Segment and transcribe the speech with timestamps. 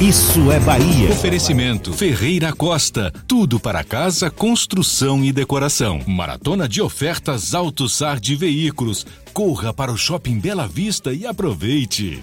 [0.00, 1.10] Isso é Bahia.
[1.10, 3.12] Oferecimento Ferreira Costa.
[3.28, 6.00] Tudo para casa, construção e decoração.
[6.06, 9.06] Maratona de ofertas AutoSar de veículos.
[9.32, 12.20] Corra para o Shopping Bela Vista e aproveite.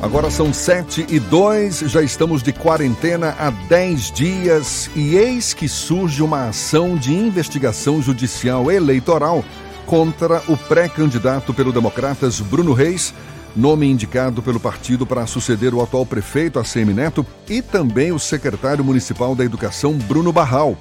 [0.00, 5.66] Agora são sete e dois, já estamos de quarentena há dez dias e eis que
[5.66, 9.42] surge uma ação de investigação judicial eleitoral
[9.86, 13.14] contra o pré-candidato pelo Democratas Bruno Reis,
[13.54, 18.84] nome indicado pelo partido para suceder o atual prefeito ACM Neto e também o secretário
[18.84, 20.76] municipal da Educação Bruno Barral.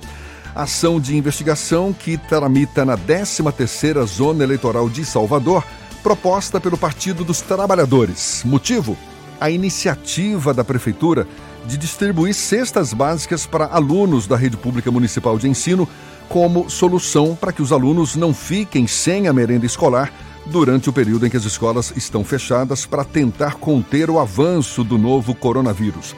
[0.55, 5.63] Ação de investigação que tramita na 13ª Zona Eleitoral de Salvador,
[6.01, 8.43] proposta pelo Partido dos Trabalhadores.
[8.45, 8.97] Motivo?
[9.43, 11.27] a iniciativa da Prefeitura
[11.65, 15.87] de distribuir cestas básicas para alunos da rede pública municipal de ensino
[16.29, 20.13] como solução para que os alunos não fiquem sem a merenda escolar
[20.45, 24.97] durante o período em que as escolas estão fechadas para tentar conter o avanço do
[24.97, 26.15] novo coronavírus.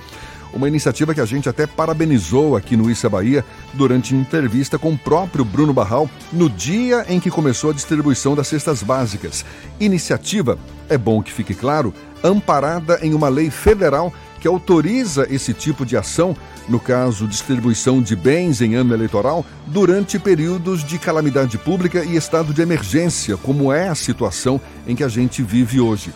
[0.55, 3.43] Uma iniciativa que a gente até parabenizou aqui no Issa Bahia
[3.73, 8.47] durante entrevista com o próprio Bruno Barral no dia em que começou a distribuição das
[8.47, 9.43] cestas básicas.
[9.81, 11.93] Iniciativa, é bom que fique claro,
[12.23, 14.13] amparada em uma lei federal
[14.45, 16.37] que autoriza esse tipo de ação,
[16.69, 22.53] no caso, distribuição de bens em ano eleitoral, durante períodos de calamidade pública e estado
[22.53, 26.13] de emergência, como é a situação em que a gente vive hoje.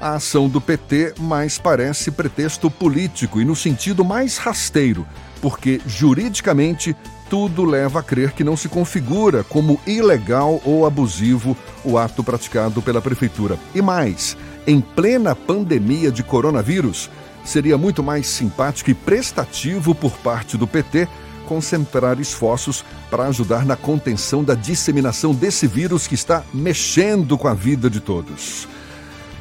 [0.00, 5.06] A ação do PT mais parece pretexto político e no sentido mais rasteiro,
[5.40, 6.96] porque juridicamente
[7.28, 12.82] tudo leva a crer que não se configura como ilegal ou abusivo o ato praticado
[12.82, 13.56] pela prefeitura.
[13.72, 17.08] E mais, em plena pandemia de coronavírus,
[17.44, 21.08] seria muito mais simpático e prestativo por parte do PT
[21.50, 27.54] concentrar esforços para ajudar na contenção da disseminação desse vírus que está mexendo com a
[27.54, 28.68] vida de todos.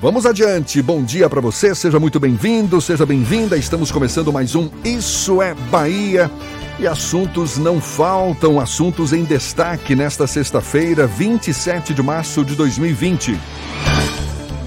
[0.01, 0.81] Vamos adiante.
[0.81, 1.75] Bom dia para você.
[1.75, 3.57] Seja muito bem-vindo, seja bem-vinda.
[3.57, 6.31] Estamos começando mais um Isso é Bahia.
[6.79, 13.37] E assuntos não faltam, assuntos em destaque nesta sexta-feira, 27 de março de 2020.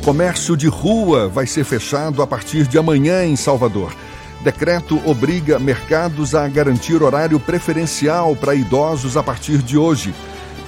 [0.04, 3.94] Comércio de rua vai ser fechado a partir de amanhã em Salvador.
[4.42, 10.12] Decreto obriga mercados a garantir horário preferencial para idosos a partir de hoje.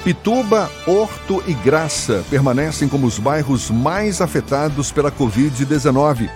[0.04, 6.30] Pituba, Horto e Graça permanecem como os bairros mais afetados pela Covid-19.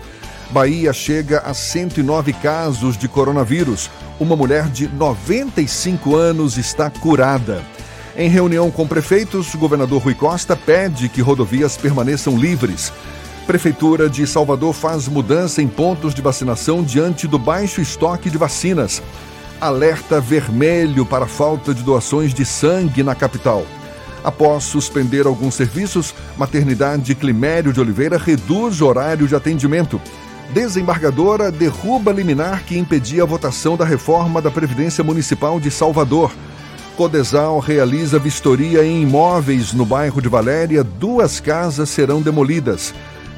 [0.51, 3.89] Bahia chega a 109 casos de coronavírus.
[4.19, 7.63] Uma mulher de 95 anos está curada.
[8.19, 12.93] Em reunião com prefeitos, o governador Rui Costa pede que rodovias permaneçam livres.
[13.47, 19.01] Prefeitura de Salvador faz mudança em pontos de vacinação diante do baixo estoque de vacinas.
[19.61, 23.65] Alerta vermelho para falta de doações de sangue na capital.
[24.25, 30.01] Após suspender alguns serviços, Maternidade Climério de Oliveira reduz horário de atendimento.
[30.53, 36.33] Desembargadora derruba liminar que impedia a votação da reforma da Previdência Municipal de Salvador.
[36.99, 40.83] Codesal realiza vistoria em imóveis no bairro de Valéria.
[40.83, 42.93] Duas casas serão demolidas.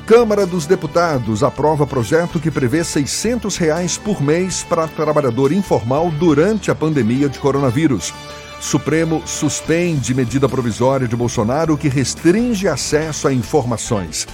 [0.07, 6.71] Câmara dos Deputados aprova projeto que prevê 600 reais por mês para trabalhador informal durante
[6.71, 8.15] a pandemia de coronavírus.
[8.59, 14.27] Supremo suspende medida provisória de Bolsonaro que restringe acesso a informações.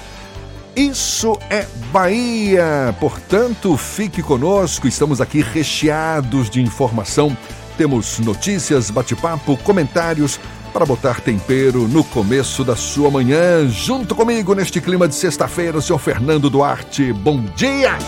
[0.77, 2.95] Isso é Bahia!
[3.01, 7.37] Portanto, fique conosco, estamos aqui recheados de informação
[7.77, 10.41] temos notícias, bate-papo, comentários
[10.73, 13.69] para botar tempero no começo da sua manhã.
[13.69, 17.13] Junto comigo neste clima de sexta-feira, o senhor Fernando Duarte.
[17.13, 17.99] Bom dia!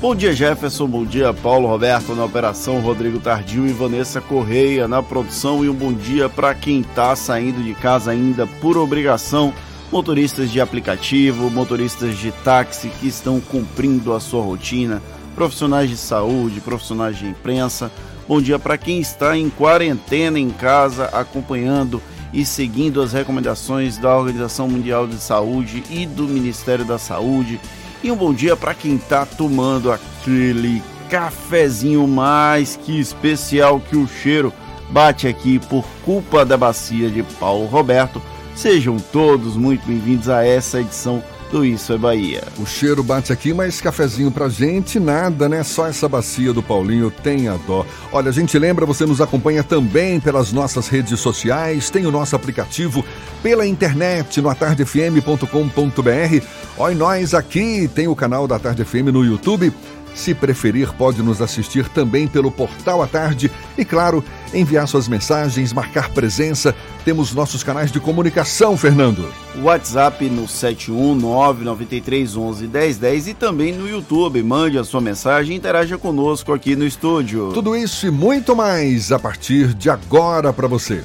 [0.00, 0.86] Bom dia, Jefferson.
[0.86, 5.64] Bom dia, Paulo Roberto na operação, Rodrigo Tardio e Vanessa Correia na produção.
[5.64, 9.54] E um bom dia para quem está saindo de casa ainda por obrigação.
[9.90, 15.00] Motoristas de aplicativo, motoristas de táxi que estão cumprindo a sua rotina
[15.34, 17.90] profissionais de saúde, profissionais de imprensa.
[18.26, 22.00] Bom dia para quem está em quarentena em casa, acompanhando
[22.32, 27.60] e seguindo as recomendações da Organização Mundial de Saúde e do Ministério da Saúde.
[28.02, 34.08] E um bom dia para quem está tomando aquele cafezinho mais que especial que o
[34.08, 34.52] cheiro
[34.88, 38.22] bate aqui por culpa da bacia de Paulo Roberto.
[38.56, 41.22] Sejam todos muito bem-vindos a essa edição
[41.54, 42.42] do Isso é Bahia.
[42.58, 45.62] O cheiro bate aqui, mas cafezinho pra gente, nada, né?
[45.62, 47.86] Só essa bacia do Paulinho tem a dó.
[48.10, 52.34] Olha, a gente lembra, você nos acompanha também pelas nossas redes sociais, tem o nosso
[52.34, 53.04] aplicativo
[53.40, 56.44] pela internet no atardefm.com.br.
[56.76, 59.72] Olha nós aqui, tem o canal da Tarde FM no YouTube
[60.14, 65.72] se preferir, pode nos assistir também pelo Portal à Tarde e, claro, enviar suas mensagens,
[65.72, 66.74] marcar presença.
[67.04, 69.32] Temos nossos canais de comunicação, Fernando.
[69.62, 74.42] WhatsApp no 71993111010 e também no YouTube.
[74.42, 77.50] Mande a sua mensagem e interaja conosco aqui no estúdio.
[77.52, 81.02] Tudo isso e muito mais a partir de agora para você.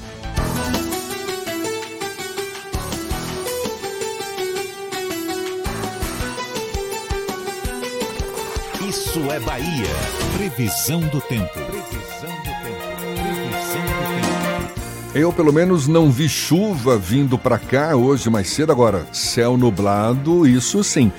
[9.09, 9.87] Isso é Bahia.
[10.37, 11.51] Previsão do tempo.
[11.51, 12.85] Previsão do tempo.
[13.07, 14.81] Previsão do tempo.
[15.15, 18.71] Eu, pelo menos, não vi chuva vindo para cá hoje mais cedo.
[18.71, 21.11] Agora, céu nublado, isso sim.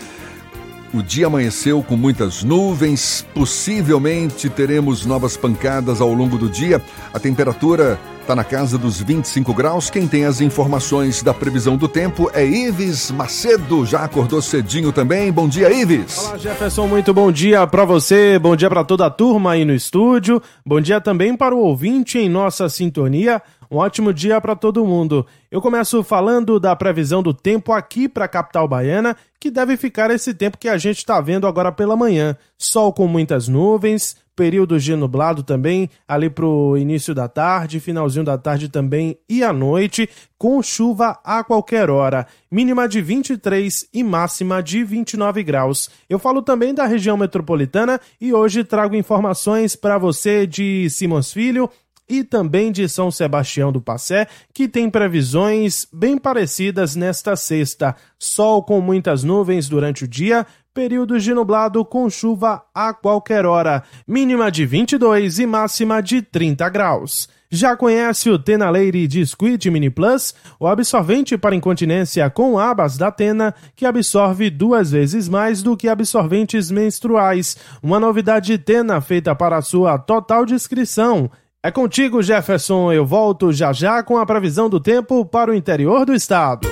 [0.95, 6.81] O dia amanheceu com muitas nuvens, possivelmente teremos novas pancadas ao longo do dia.
[7.13, 7.99] A temperatura
[8.31, 9.91] está na casa dos 25 graus.
[9.91, 13.85] Quem tem as informações da previsão do tempo é Ives Macedo.
[13.85, 15.33] Já acordou cedinho também.
[15.33, 16.17] Bom dia, Ives.
[16.19, 16.87] Olá, Jefferson.
[16.87, 18.39] Muito bom dia para você.
[18.39, 20.41] Bom dia para toda a turma aí no estúdio.
[20.65, 23.43] Bom dia também para o ouvinte em nossa sintonia.
[23.71, 25.25] Um ótimo dia para todo mundo.
[25.49, 30.11] Eu começo falando da previsão do tempo aqui para a capital baiana, que deve ficar
[30.11, 32.37] esse tempo que a gente está vendo agora pela manhã.
[32.59, 38.25] Sol com muitas nuvens, períodos de nublado também, ali para o início da tarde, finalzinho
[38.25, 44.03] da tarde também e à noite, com chuva a qualquer hora, mínima de 23 e
[44.03, 45.91] máxima de 29 graus.
[46.09, 51.71] Eu falo também da região metropolitana e hoje trago informações para você de Simões Filho,
[52.11, 57.95] e também de São Sebastião do Passé, que tem previsões bem parecidas nesta sexta.
[58.19, 63.85] Sol com muitas nuvens durante o dia, períodos de nublado com chuva a qualquer hora,
[64.07, 67.29] mínima de 22 e máxima de 30 graus.
[67.49, 73.11] Já conhece o Tena Lady Disquit Mini Plus, o absorvente para incontinência com abas da
[73.11, 77.57] Tena, que absorve duas vezes mais do que absorventes menstruais.
[77.83, 81.31] Uma novidade Tena feita para sua total discrição.
[81.63, 82.91] É contigo, Jefferson.
[82.91, 86.67] Eu volto já já com a previsão do tempo para o interior do estado.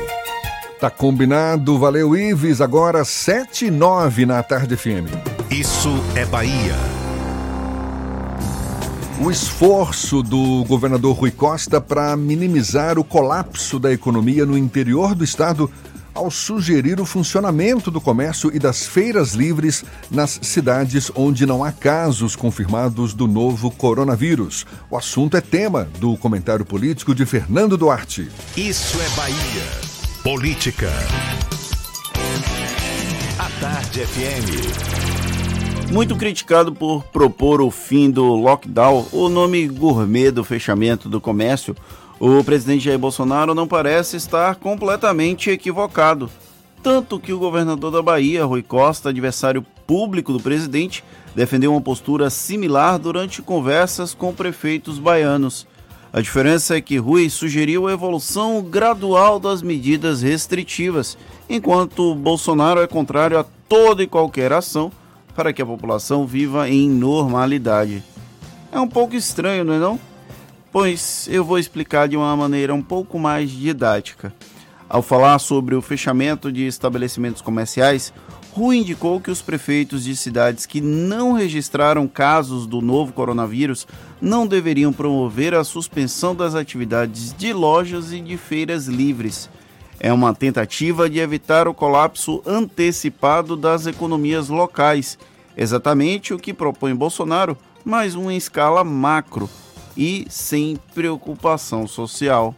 [0.81, 1.79] Tá combinado.
[1.79, 2.62] Valeu, Ives.
[2.62, 5.12] Agora 7 e 9 na tarde FM.
[5.50, 6.75] Isso é Bahia.
[9.23, 15.23] O esforço do governador Rui Costa para minimizar o colapso da economia no interior do
[15.23, 15.70] estado
[16.19, 21.70] ao sugerir o funcionamento do comércio e das feiras livres nas cidades onde não há
[21.70, 24.67] casos confirmados do novo coronavírus.
[24.91, 28.29] O assunto é tema do comentário político de Fernando Duarte.
[28.56, 29.63] Isso é Bahia.
[30.25, 30.91] Política.
[33.39, 35.93] A Tarde FM.
[35.93, 41.77] Muito criticado por propor o fim do lockdown, o nome gourmet do fechamento do comércio
[42.20, 46.31] o presidente Jair Bolsonaro não parece estar completamente equivocado.
[46.82, 52.31] Tanto que o governador da Bahia, Rui Costa, adversário público do presidente, defendeu uma postura
[52.31, 55.67] similar durante conversas com prefeitos baianos.
[56.13, 62.87] A diferença é que Rui sugeriu a evolução gradual das medidas restritivas, enquanto Bolsonaro é
[62.87, 64.91] contrário a toda e qualquer ação
[65.34, 68.03] para que a população viva em normalidade.
[68.72, 70.01] É um pouco estranho, não é não?
[70.72, 74.32] Pois eu vou explicar de uma maneira um pouco mais didática.
[74.89, 78.13] Ao falar sobre o fechamento de estabelecimentos comerciais,
[78.53, 83.87] Rui indicou que os prefeitos de cidades que não registraram casos do novo coronavírus
[84.20, 89.51] não deveriam promover a suspensão das atividades de lojas e de feiras livres.
[90.01, 95.19] É uma tentativa de evitar o colapso antecipado das economias locais,
[95.56, 99.48] exatamente o que propõe Bolsonaro, mas uma escala macro
[99.98, 102.55] e sem preocupação social.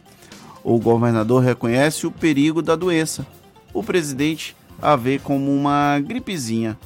[0.63, 3.27] O governador reconhece o perigo da doença.
[3.73, 6.79] O presidente a vê como uma gripezinha.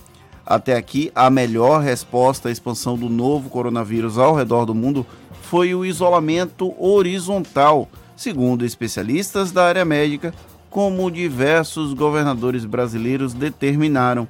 [0.47, 5.05] Até aqui, a melhor resposta à expansão do novo coronavírus ao redor do mundo
[5.43, 10.33] foi o isolamento horizontal, segundo especialistas da área médica,
[10.71, 14.29] como diversos governadores brasileiros determinaram.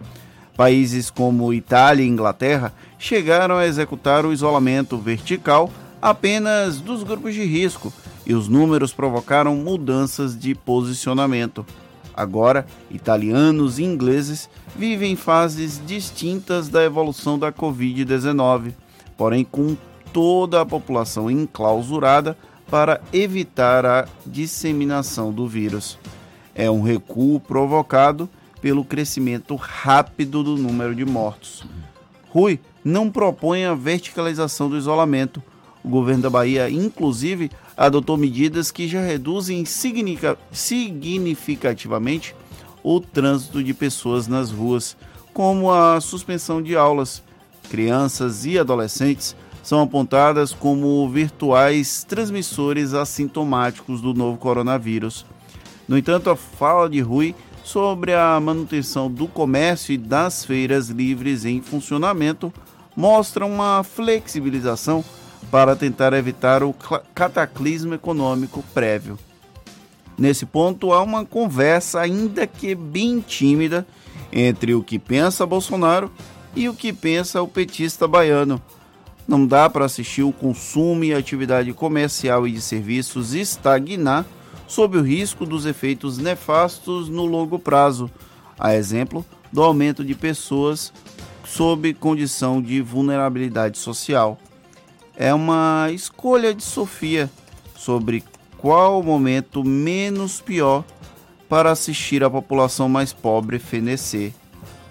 [0.57, 5.71] Países como Itália e Inglaterra chegaram a executar o isolamento vertical
[6.05, 7.91] apenas dos grupos de risco
[8.27, 11.65] e os números provocaram mudanças de posicionamento.
[12.15, 18.75] Agora, italianos e ingleses vivem fases distintas da evolução da Covid-19,
[19.17, 19.75] porém com
[20.13, 22.37] toda a população enclausurada
[22.71, 25.99] para evitar a disseminação do vírus.
[26.55, 28.29] É um recuo provocado
[28.61, 31.65] pelo crescimento rápido do número de mortos.
[32.29, 35.43] Rui não propõe a verticalização do isolamento.
[35.85, 42.35] O governo da Bahia, inclusive, adotou medidas que já reduzem significativamente
[42.83, 44.97] o trânsito de pessoas nas ruas,
[45.35, 47.23] como a suspensão de aulas.
[47.69, 55.27] Crianças e adolescentes são apontadas como virtuais transmissores assintomáticos do novo coronavírus.
[55.87, 61.45] No entanto, a fala de Rui sobre a manutenção do comércio e das feiras livres
[61.45, 62.53] em funcionamento
[62.97, 65.05] mostra uma flexibilização
[65.51, 66.75] para tentar evitar o
[67.15, 69.19] cataclismo econômico prévio.
[70.17, 73.87] Nesse ponto, há uma conversa, ainda que bem tímida,
[74.33, 76.11] entre o que pensa Bolsonaro
[76.55, 78.61] e o que pensa o petista baiano.
[79.27, 84.25] Não dá para assistir o consumo e a atividade comercial e de serviços estagnar
[84.67, 88.11] sob o risco dos efeitos nefastos no longo prazo,
[88.59, 90.93] a exemplo do aumento de pessoas
[91.45, 94.39] sob condição de vulnerabilidade social.
[95.17, 97.31] É uma escolha de Sofia
[97.77, 98.25] sobre
[98.59, 100.85] qual o momento menos pior
[101.49, 104.33] para assistir a população mais pobre fenecer.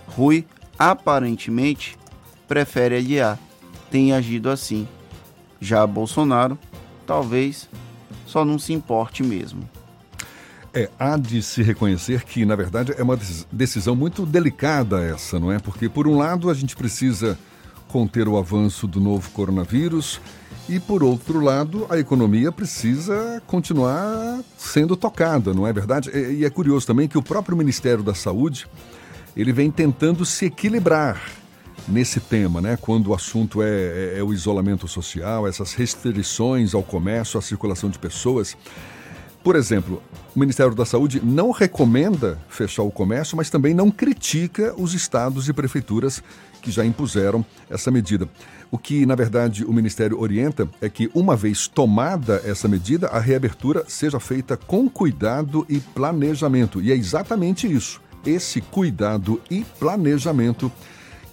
[0.07, 0.45] Rui,
[0.77, 1.97] aparentemente,
[2.47, 3.39] prefere adiar.
[3.91, 4.87] Tem agido assim.
[5.59, 6.57] Já Bolsonaro,
[7.05, 7.67] talvez,
[8.25, 9.67] só não se importe mesmo.
[10.73, 13.17] É, há de se reconhecer que, na verdade, é uma
[13.51, 15.59] decisão muito delicada essa, não é?
[15.59, 17.37] Porque, por um lado, a gente precisa
[17.93, 20.19] conter o avanço do novo coronavírus
[20.67, 26.09] e, por outro lado, a economia precisa continuar sendo tocada, não é verdade?
[26.09, 28.65] E é curioso também que o próprio Ministério da Saúde
[29.37, 31.21] ele vem tentando se equilibrar
[31.87, 32.79] nesse tema, né?
[32.81, 37.91] Quando o assunto é, é, é o isolamento social, essas restrições ao comércio, à circulação
[37.91, 38.57] de pessoas.
[39.43, 40.01] Por exemplo,
[40.35, 45.47] o Ministério da Saúde não recomenda fechar o comércio, mas também não critica os estados
[45.47, 46.23] e prefeituras
[46.63, 48.27] que já impuseram essa medida.
[48.71, 53.19] O que, na verdade, o Ministério orienta é que, uma vez tomada essa medida, a
[53.19, 56.81] reabertura seja feita com cuidado e planejamento.
[56.81, 60.71] E é exatamente isso, esse cuidado e planejamento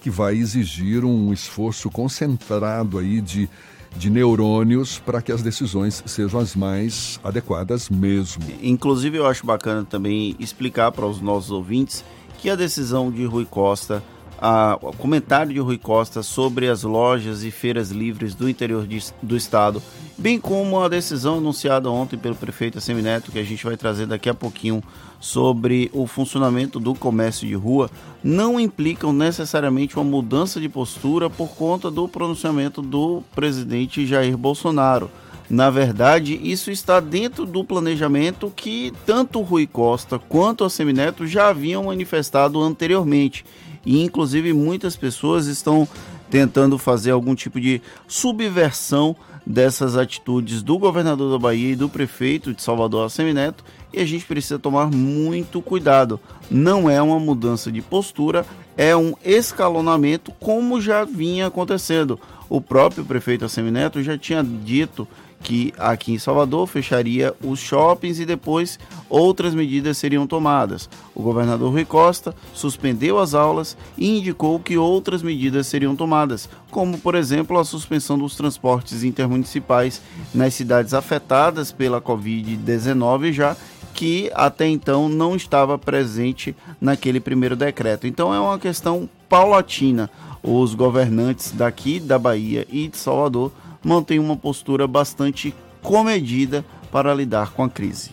[0.01, 3.49] que vai exigir um esforço concentrado aí de
[3.95, 8.43] de neurônios para que as decisões sejam as mais adequadas mesmo.
[8.61, 12.03] Inclusive, eu acho bacana também explicar para os nossos ouvintes
[12.39, 14.01] que a decisão de Rui Costa
[14.41, 18.99] a, o comentário de Rui Costa sobre as lojas e feiras livres do interior de,
[19.21, 19.81] do estado,
[20.17, 24.27] bem como a decisão anunciada ontem pelo prefeito Semineto, que a gente vai trazer daqui
[24.27, 24.81] a pouquinho
[25.19, 27.91] sobre o funcionamento do comércio de rua,
[28.23, 35.11] não implicam necessariamente uma mudança de postura por conta do pronunciamento do presidente Jair Bolsonaro.
[35.47, 41.49] Na verdade, isso está dentro do planejamento que tanto Rui Costa quanto a Semineto já
[41.49, 43.45] haviam manifestado anteriormente
[43.85, 45.87] e inclusive muitas pessoas estão
[46.29, 52.53] tentando fazer algum tipo de subversão dessas atitudes do governador da Bahia e do prefeito
[52.53, 56.19] de Salvador Assemineto e a gente precisa tomar muito cuidado.
[56.49, 58.45] Não é uma mudança de postura,
[58.77, 62.19] é um escalonamento como já vinha acontecendo.
[62.49, 65.07] O próprio prefeito Assemineto já tinha dito
[65.41, 68.79] que aqui em Salvador fecharia os shoppings e depois
[69.09, 70.89] outras medidas seriam tomadas.
[71.13, 76.97] O governador Rui Costa suspendeu as aulas e indicou que outras medidas seriam tomadas, como
[76.97, 80.01] por exemplo a suspensão dos transportes intermunicipais
[80.33, 83.57] nas cidades afetadas pela Covid-19 já
[83.93, 88.07] que até então não estava presente naquele primeiro decreto.
[88.07, 90.09] Então é uma questão paulatina.
[90.41, 93.51] Os governantes daqui da Bahia e de Salvador
[93.83, 98.11] mantém uma postura bastante comedida para lidar com a crise.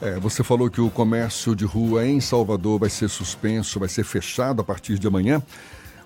[0.00, 4.04] É, você falou que o comércio de rua em Salvador vai ser suspenso, vai ser
[4.04, 5.42] fechado a partir de amanhã.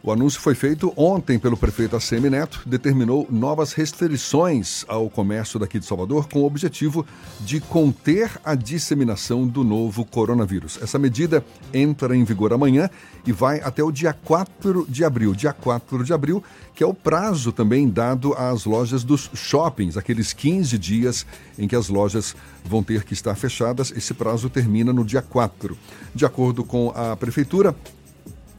[0.06, 5.78] O anúncio foi feito ontem pelo prefeito ACM Neto, determinou novas restrições ao comércio daqui
[5.78, 7.06] de Salvador com o objetivo
[7.40, 10.78] de conter a disseminação do novo coronavírus.
[10.82, 11.42] Essa medida
[11.72, 12.90] entra em vigor amanhã
[13.26, 15.34] e vai até o dia 4 de abril.
[15.34, 16.44] Dia 4 de abril,
[16.74, 21.24] que é o prazo também dado às lojas dos shoppings, aqueles 15 dias
[21.58, 23.90] em que as lojas vão ter que estar fechadas.
[23.96, 25.78] Esse prazo termina no dia 4.
[26.14, 27.74] De acordo com a prefeitura,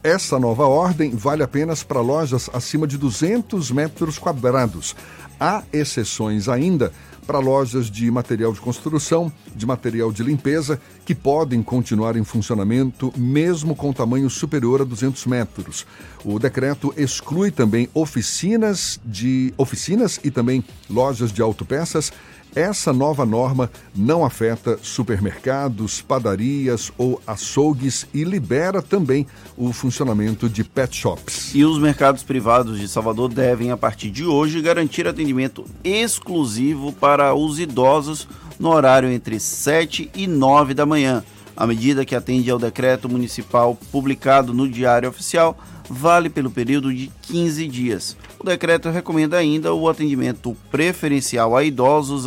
[0.06, 4.94] Essa nova ordem vale apenas para lojas acima de 200 metros quadrados.
[5.40, 6.92] Há exceções ainda
[7.26, 13.12] para lojas de material de construção, de material de limpeza, que podem continuar em funcionamento
[13.16, 15.84] mesmo com tamanho superior a 200 metros.
[16.24, 22.12] O decreto exclui também oficinas de oficinas e também lojas de autopeças
[22.56, 29.26] essa nova norma não afeta supermercados, padarias ou açougues e libera também
[29.58, 31.54] o funcionamento de pet shops.
[31.54, 37.34] E os mercados privados de Salvador devem, a partir de hoje, garantir atendimento exclusivo para
[37.34, 38.26] os idosos
[38.58, 41.22] no horário entre 7 e 9 da manhã.
[41.54, 45.58] A medida que atende ao decreto municipal publicado no Diário Oficial
[45.88, 48.16] vale pelo período de 15 dias.
[48.38, 52.26] O decreto recomenda ainda o atendimento preferencial a idosos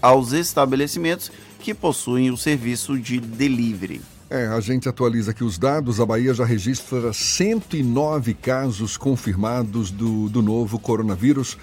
[0.00, 4.00] aos estabelecimentos que possuem o serviço de delivery.
[4.30, 6.00] É, a gente atualiza aqui os dados.
[6.00, 11.56] A Bahia já registra 109 casos confirmados do, do novo coronavírus.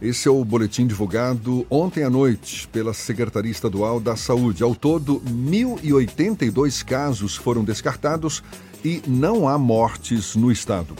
[0.00, 4.62] Esse é o boletim divulgado ontem à noite pela Secretaria Estadual da Saúde.
[4.62, 8.42] Ao todo, 1.082 casos foram descartados
[8.84, 10.96] e não há mortes no estado.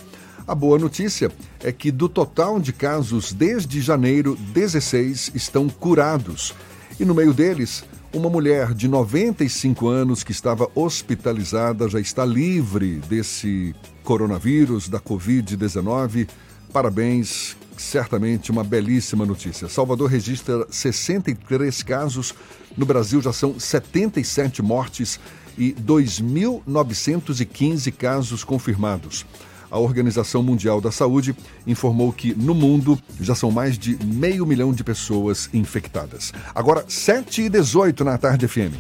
[0.47, 1.31] A boa notícia
[1.63, 6.53] é que, do total de casos desde janeiro, 16 estão curados.
[6.99, 12.97] E no meio deles, uma mulher de 95 anos que estava hospitalizada já está livre
[13.09, 13.73] desse
[14.03, 16.29] coronavírus, da Covid-19.
[16.73, 19.69] Parabéns, certamente uma belíssima notícia.
[19.69, 22.35] Salvador registra 63 casos,
[22.77, 25.21] no Brasil já são 77 mortes
[25.57, 29.25] e 2.915 casos confirmados.
[29.73, 31.35] A Organização Mundial da Saúde
[31.67, 36.31] informou que no mundo já são mais de meio milhão de pessoas infectadas.
[36.55, 38.77] Agora, 7 e 18 na tarde FM.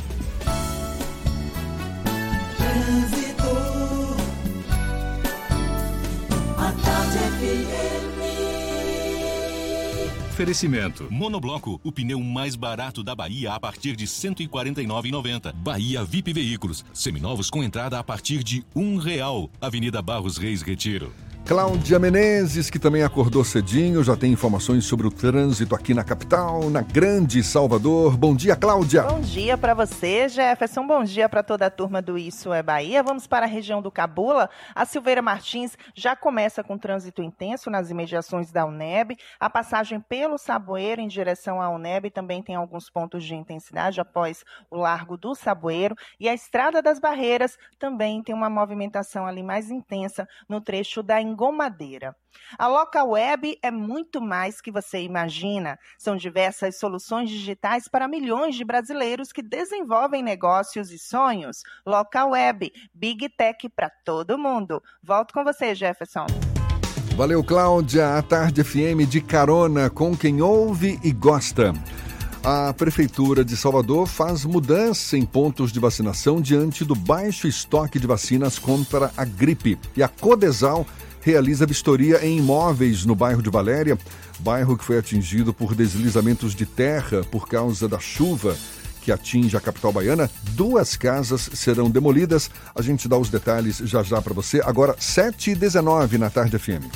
[10.43, 11.07] Oferecimento.
[11.09, 15.53] Monobloco, o pneu mais barato da Bahia a partir de R$ 149,90.
[15.55, 19.49] Bahia VIP Veículos, seminovos com entrada a partir de um real.
[19.61, 21.13] Avenida Barros Reis Retiro.
[21.45, 26.71] Cláudia Menezes, que também acordou cedinho, já tem informações sobre o trânsito aqui na capital,
[26.71, 28.17] na Grande Salvador.
[28.17, 29.03] Bom dia, Cláudia.
[29.03, 30.87] Bom dia para você, Jefferson.
[30.87, 33.03] Bom dia para toda a turma do Isso é Bahia.
[33.03, 34.49] Vamos para a região do Cabula.
[34.73, 39.19] A Silveira Martins já começa com trânsito intenso nas imediações da UNEB.
[39.41, 44.45] A passagem pelo Saboeiro em direção à UNEB também tem alguns pontos de intensidade após
[44.71, 45.97] o Largo do Saboeiro.
[46.21, 51.21] E a Estrada das Barreiras também tem uma movimentação ali mais intensa no trecho da
[51.33, 52.15] Engomadeira.
[52.59, 55.79] A Local Web é muito mais que você imagina.
[55.99, 61.63] São diversas soluções digitais para milhões de brasileiros que desenvolvem negócios e sonhos.
[61.87, 64.83] Local Web, Big Tech para todo mundo.
[65.03, 66.27] Volto com você, Jefferson.
[67.17, 68.17] Valeu, Cláudia.
[68.17, 71.73] A Tarde FM de carona com quem ouve e gosta.
[72.45, 78.07] A Prefeitura de Salvador faz mudança em pontos de vacinação diante do baixo estoque de
[78.07, 79.79] vacinas contra a gripe.
[79.97, 80.85] E a Codesal
[81.23, 83.99] realiza vistoria em imóveis no bairro de Valéria,
[84.41, 88.57] bairro que foi atingido por deslizamentos de terra por causa da chuva
[89.03, 90.31] que atinge a capital baiana.
[90.51, 92.51] Duas casas serão demolidas.
[92.75, 94.61] A gente dá os detalhes já já para você.
[94.65, 96.87] Agora, 7h19 na Tarde FM.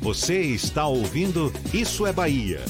[0.00, 2.60] Você está ouvindo Isso é Bahia.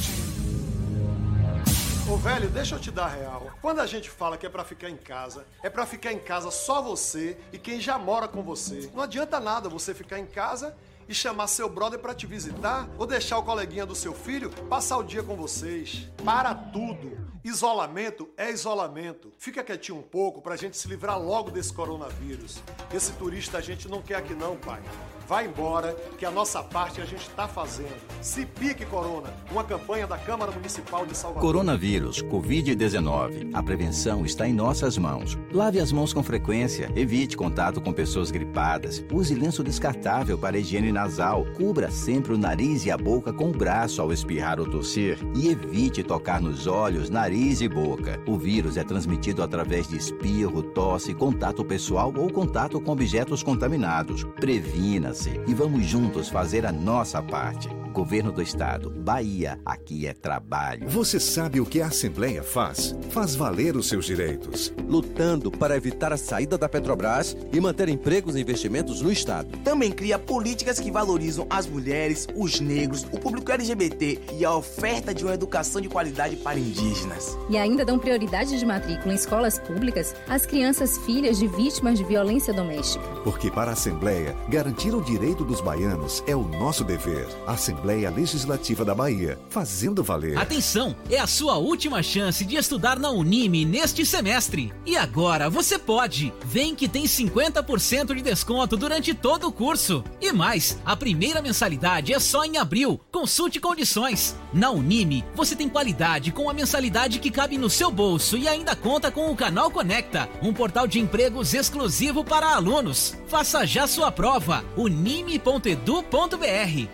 [2.09, 3.34] Ô velho, deixa eu te dar real.
[3.65, 6.51] Quando a gente fala que é para ficar em casa, é para ficar em casa
[6.51, 8.91] só você e quem já mora com você.
[8.93, 10.77] Não adianta nada você ficar em casa
[11.09, 14.99] e chamar seu brother para te visitar ou deixar o coleguinha do seu filho passar
[14.99, 16.11] o dia com vocês.
[16.23, 17.17] Para tudo.
[17.43, 19.33] Isolamento é isolamento.
[19.39, 22.61] Fica quietinho um pouco pra gente se livrar logo desse coronavírus.
[22.93, 24.83] Esse turista a gente não quer aqui não, pai.
[25.27, 27.95] Vai embora, que a nossa parte a gente está fazendo.
[28.21, 31.43] Se pique, Corona, uma campanha da Câmara Municipal de Salvador.
[31.43, 33.51] Coronavírus, Covid-19.
[33.55, 35.39] A prevenção está em nossas mãos.
[35.51, 40.93] Lave as mãos com frequência, evite contato com pessoas gripadas, use lenço descartável para higiene
[40.93, 45.19] nasal, cubra sempre o nariz e a boca com o braço ao espirrar ou tossir
[45.35, 48.21] e evite tocar nos olhos, nariz e boca.
[48.27, 54.25] O vírus é transmitido através de espirro, tosse, contato pessoal ou contato com objetos contaminados.
[54.37, 55.14] Previna
[55.47, 57.84] e vamos juntos fazer a nossa parte.
[57.95, 58.91] Governo do Estado.
[58.91, 60.89] Bahia, aqui é trabalho.
[60.89, 62.93] Você sabe o que a Assembleia faz?
[63.11, 64.75] Faz valer os seus direitos.
[64.89, 69.57] Lutando para evitar a saída da Petrobras e manter empregos e investimentos no Estado.
[69.59, 75.15] Também cria políticas que valorizam as mulheres, os negros, o público LGBT e a oferta
[75.15, 77.39] de uma educação de qualidade para indígenas.
[77.49, 82.03] E ainda dão prioridade de matrícula em escolas públicas às crianças filhas de vítimas de
[82.03, 83.05] violência doméstica.
[83.23, 87.29] Porque para a Assembleia, garantir o direito dos baianos é o nosso dever.
[87.47, 90.39] Assembleia Legislativa da Bahia, fazendo valer.
[90.39, 94.73] Atenção, é a sua última chance de estudar na Unime neste semestre.
[94.87, 96.33] E agora você pode.
[96.45, 100.03] Vem que tem 50% de desconto durante todo o curso.
[100.21, 103.01] E mais, a primeira mensalidade é só em abril.
[103.13, 104.35] Consulte condições.
[104.53, 108.75] Na Unime, você tem qualidade com a mensalidade que cabe no seu bolso e ainda
[108.75, 113.17] conta com o Canal Conecta, um portal de empregos exclusivo para alunos.
[113.29, 114.65] Faça já sua prova.
[114.77, 116.05] unime.edu.br.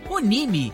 [0.09, 0.73] Unime,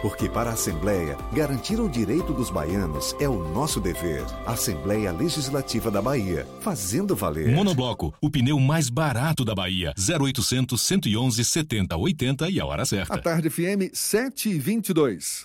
[0.00, 4.24] Porque para a Assembleia, garantir o direito dos baianos é o nosso dever.
[4.46, 7.54] Assembleia Legislativa da Bahia, fazendo valer.
[7.54, 9.92] Monobloco, o pneu mais barato da Bahia.
[9.98, 13.14] 0800 111 70 80 e a hora certa.
[13.14, 15.44] A tarde FM 7 e 22.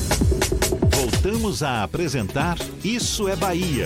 [1.21, 3.85] Voltamos a apresentar Isso é Bahia.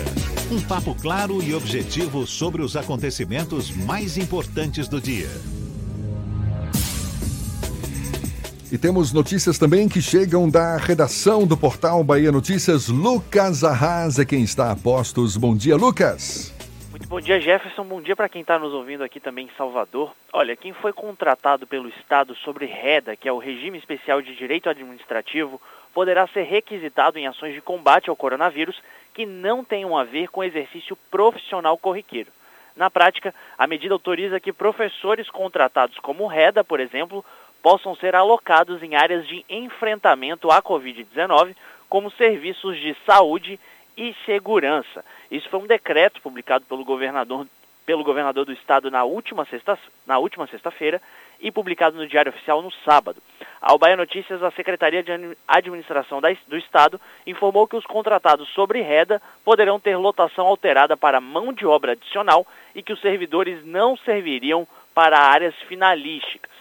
[0.50, 5.28] Um papo claro e objetivo sobre os acontecimentos mais importantes do dia.
[8.72, 12.88] E temos notícias também que chegam da redação do portal Bahia Notícias.
[12.88, 15.36] Lucas Arras é quem está a postos.
[15.36, 16.56] Bom dia, Lucas.
[16.90, 17.84] Muito bom dia, Jefferson.
[17.84, 20.14] Bom dia para quem está nos ouvindo aqui também em Salvador.
[20.32, 24.70] Olha, quem foi contratado pelo Estado sobre REDA, que é o Regime Especial de Direito
[24.70, 25.60] Administrativo,
[25.96, 28.80] poderá ser requisitado em ações de combate ao coronavírus
[29.14, 32.30] que não tenham a ver com exercício profissional corriqueiro.
[32.76, 37.24] Na prática, a medida autoriza que professores contratados como REDA, por exemplo,
[37.64, 41.56] possam ser alocados em áreas de enfrentamento à Covid-19,
[41.88, 43.58] como serviços de saúde
[43.96, 45.06] e segurança.
[45.32, 47.48] Isso foi um decreto publicado pelo governador,
[47.86, 49.78] pelo governador do estado na última sexta,
[50.50, 51.02] sexta-feira
[51.40, 53.22] e publicado no Diário Oficial no sábado.
[53.62, 55.12] Ao Bahia Notícias, a Secretaria de
[55.48, 61.54] Administração do Estado informou que os contratados sobre reda poderão ter lotação alterada para mão
[61.54, 66.56] de obra adicional e que os servidores não serviriam para áreas finalísticas.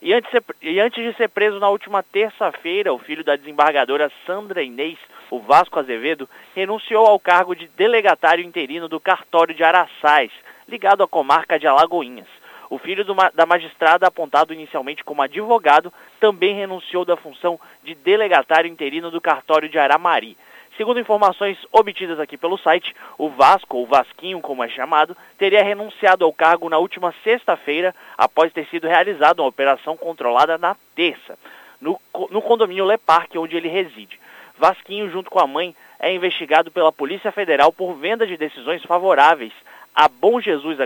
[0.00, 0.30] E antes,
[0.62, 5.40] e antes de ser preso na última terça-feira, o filho da desembargadora Sandra Inês, o
[5.40, 10.30] Vasco Azevedo, renunciou ao cargo de delegatário interino do cartório de Araçás,
[10.68, 12.28] ligado à comarca de Alagoinhas.
[12.70, 13.02] O filho
[13.34, 19.70] da magistrada, apontado inicialmente como advogado, também renunciou da função de delegatário interino do cartório
[19.70, 20.36] de Aramari.
[20.76, 26.24] Segundo informações obtidas aqui pelo site, o Vasco, ou Vasquinho como é chamado, teria renunciado
[26.24, 31.38] ao cargo na última sexta-feira, após ter sido realizada uma operação controlada na terça,
[31.80, 31.98] no,
[32.30, 34.20] no condomínio Le Parque, onde ele reside.
[34.58, 39.52] Vasquinho, junto com a mãe, é investigado pela Polícia Federal por venda de decisões favoráveis
[39.98, 40.78] à Bom Jesus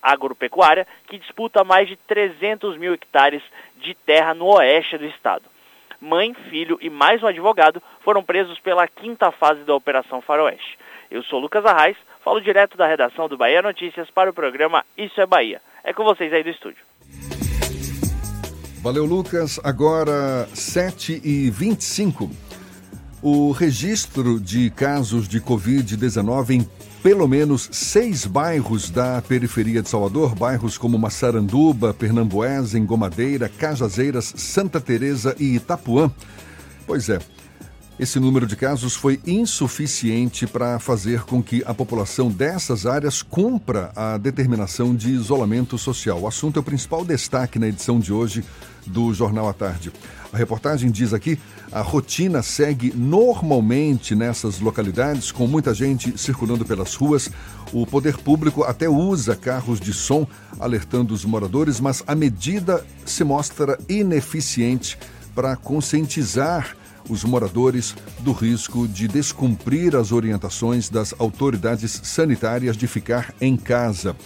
[0.00, 3.42] Agropecuária, que disputa mais de 300 mil hectares
[3.78, 5.52] de terra no oeste do estado
[6.02, 10.76] mãe, filho e mais um advogado foram presos pela quinta fase da Operação Faroeste.
[11.08, 15.20] Eu sou Lucas Arraes, falo direto da redação do Bahia Notícias para o programa Isso
[15.20, 15.62] é Bahia.
[15.84, 16.82] É com vocês aí do estúdio.
[18.82, 19.60] Valeu, Lucas.
[19.62, 22.28] Agora, 7h25.
[23.22, 26.68] O registro de casos de Covid-19 em
[27.02, 34.80] pelo menos seis bairros da periferia de Salvador, bairros como Massaranduba, Pernambués, Engomadeira, Cajazeiras, Santa
[34.80, 36.10] Teresa e Itapuã.
[36.86, 37.18] Pois é,
[37.98, 43.90] esse número de casos foi insuficiente para fazer com que a população dessas áreas cumpra
[43.96, 46.20] a determinação de isolamento social.
[46.20, 48.44] O assunto é o principal destaque na edição de hoje
[48.86, 49.92] do Jornal à Tarde.
[50.32, 51.38] A reportagem diz aqui:
[51.70, 57.30] a rotina segue normalmente nessas localidades, com muita gente circulando pelas ruas.
[57.72, 60.26] O poder público até usa carros de som
[60.58, 64.98] alertando os moradores, mas a medida se mostra ineficiente
[65.34, 66.76] para conscientizar
[67.08, 74.16] os moradores do risco de descumprir as orientações das autoridades sanitárias de ficar em casa.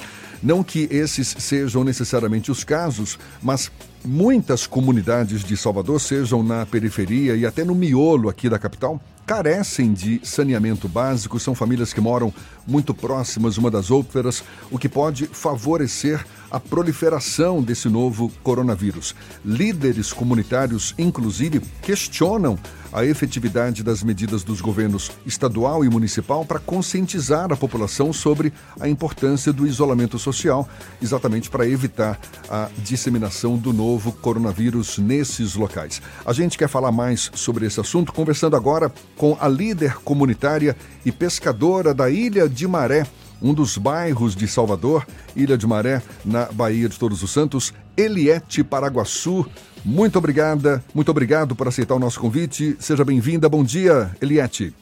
[0.46, 3.68] Não que esses sejam necessariamente os casos, mas
[4.04, 9.92] muitas comunidades de Salvador, sejam na periferia e até no miolo aqui da capital, carecem
[9.92, 12.32] de saneamento básico, são famílias que moram
[12.64, 19.14] muito próximas uma das outras, o que pode favorecer a proliferação desse novo coronavírus.
[19.44, 22.59] Líderes comunitários, inclusive, questionam
[22.92, 28.88] a efetividade das medidas dos governos estadual e municipal para conscientizar a população sobre a
[28.88, 30.68] importância do isolamento social,
[31.02, 36.00] exatamente para evitar a disseminação do novo coronavírus nesses locais.
[36.24, 41.12] A gente quer falar mais sobre esse assunto conversando agora com a líder comunitária e
[41.12, 43.06] pescadora da Ilha de Maré,
[43.40, 48.64] um dos bairros de Salvador, Ilha de Maré, na Bahia de Todos os Santos, Eliette
[48.64, 49.46] Paraguaçu.
[49.85, 52.77] Muito obrigada, muito obrigado por aceitar o nosso convite.
[52.81, 53.49] Seja bem-vinda.
[53.49, 54.75] Bom dia, Eliette.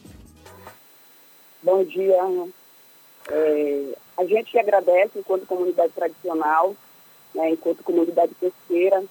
[1.62, 2.16] Bom dia.
[3.30, 6.74] É, a gente agradece, enquanto comunidade tradicional,
[7.34, 9.02] né, enquanto comunidade pesqueira,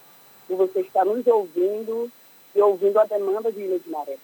[0.48, 2.12] por você estar nos ouvindo
[2.56, 4.18] e ouvindo a demanda de Ilha de Maré.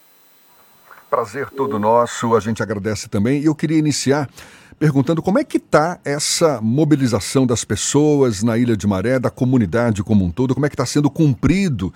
[1.10, 3.42] Prazer todo nosso, a gente agradece também.
[3.42, 4.30] E eu queria iniciar
[4.78, 10.04] perguntando como é que está essa mobilização das pessoas na Ilha de Maré, da comunidade
[10.04, 11.94] como um todo, como é que está sendo cumprido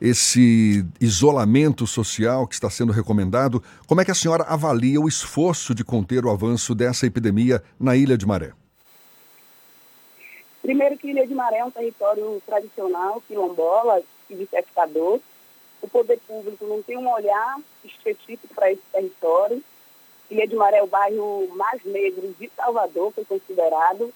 [0.00, 3.62] esse isolamento social que está sendo recomendado.
[3.86, 7.96] Como é que a senhora avalia o esforço de conter o avanço dessa epidemia na
[7.96, 8.52] Ilha de Maré?
[10.60, 15.20] Primeiro que Ilha de Maré é um território tradicional, quilombola e de pescador.
[15.80, 17.58] O poder público não tem um olhar
[18.10, 19.62] específico para esse território
[20.28, 24.12] de Maré é o bairro mais negro de Salvador, foi considerado,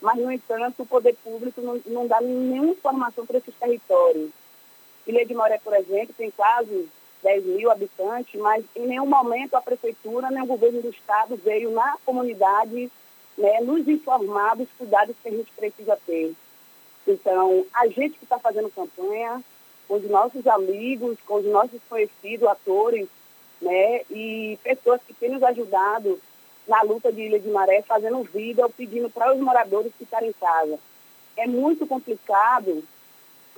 [0.00, 4.30] mas, no entanto, o poder público não, não dá nenhuma informação para esses territórios.
[5.06, 6.88] Ilha de Maré, por exemplo, tem quase
[7.22, 11.72] 10 mil habitantes, mas em nenhum momento a prefeitura nem o governo do estado veio
[11.72, 12.90] na comunidade
[13.36, 16.32] né, nos informar dos cuidados que a gente precisa ter.
[17.06, 19.42] Então, a gente que está fazendo campanha,
[19.88, 23.08] com os nossos amigos, com os nossos conhecidos, atores,
[23.60, 24.02] né?
[24.10, 26.20] E pessoas que têm nos ajudado
[26.66, 30.78] na luta de Ilha de Maré, fazendo vídeo, pedindo para os moradores ficarem em casa.
[31.36, 32.84] É muito complicado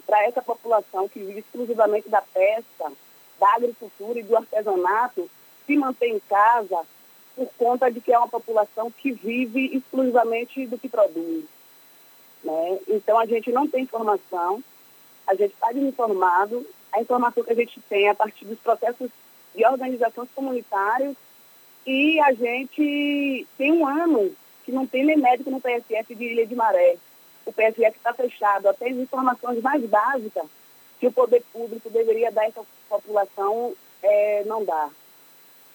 [0.06, 2.92] para essa população que vive exclusivamente da pesca,
[3.38, 5.28] da agricultura e do artesanato
[5.66, 6.84] se manter em casa
[7.34, 11.44] por conta de que é uma população que vive exclusivamente do que produz.
[12.44, 12.78] Né?
[12.88, 14.62] Então a gente não tem informação,
[15.26, 19.10] a gente está desinformado, a informação que a gente tem é a partir dos processos
[19.54, 21.16] de organizações comunitárias
[21.86, 24.34] e a gente tem um ano
[24.64, 26.96] que não tem nem médico no PSF de Ilha de Maré.
[27.46, 30.46] O PSF está fechado, até as informações mais básicas
[30.98, 34.90] que o poder público deveria dar a essa população é, não dá.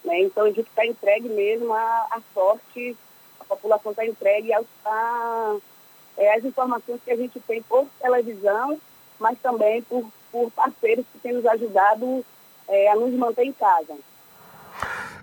[0.04, 0.22] Né?
[0.22, 2.96] Então a gente está entregue mesmo à, à sorte,
[3.40, 8.80] a população está entregue é, às informações que a gente tem por televisão,
[9.20, 12.24] mas também por, por parceiros que têm nos ajudado
[12.68, 13.96] é, a nos manter em casa.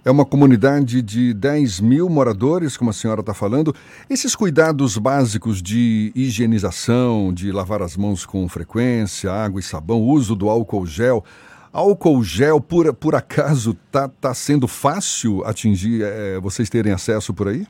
[0.05, 3.73] É uma comunidade de 10 mil moradores, como a senhora está falando.
[4.11, 10.35] Esses cuidados básicos de higienização, de lavar as mãos com frequência, água e sabão, uso
[10.35, 11.25] do álcool gel.
[11.73, 17.47] Álcool gel, por, por acaso, está tá sendo fácil atingir, é, vocês terem acesso por
[17.47, 17.65] aí?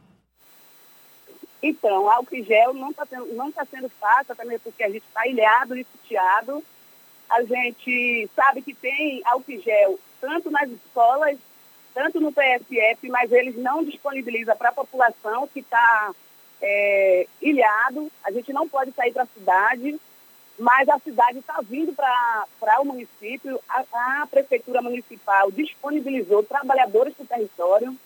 [1.63, 5.27] Então, álcool gel não está sendo, não tá sendo fácil, também porque a gente está
[5.29, 6.65] ilhado e sitiado
[7.33, 11.39] a gente sabe que tem álcool gel tanto nas escolas,
[11.95, 16.15] tanto no PSF, mas eles não disponibilizam para a população que está
[16.61, 18.11] é, ilhado.
[18.23, 19.99] A gente não pode sair para a cidade,
[20.59, 23.59] mas a cidade está vindo para o município.
[23.69, 27.97] A, a, prefeitura municipal disponibilizou trabalhadores do território.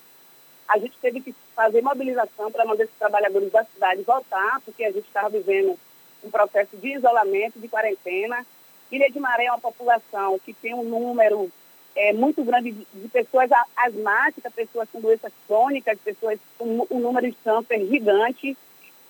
[0.68, 4.90] A gente teve que fazer mobilização para mandar esses trabalhadores da cidade voltar, porque a
[4.90, 5.78] gente estava vivendo
[6.24, 8.44] um processo de isolamento, de quarentena.
[8.90, 11.50] Ilha de Maré é uma população que tem um número
[11.94, 17.28] é, muito grande de, de, pessoas asmáticas, pessoas com doenças crônicas, pessoas com um número
[17.30, 18.56] de câncer gigante,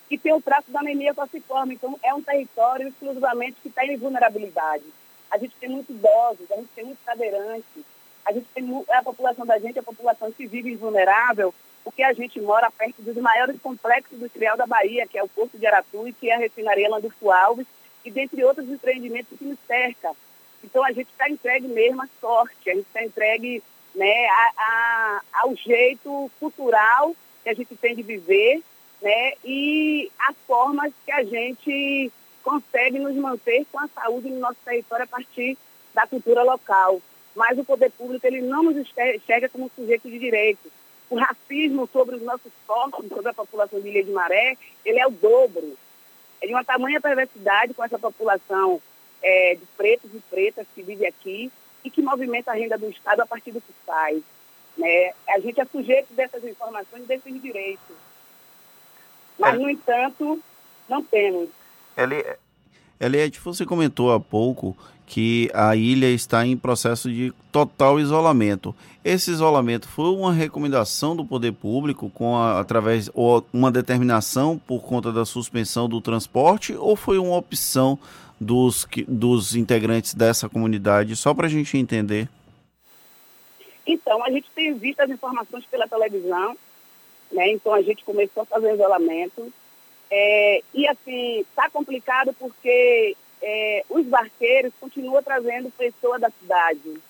[0.08, 1.74] que tem o traço da anemia falciforme.
[1.74, 4.84] Então, é um território exclusivamente que está em vulnerabilidade.
[5.30, 7.84] A gente tem muitos idosos, a gente tem muitos cadeirantes.
[8.24, 12.12] A gente tem a população da gente, é a população que vive vulnerável, porque a
[12.12, 16.08] gente mora perto dos maiores complexos industrial da Bahia, que é o Porto de Aratu
[16.08, 17.66] e que é a refinaria Landulfo Alves,
[18.06, 20.12] e dentre outros empreendimentos que nos cerca.
[20.64, 23.62] Então a gente está entregue mesmo à sorte, a gente está entregue
[23.94, 28.62] né, a, a- ao jeito cultural que a gente tem de viver
[29.02, 32.10] né, e as formas que a gente
[32.42, 35.56] consegue nos manter com a saúde no nosso território a partir
[35.94, 37.00] da cultura local.
[37.34, 40.70] Mas o poder público ele não nos enxer- enxerga como sujeito de direito.
[41.10, 45.06] O racismo sobre os nossos corpos, sobre a população de Ilha de Maré, ele é
[45.06, 45.76] o dobro.
[46.40, 48.80] É de uma tamanha perversidade com essa população
[49.22, 51.50] é, de pretos e pretas que vive aqui
[51.84, 54.22] e que movimenta a renda do Estado a partir do que faz.
[54.76, 55.12] Né?
[55.28, 57.96] A gente é sujeito dessas informações e desses direitos.
[59.38, 60.42] Mas, no entanto,
[60.88, 61.48] não temos.
[61.96, 62.24] Eli-
[62.98, 68.74] Eliette, você comentou há pouco que a ilha está em processo de total isolamento.
[69.04, 74.82] Esse isolamento foi uma recomendação do poder público com a- através ou uma determinação por
[74.82, 77.96] conta da suspensão do transporte ou foi uma opção
[78.40, 81.14] dos, dos integrantes dessa comunidade?
[81.14, 82.28] Só para a gente entender.
[83.86, 86.56] Então, a gente tem visto as informações pela televisão,
[87.30, 87.52] né?
[87.52, 89.52] Então, a gente começou a fazer isolamento.
[90.10, 97.00] É, e, assim, está complicado porque é, os barqueiros continuam trazendo pessoas da cidade.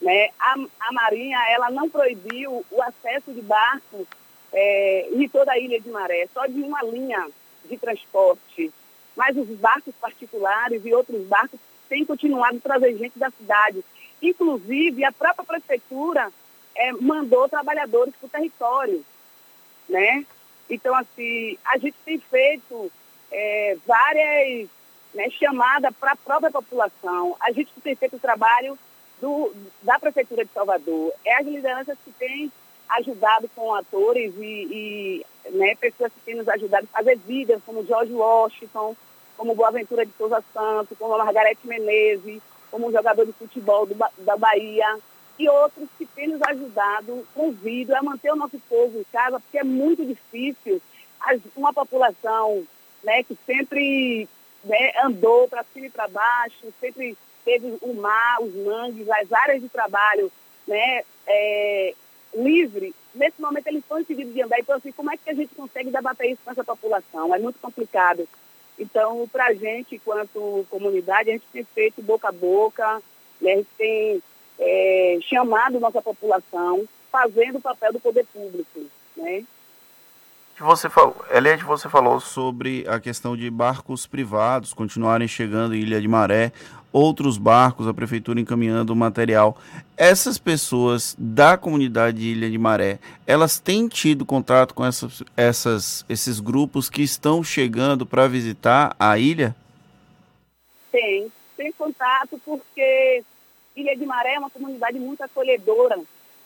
[0.00, 0.30] Né?
[0.38, 4.06] A, a Marinha, ela não proibiu o acesso de barcos
[4.52, 7.28] é, em toda a Ilha de Maré, só de uma linha
[7.64, 8.72] de transporte.
[9.16, 13.84] Mas os barcos particulares e outros barcos têm continuado a trazer gente da cidade.
[14.22, 16.30] Inclusive, a própria prefeitura
[16.74, 19.04] eh, mandou trabalhadores para o território,
[19.88, 20.24] né?
[20.68, 22.92] Então, assim, a gente tem feito
[23.30, 24.68] eh, várias
[25.14, 27.36] né, chamadas para a própria população.
[27.40, 28.78] A gente tem feito o trabalho
[29.20, 31.12] do, da Prefeitura de Salvador.
[31.24, 32.50] É as lideranças que têm
[32.88, 37.84] ajudado com atores e, e né, pessoas que têm nos ajudado a fazer vídeos, como
[37.84, 38.96] George Washington,
[39.36, 43.94] como Boaventura de Souza Santos, como a Margarete Menezes, como um jogador de futebol do
[44.18, 44.98] da Bahia,
[45.38, 49.40] e outros que têm nos ajudado com vídeo a manter o nosso povo em casa,
[49.40, 50.80] porque é muito difícil
[51.56, 52.62] uma população
[53.02, 54.28] né, que sempre
[54.64, 59.62] né, andou para cima e para baixo, sempre teve o mar, os mangues, as áreas
[59.62, 60.30] de trabalho
[60.66, 61.94] né, é,
[62.34, 64.60] livre, nesse momento eles estão impedidos de andar.
[64.60, 67.34] Então, assim, como é que a gente consegue debater isso com essa população?
[67.34, 68.28] É muito complicado.
[68.78, 73.02] Então, para a gente, enquanto comunidade, a gente tem feito boca a boca,
[73.40, 74.22] né, a gente tem
[74.58, 78.86] é, chamado nossa população, fazendo o papel do poder público.
[79.16, 79.44] Né?
[80.60, 85.98] Você falou, Eliette, você falou sobre a questão de barcos privados continuarem chegando em Ilha
[85.98, 86.52] de Maré,
[86.92, 89.56] outros barcos, a prefeitura encaminhando material.
[89.96, 96.04] Essas pessoas da comunidade de Ilha de Maré, elas têm tido contato com essas, essas,
[96.10, 99.56] esses grupos que estão chegando para visitar a ilha?
[100.92, 103.24] Tem, tem contato porque
[103.74, 105.98] Ilha de Maré é uma comunidade muito acolhedora.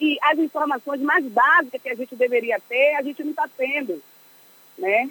[0.05, 4.03] E as informações mais básicas que a gente deveria ter, a gente não está tendo.
[4.77, 5.11] Né?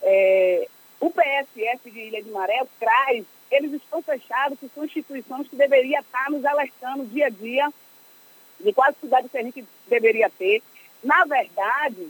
[0.00, 0.66] É,
[0.98, 5.56] o PSF de Ilha de Maré, o CRAS, eles estão fechados, que são instituições que
[5.56, 7.70] deveriam estar nos alertando dia a dia
[8.58, 10.62] de quais cidades que a gente deveria ter.
[11.04, 12.08] Na verdade,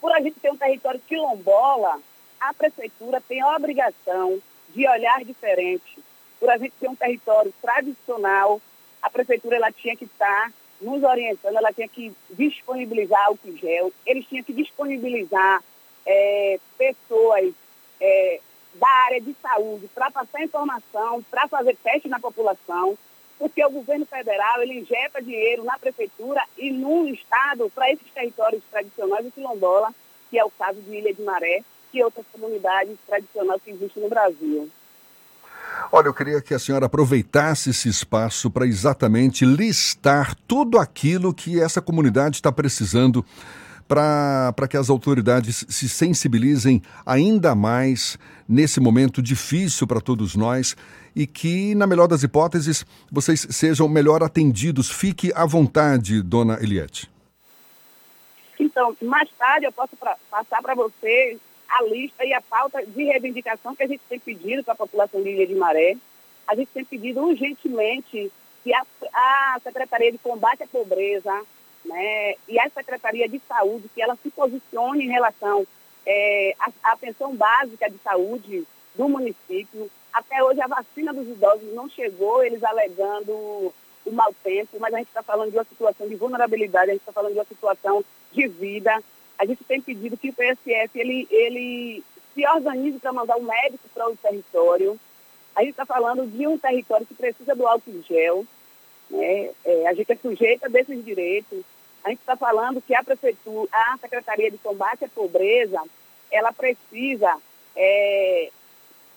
[0.00, 2.00] por a gente ter um território quilombola,
[2.40, 5.98] a prefeitura tem a obrigação de olhar diferente.
[6.40, 8.58] Por a gente ter um território tradicional,
[9.02, 14.26] a prefeitura ela tinha que estar nos orientando, ela tinha que disponibilizar o gel, eles
[14.26, 15.62] tinham que disponibilizar
[16.06, 17.52] é, pessoas
[18.00, 18.40] é,
[18.74, 22.96] da área de saúde para passar informação, para fazer teste na população,
[23.38, 28.62] porque o governo federal ele injeta dinheiro na prefeitura e no estado para esses territórios
[28.70, 29.94] tradicionais de quilombola,
[30.30, 31.62] que é o caso de Ilha de Maré
[31.92, 34.70] e outras comunidades tradicionais que existem no Brasil.
[35.90, 41.60] Olha, eu queria que a senhora aproveitasse esse espaço para exatamente listar tudo aquilo que
[41.60, 43.24] essa comunidade está precisando
[43.88, 50.76] para que as autoridades se sensibilizem ainda mais nesse momento difícil para todos nós
[51.16, 54.90] e que, na melhor das hipóteses, vocês sejam melhor atendidos.
[54.90, 57.10] Fique à vontade, dona Eliette.
[58.60, 63.04] Então, mais tarde eu posso pra, passar para você a lista e a pauta de
[63.04, 65.96] reivindicação que a gente tem pedido para a população de Ilha de Maré.
[66.46, 68.32] A gente tem pedido urgentemente
[68.64, 71.42] que a, a Secretaria de Combate à Pobreza
[71.84, 75.66] né, e a Secretaria de Saúde, que ela se posicione em relação
[76.06, 79.90] é, à, atenção básica de saúde do município.
[80.12, 83.32] Até hoje a vacina dos idosos não chegou, eles alegando
[84.04, 87.02] o mau tempo, mas a gente está falando de uma situação de vulnerabilidade, a gente
[87.02, 89.02] está falando de uma situação de vida.
[89.38, 92.02] A gente tem pedido que o PSF ele, ele
[92.34, 94.98] se organize para mandar um médico para o território.
[95.54, 98.44] A gente está falando de um território que precisa do álcool gel.
[99.10, 99.50] Né?
[99.64, 101.62] É, a gente é sujeita desses direitos.
[102.04, 105.82] A gente está falando que a prefeitura, a Secretaria de Combate à Pobreza,
[106.30, 107.36] ela precisa
[107.74, 108.50] é,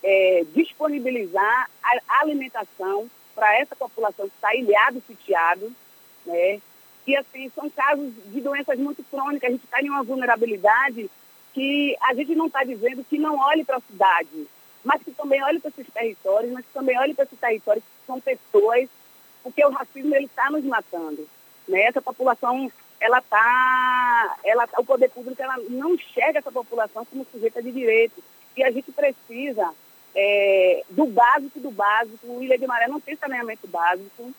[0.03, 5.72] é, disponibilizar a alimentação para essa população que está ilhada e sitiado,
[6.26, 6.61] né?
[7.07, 11.09] E assim, são casos de doenças muito crônicas, a gente está em uma vulnerabilidade
[11.53, 14.47] que a gente não está dizendo que não olhe para a cidade,
[14.83, 18.05] mas que também olhe para esses territórios, mas que também olhe para esses territórios que
[18.07, 18.87] são pessoas,
[19.43, 21.27] porque o racismo ele está nos matando.
[21.67, 21.81] Né?
[21.81, 27.61] Essa população, ela tá, ela, o poder público ela não enxerga essa população como sujeita
[27.61, 28.23] de direito.
[28.55, 29.73] E a gente precisa
[30.15, 32.41] é, do básico do básico.
[32.41, 34.31] Ilha de Maré não tem saneamento básico.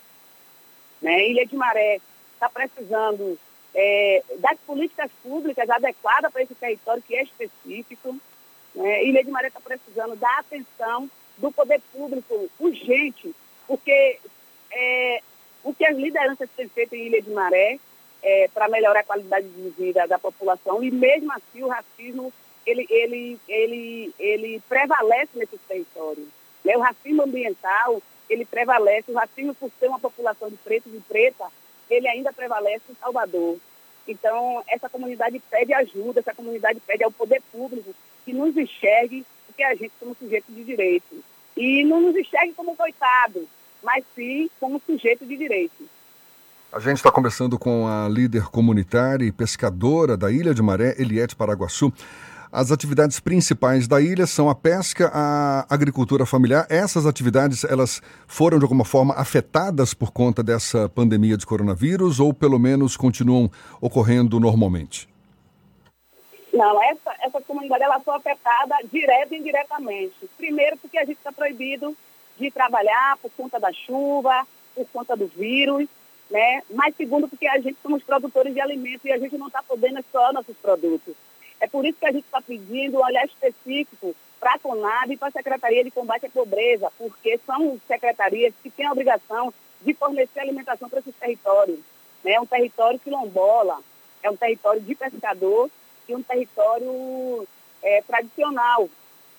[1.00, 1.28] Né?
[1.28, 2.00] Ilha de Maré
[2.42, 3.38] está precisando
[3.74, 8.16] é, das políticas públicas adequadas para esse território que é específico.
[8.74, 9.04] Né?
[9.04, 13.34] Ilha de Maré está precisando da atenção do poder público urgente,
[13.66, 14.18] porque
[14.72, 15.22] é,
[15.62, 17.78] o que as lideranças têm feito em Ilha de Maré
[18.22, 22.32] é, para melhorar a qualidade de vida da população e mesmo assim o racismo
[22.64, 26.28] ele, ele, ele, ele prevalece nesses territórios.
[26.64, 26.76] Né?
[26.76, 31.46] O racismo ambiental, ele prevalece, o racismo por ser uma população de pretos e preta,
[31.90, 33.58] ele ainda prevalece em Salvador.
[34.06, 39.62] Então, essa comunidade pede ajuda, essa comunidade pede ao poder público que nos enxergue, porque
[39.62, 41.22] a gente somos sujeitos de direito.
[41.56, 43.46] E não nos enxergue como coitado,
[43.82, 45.88] mas sim como sujeito de direito.
[46.72, 51.36] A gente está conversando com a líder comunitária e pescadora da Ilha de Maré, Eliette
[51.36, 51.92] Paraguaçu.
[52.54, 56.66] As atividades principais da ilha são a pesca, a agricultura familiar.
[56.68, 62.34] Essas atividades, elas foram de alguma forma afetadas por conta dessa pandemia de coronavírus ou
[62.34, 63.50] pelo menos continuam
[63.80, 65.08] ocorrendo normalmente?
[66.52, 70.28] Não, essa, essa comunidade ela foi afetada direta e indiretamente.
[70.36, 71.96] Primeiro porque a gente está proibido
[72.38, 75.88] de trabalhar por conta da chuva, por conta do vírus,
[76.30, 76.60] né?
[76.70, 80.00] Mas segundo porque a gente somos produtores de alimentos e a gente não está podendo
[80.00, 81.14] explorar nossos produtos.
[81.62, 85.16] É por isso que a gente está pedindo um olhar específico para a CONAB e
[85.16, 89.94] para a Secretaria de Combate à Pobreza, porque são secretarias que têm a obrigação de
[89.94, 91.78] fornecer alimentação para esses territórios.
[92.24, 93.78] É um território quilombola,
[94.24, 95.70] é um território de pescador
[96.08, 97.46] e um território
[97.80, 98.88] é, tradicional.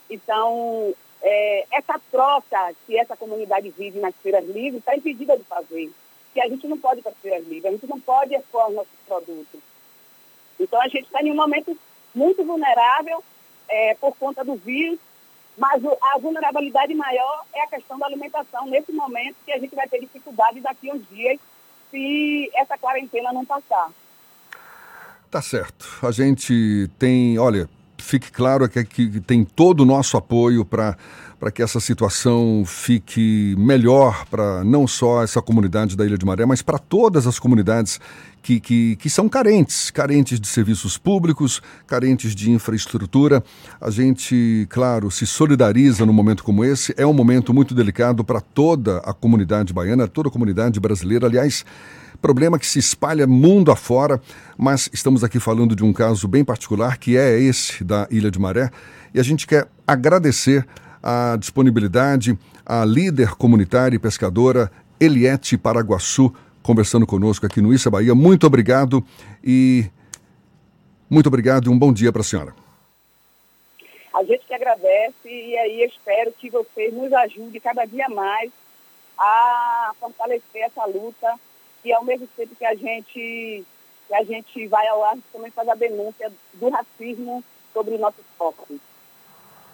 [0.10, 5.92] Então, é, essa troca que essa comunidade vive nas feiras livres está impedida de fazer.
[6.34, 8.72] Que a gente não pode ir para as feiras livres, a gente não pode expor
[8.72, 9.60] nossos produtos.
[10.58, 11.78] Então, a gente está em um momento
[12.14, 13.24] muito vulnerável
[13.68, 15.00] é, por conta do vírus,
[15.58, 19.88] mas a vulnerabilidade maior é a questão da alimentação, nesse momento que a gente vai
[19.88, 21.40] ter dificuldade daqui a uns dias
[21.92, 23.92] se essa quarentena não passar.
[25.30, 25.88] Tá certo.
[26.02, 30.98] A gente tem, olha, fique claro que, que tem todo o nosso apoio para
[31.44, 36.46] para que essa situação fique melhor para não só essa comunidade da Ilha de Maré,
[36.46, 38.00] mas para todas as comunidades
[38.42, 43.44] que, que, que são carentes, carentes de serviços públicos, carentes de infraestrutura.
[43.82, 46.94] A gente, claro, se solidariza num momento como esse.
[46.96, 51.28] É um momento muito delicado para toda a comunidade baiana, toda a comunidade brasileira.
[51.28, 51.66] Aliás,
[52.22, 54.22] problema que se espalha mundo afora,
[54.58, 58.40] mas estamos aqui falando de um caso bem particular, que é esse da Ilha de
[58.40, 58.72] Maré,
[59.14, 60.66] e a gente quer agradecer
[61.04, 68.16] a disponibilidade, a líder comunitária e pescadora Eliette Paraguaçu, conversando conosco aqui no Issa Bahia.
[68.16, 69.06] Muito obrigado
[69.44, 69.86] e
[71.10, 72.56] muito obrigado e um bom dia para a senhora.
[74.14, 78.50] A gente que agradece e aí espero que vocês nos ajudem cada dia mais
[79.20, 81.36] a fortalecer essa luta
[81.84, 83.66] e ao mesmo tempo que a gente
[84.08, 87.44] que a gente vai ao ar também faz a denúncia do racismo
[87.74, 88.93] sobre os nossos corpos.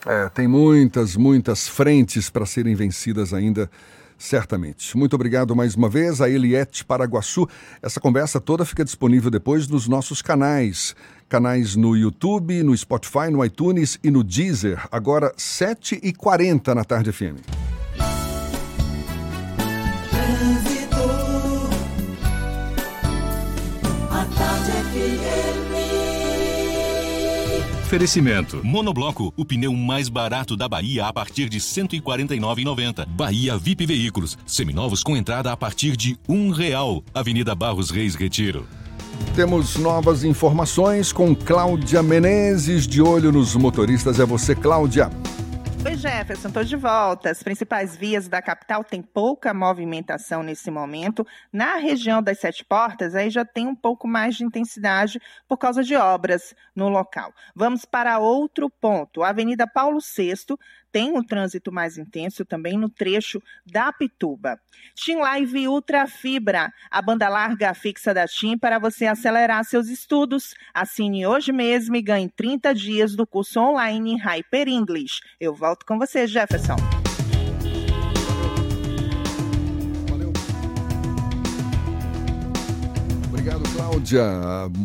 [0.06, 3.70] É, tem muitas, muitas frentes para serem vencidas ainda,
[4.18, 4.98] certamente.
[4.98, 7.48] Muito obrigado mais uma vez a Eliette Paraguaçu.
[7.82, 10.96] Essa conversa toda fica disponível depois nos nossos canais.
[11.28, 14.88] Canais no YouTube, no Spotify, no iTunes e no Deezer.
[14.92, 17.69] Agora, 7h40 na Tarde FM.
[27.90, 28.62] Oferecimento.
[28.64, 33.08] Monobloco, o pneu mais barato da Bahia a partir de R$ 149,90.
[33.08, 37.04] Bahia VIP Veículos, seminovos com entrada a partir de um real.
[37.16, 38.68] Avenida Barros Reis Retiro.
[39.36, 44.20] Temos novas informações com Cláudia Menezes, de olho nos motoristas.
[44.20, 45.10] É você, Cláudia.
[45.86, 47.32] Oi, Jefferson, estou de volta.
[47.32, 51.26] As principais vias da capital têm pouca movimentação nesse momento.
[51.54, 55.82] Na região das Sete Portas, aí já tem um pouco mais de intensidade por causa
[55.82, 57.34] de obras no local.
[57.56, 59.24] Vamos para outro ponto.
[59.24, 60.58] A Avenida Paulo VI
[60.92, 64.60] tem um trânsito mais intenso também no trecho da Pituba.
[64.96, 70.54] TIM Live Ultra Fibra, a banda larga fixa da TIM para você acelerar seus estudos.
[70.74, 75.22] Assine hoje mesmo e ganhe 30 dias do curso online Hyper English.
[75.40, 76.76] Eu volto com você, Jefferson.
[83.28, 84.24] Obrigado, Cláudia.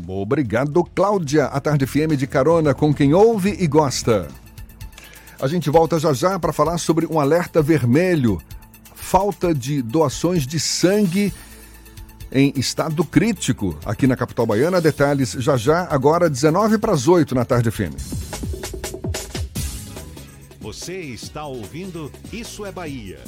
[0.07, 1.45] Obrigado, Cláudia.
[1.47, 4.29] A Tarde FM de carona com quem ouve e gosta.
[5.45, 8.41] A gente volta já já para falar sobre um alerta vermelho.
[8.95, 11.35] Falta de doações de sangue
[12.33, 14.81] em estado crítico aqui na capital baiana.
[14.81, 17.93] Detalhes já já, agora 19 para as 8 na tarde FM.
[20.61, 23.21] Você está ouvindo Isso é Bahia.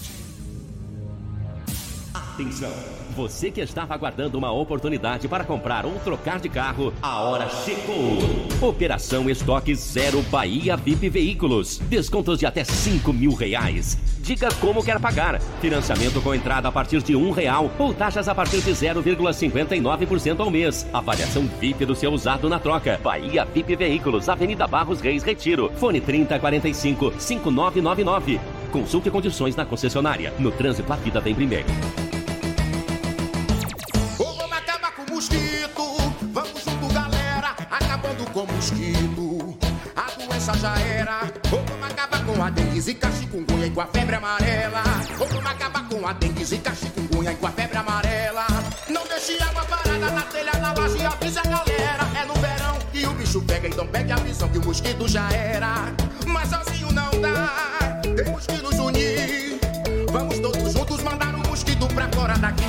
[2.15, 3.06] Atenção!
[3.17, 8.19] Você que estava aguardando uma oportunidade para comprar ou trocar de carro, a hora chegou!
[8.61, 11.79] Operação Estoque Zero Bahia VIP Veículos.
[11.79, 13.97] Descontos de até 5 mil reais.
[14.19, 15.41] Diga como quer pagar.
[15.63, 20.51] Financiamento com entrada a partir de um real ou taxas a partir de 0,59% ao
[20.51, 20.87] mês.
[20.93, 23.01] Avaliação VIP do seu usado na troca.
[23.03, 25.73] Bahia VIP Veículos, Avenida Barros Reis Retiro.
[25.77, 28.39] Fone 3045 5999.
[28.71, 30.35] Consulte condições na concessionária.
[30.39, 31.67] No trânsito, a vida vem primeiro.
[38.67, 39.57] Mosquito.
[39.95, 41.21] A doença já era.
[41.49, 44.83] Vamos acabar com a dengue, zika, chikungunya e com a febre amarela.
[45.17, 48.45] Vamos acabar com a dengue, zika, chikungunya e com a febre amarela.
[48.89, 52.09] Não deixe água parada na telha, na laje avisa a galera.
[52.21, 55.31] É no verão que o bicho pega, então pegue a visão que o mosquito já
[55.31, 55.95] era.
[56.27, 58.01] Mas sozinho não dá.
[58.03, 59.61] Temos que nos unir.
[60.11, 62.66] Vamos todos juntos mandar o mosquito pra fora daqui.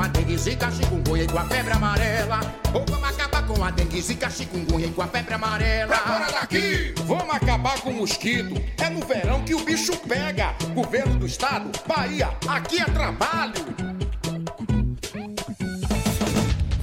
[0.00, 2.40] Com a dengue, zika, chikungunya e com a febre amarela.
[2.72, 5.88] Ou vamos acabar com a dengue, zika, chikungunya e com a febre amarela.
[5.88, 6.94] Pra fora daqui!
[7.04, 8.54] Vamos acabar com o mosquito.
[8.78, 10.54] É no verão que o bicho pega.
[10.74, 14.09] Governo do estado, Bahia, aqui é trabalho.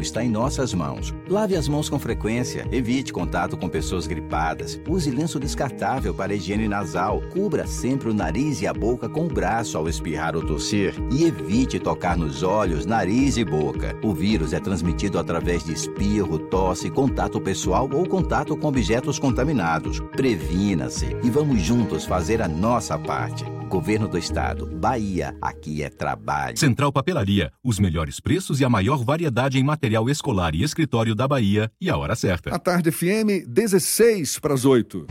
[0.00, 1.14] está em nossas mãos.
[1.28, 6.68] Lave as mãos com frequência, evite contato com pessoas gripadas, use lenço descartável para higiene
[6.68, 10.94] nasal, cubra sempre o nariz e a boca com o braço ao espirrar ou tossir
[11.10, 13.96] e evite tocar nos olhos, nariz e boca.
[14.02, 20.00] O vírus é transmitido através de espirro, tosse, contato pessoal ou contato com objetos contaminados.
[20.16, 23.57] Previna-se e vamos juntos fazer a nossa parte.
[23.68, 26.56] Governo do Estado, Bahia, aqui é trabalho.
[26.56, 31.28] Central Papelaria, os melhores preços e a maior variedade em material escolar e escritório da
[31.28, 32.54] Bahia e a hora certa.
[32.54, 35.06] A tarde FM, 16 para as 8.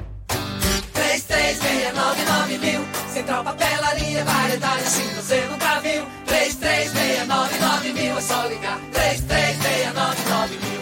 [0.91, 2.81] 3369 mil.
[3.13, 6.03] Central Papelaria, variedade assim você nunca viu.
[6.25, 8.79] 3369 mil, é só ligar.
[8.91, 9.86] 3369 mil.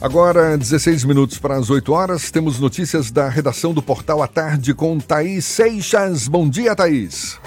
[0.00, 4.74] Agora, 16 minutos para as 8 horas, temos notícias da redação do Portal à Tarde
[4.74, 6.28] com Thaís Seixas.
[6.28, 7.40] Bom dia, Thaís.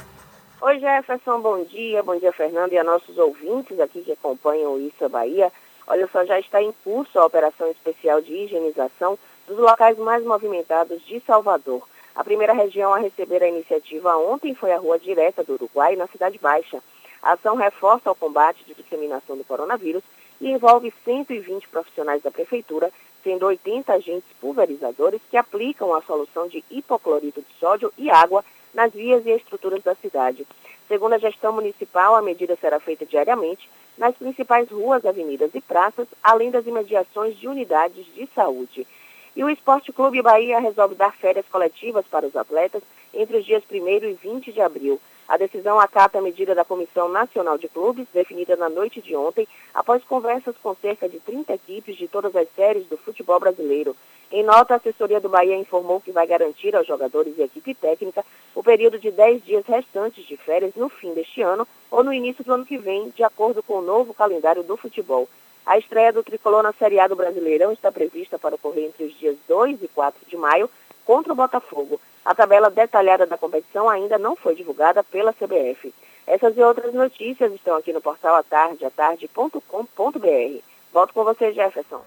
[0.59, 2.01] Oi, Jefferson, bom dia.
[2.01, 5.51] Bom dia, Fernando, e a nossos ouvintes aqui que acompanham o Isso Bahia.
[5.85, 11.05] Olha só, já está em curso a operação especial de higienização dos locais mais movimentados
[11.05, 11.87] de Salvador.
[12.15, 16.07] A primeira região a receber a iniciativa ontem foi a Rua Direta do Uruguai, na
[16.07, 16.79] Cidade Baixa.
[17.21, 20.03] A ação reforça o combate de disseminação do coronavírus
[20.41, 22.91] e envolve 120 profissionais da Prefeitura,
[23.23, 28.93] sendo 80 agentes pulverizadores que aplicam a solução de hipoclorito de sódio e água nas
[28.93, 30.45] vias e estruturas da cidade.
[30.87, 36.07] Segundo a gestão municipal, a medida será feita diariamente nas principais ruas, avenidas e praças,
[36.23, 38.87] além das imediações de unidades de saúde.
[39.35, 42.81] E o Esporte Clube Bahia resolve dar férias coletivas para os atletas
[43.13, 44.99] entre os dias 1 e 20 de abril.
[45.29, 49.47] A decisão acata a medida da Comissão Nacional de Clubes, definida na noite de ontem,
[49.75, 53.95] após conversas com cerca de 30 equipes de todas as séries do futebol brasileiro.
[54.31, 58.25] Em nota, a assessoria do Bahia informou que vai garantir aos jogadores e equipe técnica
[58.55, 62.43] o período de 10 dias restantes de férias no fim deste ano ou no início
[62.43, 65.29] do ano que vem, de acordo com o novo calendário do futebol.
[65.63, 69.19] A estreia do tricolor na Série A do Brasileirão está prevista para ocorrer entre os
[69.19, 70.67] dias 2 e 4 de maio
[71.05, 72.01] contra o Botafogo.
[72.25, 75.93] A tabela detalhada da competição ainda não foi divulgada pela CBF.
[76.27, 80.63] Essas e outras notícias estão aqui no portal atardeatarde.com.br.
[80.93, 82.01] Volto com você, Jefferson.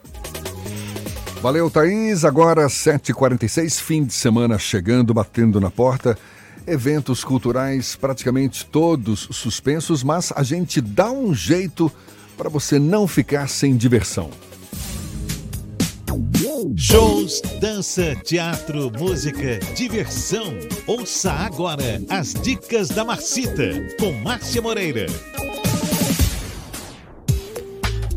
[1.41, 2.25] Valeu, Thaís.
[2.25, 6.17] Agora, 7h46, fim de semana chegando, batendo na porta.
[6.67, 11.91] Eventos culturais praticamente todos suspensos, mas a gente dá um jeito
[12.37, 14.31] para você não ficar sem diversão.
[16.77, 20.53] Shows, dança, teatro, música, diversão.
[20.87, 25.07] Ouça agora as dicas da Marcita com Márcia Moreira.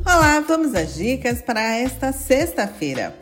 [0.05, 3.17] Olá, vamos às dicas para esta sexta-feira.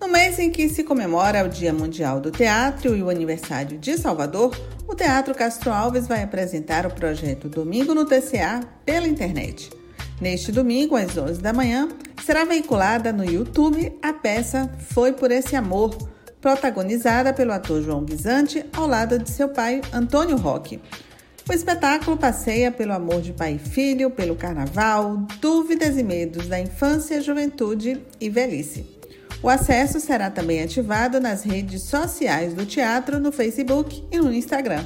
[0.00, 3.98] No mês em que se comemora o Dia Mundial do Teatro e o aniversário de
[3.98, 9.75] Salvador, o Teatro Castro Alves vai apresentar o projeto Domingo no TCA pela internet.
[10.20, 11.88] Neste domingo, às 11 da manhã,
[12.24, 15.96] será veiculada no YouTube a peça Foi por Esse Amor,
[16.40, 20.80] protagonizada pelo ator João Guisante ao lado de seu pai Antônio Roque.
[21.48, 26.58] O espetáculo passeia pelo amor de pai e filho, pelo carnaval, dúvidas e medos da
[26.58, 28.86] infância, juventude e velhice.
[29.42, 34.84] O acesso será também ativado nas redes sociais do teatro, no Facebook e no Instagram.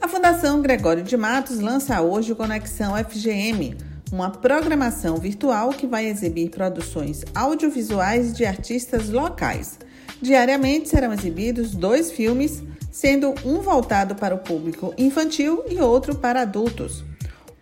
[0.00, 3.76] A Fundação Gregório de Matos lança hoje o Conexão FGM,
[4.12, 9.78] uma programação virtual que vai exibir produções audiovisuais de artistas locais.
[10.20, 16.42] Diariamente serão exibidos dois filmes, sendo um voltado para o público infantil e outro para
[16.42, 17.04] adultos.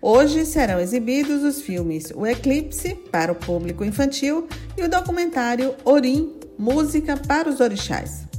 [0.01, 6.41] Hoje serão exibidos os filmes O Eclipse, para o público infantil, e o documentário Orim
[6.59, 8.32] Música para os Orixás.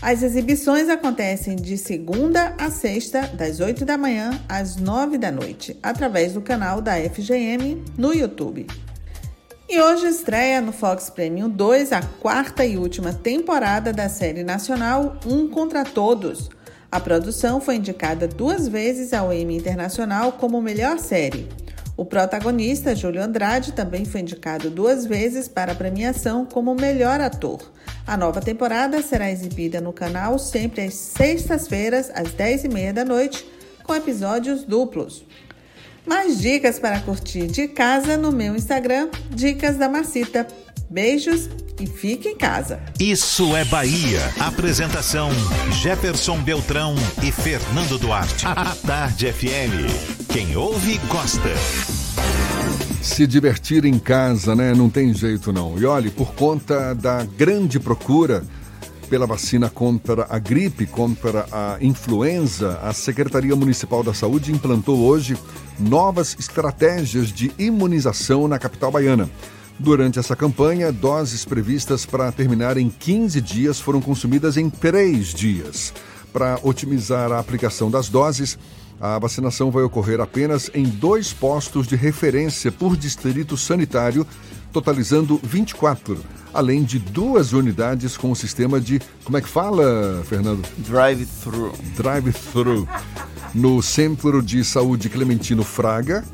[0.00, 5.76] As exibições acontecem de segunda a sexta, das 8 da manhã às 9 da noite,
[5.82, 8.68] através do canal da FGM no YouTube.
[9.68, 15.18] E hoje estreia no Fox Premium 2 a quarta e última temporada da série nacional
[15.26, 16.48] Um Contra Todos.
[16.92, 21.48] A produção foi indicada duas vezes ao Emmy Internacional como melhor série.
[21.98, 27.72] O protagonista, Júlio Andrade, também foi indicado duas vezes para a premiação como melhor ator.
[28.06, 33.44] A nova temporada será exibida no canal sempre às sextas-feiras, às 10h30 da noite,
[33.82, 35.26] com episódios duplos.
[36.06, 40.46] Mais dicas para curtir de casa no meu Instagram, Dicas da Marcita.
[40.90, 42.80] Beijos e fique em casa.
[42.98, 44.20] Isso é Bahia.
[44.40, 45.30] Apresentação:
[45.82, 48.46] Jefferson Beltrão e Fernando Duarte.
[48.46, 50.26] A Tarde FM.
[50.32, 51.50] Quem ouve, gosta.
[53.02, 54.72] Se divertir em casa, né?
[54.74, 55.78] Não tem jeito não.
[55.78, 58.42] E olhe, por conta da grande procura
[59.10, 65.36] pela vacina contra a gripe, contra a influenza, a Secretaria Municipal da Saúde implantou hoje
[65.78, 69.28] novas estratégias de imunização na capital baiana.
[69.78, 75.94] Durante essa campanha, doses previstas para terminar em 15 dias foram consumidas em 3 dias.
[76.32, 78.58] Para otimizar a aplicação das doses,
[79.00, 84.26] a vacinação vai ocorrer apenas em dois postos de referência por distrito sanitário,
[84.72, 86.18] totalizando 24,
[86.52, 89.00] além de duas unidades com o sistema de.
[89.22, 90.66] Como é que fala, Fernando?
[90.78, 91.72] Drive-thru.
[91.96, 92.88] Drive-thru.
[93.54, 96.24] No Centro de Saúde Clementino Fraga,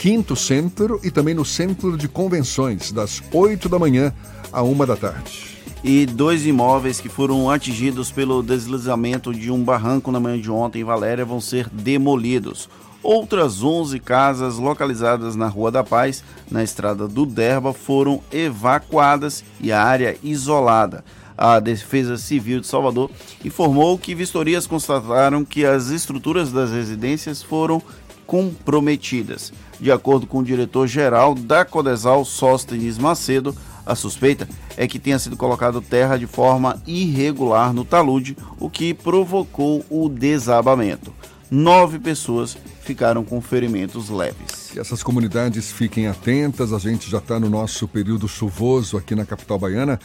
[0.00, 4.14] Quinto Centro e também no Centro de Convenções, das 8 da manhã
[4.50, 5.58] à 1 da tarde.
[5.84, 10.80] E dois imóveis que foram atingidos pelo deslizamento de um barranco na manhã de ontem
[10.80, 12.66] em Valéria vão ser demolidos.
[13.02, 19.70] Outras 11 casas localizadas na Rua da Paz, na estrada do Derba, foram evacuadas e
[19.70, 21.04] a área isolada.
[21.36, 23.10] A Defesa Civil de Salvador
[23.44, 27.82] informou que vistorias constataram que as estruturas das residências foram
[28.26, 29.52] comprometidas.
[29.80, 33.56] De acordo com o diretor-geral da Codesal, Sóstenes Macedo,
[33.86, 38.92] a suspeita é que tenha sido colocado terra de forma irregular no talude, o que
[38.92, 41.12] provocou o desabamento.
[41.50, 44.70] Nove pessoas ficaram com ferimentos leves.
[44.70, 49.24] Que essas comunidades fiquem atentas, a gente já está no nosso período chuvoso aqui na
[49.24, 49.98] capital baiana.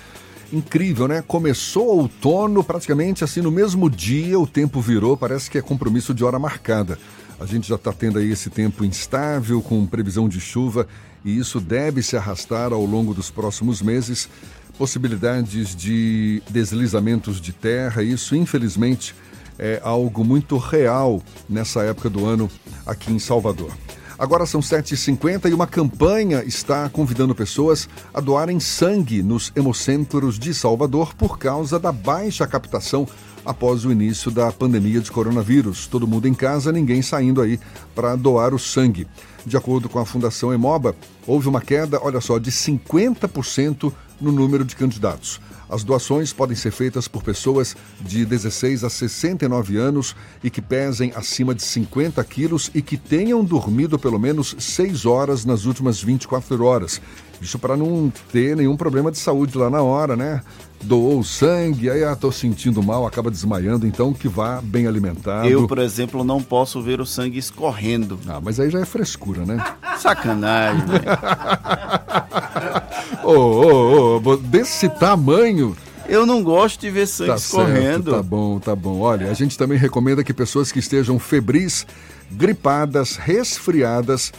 [0.51, 1.21] Incrível, né?
[1.21, 6.23] Começou outono, praticamente assim no mesmo dia o tempo virou, parece que é compromisso de
[6.23, 6.97] hora marcada.
[7.39, 10.88] A gente já está tendo aí esse tempo instável, com previsão de chuva,
[11.23, 14.29] e isso deve se arrastar ao longo dos próximos meses.
[14.77, 19.15] Possibilidades de deslizamentos de terra, isso infelizmente
[19.57, 22.49] é algo muito real nessa época do ano
[22.86, 23.71] aqui em Salvador.
[24.17, 30.53] Agora são 7h50 e uma campanha está convidando pessoas a doarem sangue nos hemocentros de
[30.53, 33.05] Salvador por causa da baixa captação
[33.45, 35.87] após o início da pandemia de coronavírus.
[35.87, 37.59] Todo mundo em casa, ninguém saindo aí
[37.93, 39.07] para doar o sangue.
[39.45, 40.95] De acordo com a Fundação Emoba,
[41.27, 45.39] houve uma queda, olha só, de 50% no número de candidatos.
[45.69, 51.11] As doações podem ser feitas por pessoas de 16 a 69 anos e que pesem
[51.15, 56.63] acima de 50 quilos e que tenham dormido pelo menos 6 horas nas últimas 24
[56.63, 57.01] horas.
[57.41, 60.41] Isso para não ter nenhum problema de saúde lá na hora, né?
[60.86, 65.47] Doou sangue, aí ah, tô sentindo mal, acaba desmaiando, então que vá bem alimentado.
[65.47, 68.19] Eu, por exemplo, não posso ver o sangue escorrendo.
[68.27, 69.57] Ah, mas aí já é frescura, né?
[69.97, 71.05] Sacanagem, velho.
[73.23, 75.75] Ô, ô, ô, desse tamanho.
[76.07, 78.11] Eu não gosto de ver sangue tá escorrendo.
[78.11, 78.99] Certo, tá bom, tá bom.
[78.99, 81.88] Olha, a gente também recomenda que pessoas que estejam febris,
[82.31, 84.31] gripadas, resfriadas,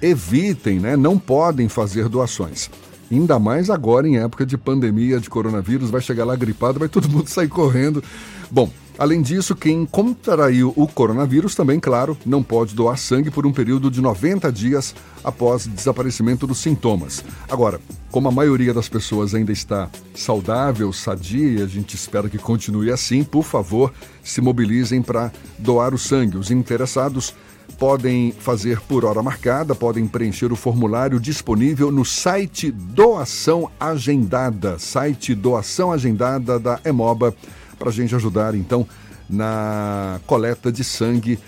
[0.00, 0.96] evitem, né?
[0.96, 2.70] Não podem fazer doações.
[3.10, 7.08] Ainda mais agora em época de pandemia de coronavírus, vai chegar lá gripado, vai todo
[7.10, 8.02] mundo sair correndo.
[8.50, 13.52] Bom, além disso, quem contraiu o coronavírus também, claro, não pode doar sangue por um
[13.52, 17.24] período de 90 dias após desaparecimento dos sintomas.
[17.48, 17.80] Agora,
[18.10, 22.90] como a maioria das pessoas ainda está saudável, sadia, e a gente espera que continue
[22.90, 23.92] assim, por favor,
[24.22, 26.38] se mobilizem para doar o sangue.
[26.38, 27.34] Os interessados
[27.76, 35.34] podem fazer por hora marcada, podem preencher o formulário disponível no site Doação Agendada, site
[35.34, 37.34] Doação Agendada da Emoba,
[37.78, 38.86] para a gente ajudar então
[39.28, 41.38] na coleta de sangue.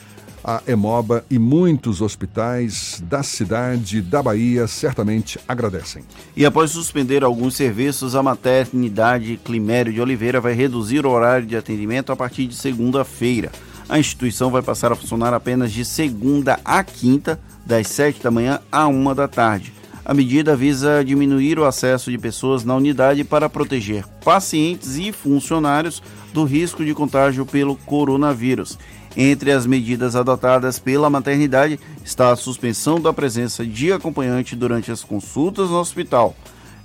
[0.43, 6.03] A Emoba e muitos hospitais da cidade da Bahia certamente agradecem.
[6.35, 11.59] E após suspender alguns serviços, a maternidade Climério de Oliveira vai reduzir o horário de
[11.59, 13.53] atendimento a partir de segunda-feira.
[13.91, 18.61] A instituição vai passar a funcionar apenas de segunda a quinta, das 7 da manhã
[18.71, 19.73] a 1 da tarde.
[20.05, 26.01] A medida visa diminuir o acesso de pessoas na unidade para proteger pacientes e funcionários
[26.33, 28.79] do risco de contágio pelo coronavírus.
[29.17, 35.03] Entre as medidas adotadas pela maternidade está a suspensão da presença de acompanhante durante as
[35.03, 36.37] consultas no hospital.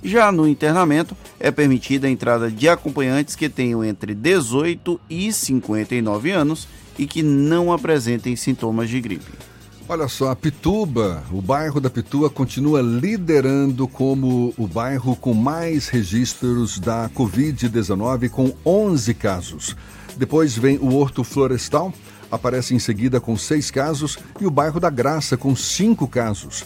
[0.02, 6.32] Já no internamento, é permitida a entrada de acompanhantes que tenham entre 18 e 59
[6.32, 6.66] anos
[6.98, 9.32] e que não apresentem sintomas de gripe.
[9.88, 15.88] Olha só, a Pituba, o bairro da Pituba continua liderando como o bairro com mais
[15.88, 19.76] registros da Covid-19, com 11 casos.
[20.16, 21.94] Depois vem o Horto Florestal,
[22.32, 26.64] aparece em seguida com seis casos, e o bairro da Graça, com cinco casos.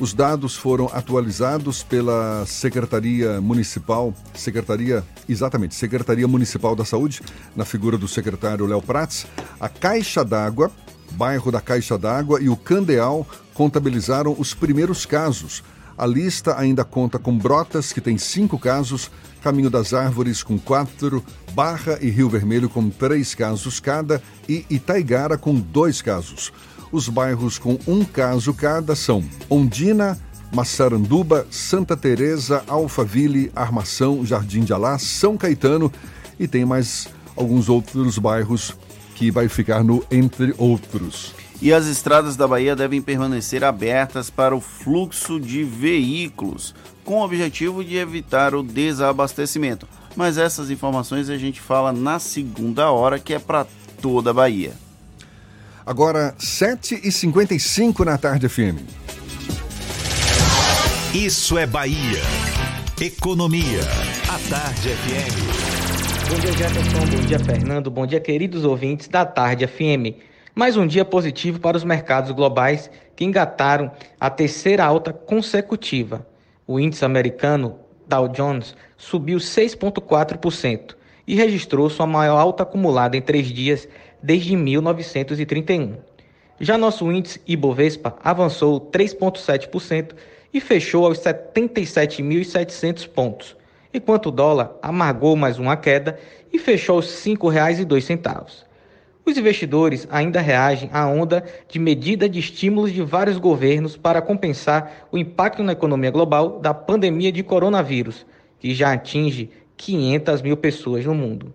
[0.00, 7.20] Os dados foram atualizados pela Secretaria Municipal, Secretaria, exatamente, Secretaria Municipal da Saúde,
[7.54, 9.26] na figura do secretário Léo Prats.
[9.60, 10.70] A Caixa d'Água,
[11.10, 15.62] bairro da Caixa d'Água e o Candeal contabilizaram os primeiros casos.
[15.98, 19.10] A lista ainda conta com Brotas, que tem cinco casos,
[19.42, 21.22] Caminho das Árvores com quatro,
[21.52, 26.52] Barra e Rio Vermelho com três casos cada e Itaigara com dois casos.
[26.92, 30.18] Os bairros com um caso cada são Ondina,
[30.52, 35.92] Massaranduba, Santa Teresa, Alphaville, Armação, Jardim de Alá, São Caetano
[36.38, 38.74] e tem mais alguns outros bairros
[39.14, 41.32] que vai ficar no entre outros.
[41.62, 46.74] E as estradas da Bahia devem permanecer abertas para o fluxo de veículos,
[47.04, 49.86] com o objetivo de evitar o desabastecimento.
[50.16, 53.66] Mas essas informações a gente fala na segunda hora, que é para
[54.00, 54.72] toda a Bahia.
[55.90, 58.78] Agora, 7h55 na tarde FM.
[61.12, 62.20] Isso é Bahia.
[63.00, 63.80] Economia.
[64.28, 66.30] A Tarde FM.
[66.30, 67.00] Bom dia, Jefferson.
[67.00, 67.90] Bom dia, Fernando.
[67.90, 70.14] Bom dia, queridos ouvintes da Tarde FM.
[70.54, 76.24] Mais um dia positivo para os mercados globais que engataram a terceira alta consecutiva.
[76.68, 80.94] O índice americano Dow Jones subiu 6,4%
[81.26, 83.88] e registrou sua maior alta acumulada em três dias
[84.22, 85.96] desde 1931.
[86.60, 90.12] Já nosso índice Ibovespa avançou 3,7%
[90.52, 93.56] e fechou aos 77.700 pontos,
[93.94, 96.18] enquanto o dólar amargou mais uma queda
[96.52, 98.64] e fechou aos R$ 5,02.
[99.24, 105.06] Os investidores ainda reagem à onda de medida de estímulos de vários governos para compensar
[105.12, 108.26] o impacto na economia global da pandemia de coronavírus,
[108.58, 111.54] que já atinge 500 mil pessoas no mundo.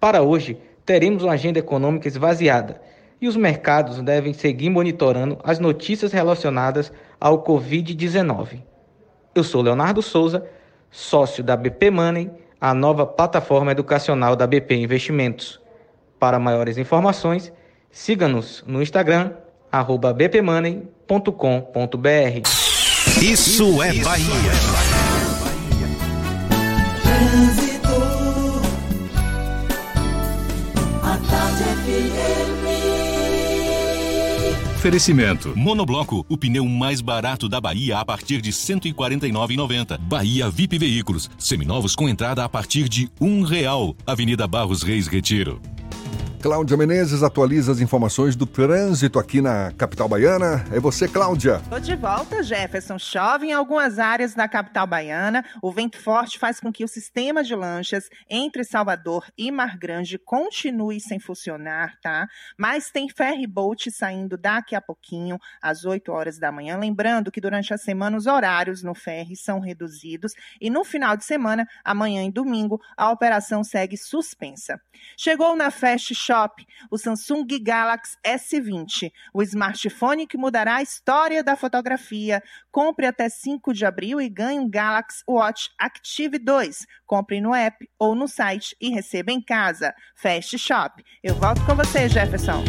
[0.00, 0.56] Para hoje,
[0.88, 2.80] teremos uma agenda econômica esvaziada
[3.20, 8.62] e os mercados devem seguir monitorando as notícias relacionadas ao Covid-19.
[9.34, 10.46] Eu sou Leonardo Souza,
[10.90, 15.60] sócio da BP Money, a nova plataforma educacional da BP Investimentos.
[16.18, 17.52] Para maiores informações,
[17.90, 19.32] siga-nos no Instagram,
[20.16, 20.88] bpmoney.com.br.
[23.22, 24.87] Isso é Bahia.
[34.88, 35.52] Oferecimento.
[35.54, 39.98] Monobloco, o pneu mais barato da Bahia a partir de R$ 149,90.
[39.98, 43.94] Bahia VIP Veículos, seminovos com entrada a partir de um real.
[44.06, 45.60] Avenida Barros Reis Retiro.
[46.40, 50.64] Cláudia Menezes atualiza as informações do trânsito aqui na capital baiana.
[50.72, 51.60] É você, Cláudia.
[51.68, 52.96] Tô de volta, Jefferson.
[52.96, 55.44] Chove em algumas áreas da capital baiana.
[55.60, 60.16] O vento forte faz com que o sistema de lanchas entre Salvador e Mar Grande
[60.16, 62.28] continue sem funcionar, tá?
[62.56, 66.78] Mas tem ferry boat saindo daqui a pouquinho, às 8 horas da manhã.
[66.78, 71.24] Lembrando que durante a semana os horários no ferry são reduzidos e no final de
[71.24, 74.80] semana, amanhã e domingo, a operação segue suspensa.
[75.16, 81.56] Chegou na Fast Shop o Samsung Galaxy S20, o smartphone que mudará a história da
[81.56, 82.42] fotografia.
[82.70, 86.86] Compre até 5 de abril e ganhe um Galaxy Watch Active 2.
[87.06, 89.94] Compre no app ou no site e receba em casa.
[90.14, 91.02] Fast Shop.
[91.22, 92.62] Eu volto com você, Jefferson.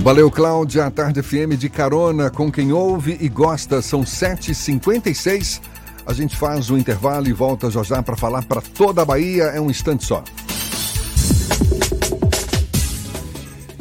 [0.00, 0.86] Valeu, Cláudia.
[0.86, 3.80] A Tarde FM de carona com quem ouve e gosta.
[3.80, 5.62] São 7h56.
[6.04, 9.44] A gente faz o intervalo e volta já já para falar para toda a Bahia.
[9.44, 10.22] É um instante só.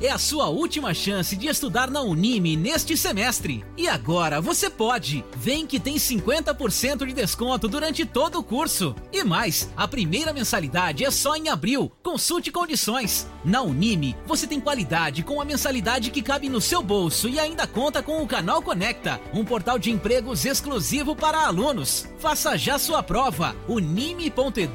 [0.00, 3.64] É a sua última chance de estudar na Unime neste semestre.
[3.76, 5.24] E agora você pode!
[5.36, 8.94] Vem que tem 50% de desconto durante todo o curso.
[9.12, 11.92] E mais, a primeira mensalidade é só em abril.
[12.02, 13.26] Consulte condições.
[13.44, 17.66] Na Unime, você tem qualidade com a mensalidade que cabe no seu bolso e ainda
[17.66, 22.08] conta com o Canal Conecta, um portal de empregos exclusivo para alunos.
[22.18, 23.54] Faça já sua prova.
[23.68, 24.68] unime.edu.br.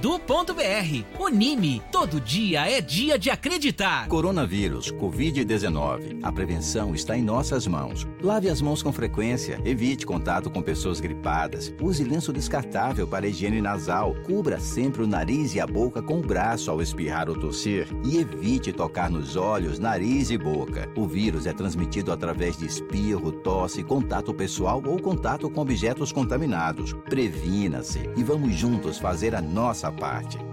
[1.19, 4.07] Unime, todo dia é dia de acreditar.
[4.07, 6.19] Coronavírus, Covid-19.
[6.23, 8.07] A prevenção está em nossas mãos.
[8.21, 13.61] Lave as mãos com frequência, evite contato com pessoas gripadas, use lenço descartável para higiene
[13.61, 17.88] nasal, cubra sempre o nariz e a boca com o braço ao espirrar ou tossir
[18.03, 20.89] e evite tocar nos olhos, nariz e boca.
[20.95, 26.93] O vírus é transmitido através de espirro, tosse, contato pessoal ou contato com objetos contaminados.
[27.09, 30.52] Previna-se e vamos juntos fazer a nossa parte.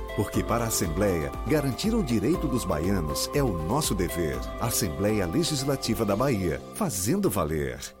[0.15, 4.37] Porque para a Assembleia, garantir o direito dos baianos é o nosso dever.
[4.59, 8.00] Assembleia Legislativa da Bahia, fazendo valer.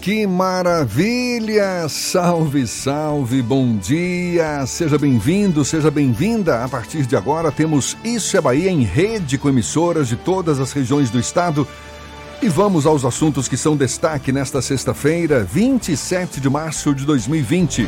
[0.00, 1.86] Que maravilha!
[1.88, 4.64] Salve, salve, bom dia!
[4.66, 6.64] Seja bem-vindo, seja bem-vinda.
[6.64, 10.72] A partir de agora temos Isso é Bahia em rede com emissoras de todas as
[10.72, 11.68] regiões do estado.
[12.40, 17.86] E vamos aos assuntos que são destaque nesta sexta-feira, 27 de março de 2020.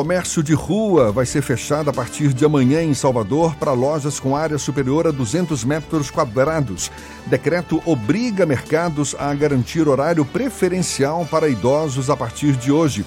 [0.00, 4.34] Comércio de rua vai ser fechado a partir de amanhã em Salvador para lojas com
[4.34, 6.90] área superior a 200 metros quadrados.
[7.26, 13.04] Decreto obriga mercados a garantir horário preferencial para idosos a partir de hoje.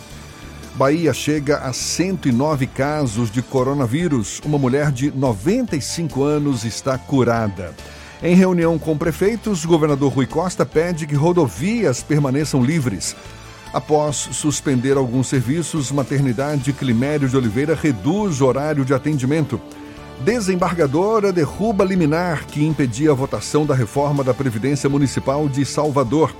[0.75, 4.39] Bahia chega a 109 casos de coronavírus.
[4.45, 7.73] Uma mulher de 95 anos está curada.
[8.21, 13.15] Em reunião com prefeitos, o governador Rui Costa pede que rodovias permaneçam livres.
[13.73, 19.59] Após suspender alguns serviços, Maternidade Climério de Oliveira reduz o horário de atendimento.
[20.23, 26.35] Desembargadora derruba liminar que impedia a votação da reforma da Previdência Municipal de Salvador.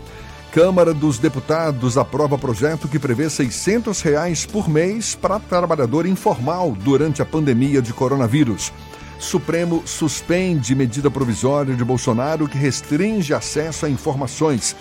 [0.52, 7.24] Câmara dos Deputados aprova projeto que prevê 600 reais por mês para trabalhador informal durante
[7.24, 8.72] a pandemia de coronavírus.
[9.18, 14.76] Supremo suspende medida provisória de Bolsonaro que restringe acesso a informações.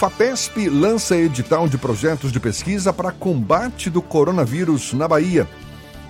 [0.00, 5.46] FAPESP lança edital de projetos de pesquisa para combate do coronavírus na Bahia.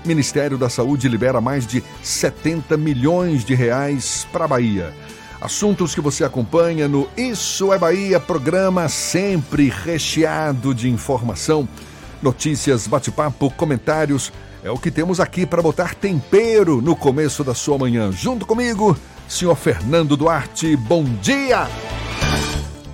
[0.05, 4.95] Ministério da Saúde libera mais de 70 milhões de reais para a Bahia.
[5.41, 11.68] Assuntos que você acompanha no Isso é Bahia, programa sempre recheado de informação,
[12.22, 14.32] notícias, bate-papo, comentários.
[14.62, 18.12] É o que temos aqui para botar tempero no começo da sua manhã.
[18.12, 20.76] Junto comigo, senhor Fernando Duarte.
[20.76, 21.66] Bom dia!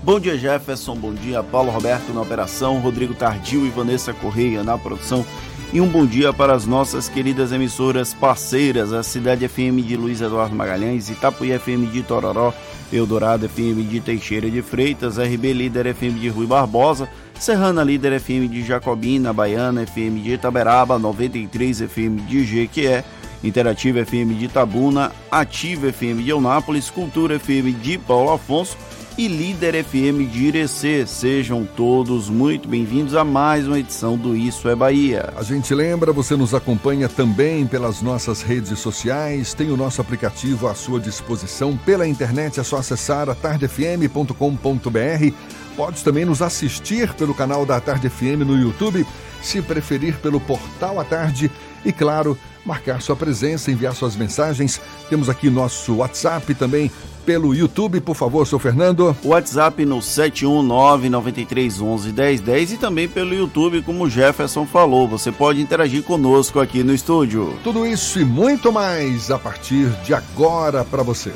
[0.06, 0.94] Bom dia, Jefferson.
[0.94, 5.26] Bom dia, Paulo Roberto na operação, Rodrigo Tardio e Vanessa Correia na produção.
[5.72, 10.20] E um bom dia para as nossas queridas emissoras parceiras, a Cidade FM de Luiz
[10.20, 12.54] Eduardo Magalhães, Itapuí FM de Tororó,
[12.92, 18.46] Eldorado FM de Teixeira de Freitas, RB Líder FM de Rui Barbosa, Serrana Líder FM
[18.46, 23.02] de Jacobina, Baiana FM de Itaberaba, 93 FM de Jequié,
[23.42, 28.76] Interativa FM de Itabuna, Ativa FM de Eunápolis, Cultura FM de Paulo Afonso
[29.18, 31.06] e Líder FM de Irecê.
[31.06, 35.32] Sejam todos muito bem-vindos a mais uma edição do Isso é Bahia.
[35.36, 40.68] A gente lembra, você nos acompanha também pelas nossas redes sociais, tem o nosso aplicativo
[40.68, 45.34] à sua disposição pela internet, é só acessar atardefm.com.br.
[45.74, 49.06] Pode também nos assistir pelo canal da Tarde FM no YouTube,
[49.42, 51.50] se preferir pelo portal à tarde
[51.84, 54.80] e, claro, marcar sua presença, enviar suas mensagens.
[55.08, 56.90] Temos aqui nosso WhatsApp também
[57.26, 59.16] pelo YouTube, por favor, seu Fernando.
[59.24, 65.08] WhatsApp no 71993111010 e também pelo YouTube, como o Jefferson falou.
[65.08, 67.58] Você pode interagir conosco aqui no estúdio.
[67.64, 71.32] Tudo isso e muito mais a partir de agora para você.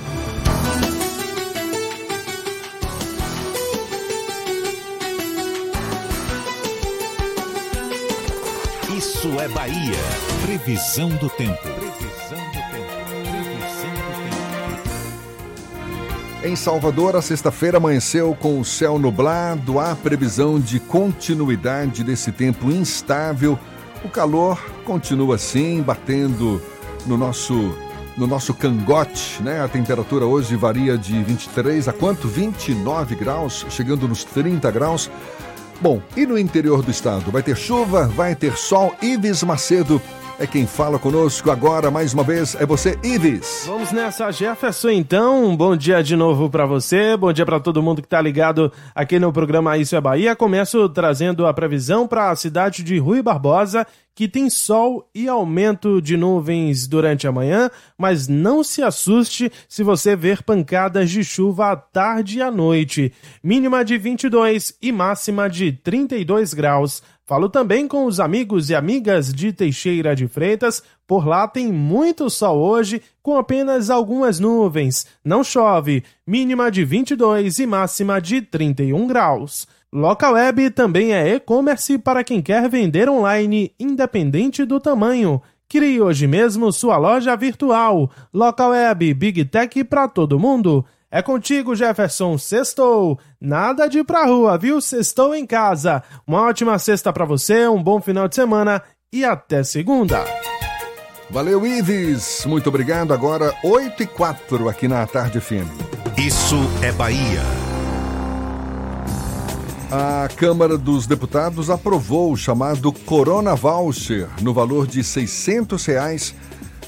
[8.97, 9.99] Isso é Bahia.
[10.47, 11.80] Previsão do tempo.
[16.43, 19.79] Em Salvador, a sexta-feira amanheceu com o céu nublado.
[19.79, 23.59] Há previsão de continuidade desse tempo instável.
[24.03, 26.61] O calor continua assim, batendo
[27.07, 27.75] no nosso
[28.17, 29.63] no nosso cangote, né?
[29.63, 32.27] A temperatura hoje varia de 23 a quanto?
[32.27, 35.11] 29 graus, chegando nos 30 graus.
[35.81, 37.31] Bom, e no interior do estado?
[37.31, 38.07] Vai ter chuva?
[38.09, 38.95] Vai ter sol?
[39.01, 40.01] Ives Macedo
[40.41, 42.55] é quem fala conosco agora mais uma vez.
[42.55, 43.65] É você, Ives.
[43.67, 45.55] Vamos nessa, Jefferson, então.
[45.55, 47.15] Bom dia de novo para você.
[47.15, 50.35] Bom dia para todo mundo que está ligado aqui no programa Isso é Bahia.
[50.35, 56.01] Começo trazendo a previsão para a cidade de Rui Barbosa, que tem sol e aumento
[56.01, 61.73] de nuvens durante a manhã, mas não se assuste se você ver pancadas de chuva
[61.73, 63.13] à tarde e à noite.
[63.43, 67.03] Mínima de 22 e máxima de 32 graus.
[67.31, 70.83] Falo também com os amigos e amigas de Teixeira de Freitas.
[71.07, 75.07] Por lá tem muito sol hoje, com apenas algumas nuvens.
[75.25, 76.03] Não chove.
[76.27, 79.69] Mínima de 22 e máxima de 31 graus.
[79.93, 85.41] Local Web também é e-commerce para quem quer vender online, independente do tamanho.
[85.69, 88.11] Crie hoje mesmo sua loja virtual.
[88.35, 90.85] Local Web Big Tech para todo mundo.
[91.11, 92.39] É contigo, Jefferson.
[92.39, 93.19] Sextou.
[93.41, 94.81] Nada de ir pra rua, viu?
[94.81, 96.03] Sextou em casa.
[96.27, 98.81] Uma ótima sexta para você, um bom final de semana
[99.13, 100.25] e até segunda.
[101.29, 102.45] Valeu, Ives.
[102.47, 103.13] Muito obrigado.
[103.13, 105.69] Agora, 8 e 4 aqui na Tarde FM.
[106.17, 107.43] Isso é Bahia.
[109.93, 116.35] A Câmara dos Deputados aprovou o chamado Corona Voucher no valor de 600 reais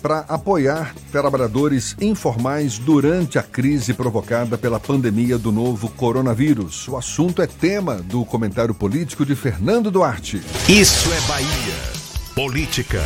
[0.03, 6.89] para apoiar trabalhadores informais durante a crise provocada pela pandemia do novo coronavírus.
[6.89, 10.43] O assunto é tema do comentário político de Fernando Duarte.
[10.69, 12.03] Isso é Bahia.
[12.35, 13.01] Política.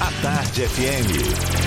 [0.00, 1.62] A Tarde FM.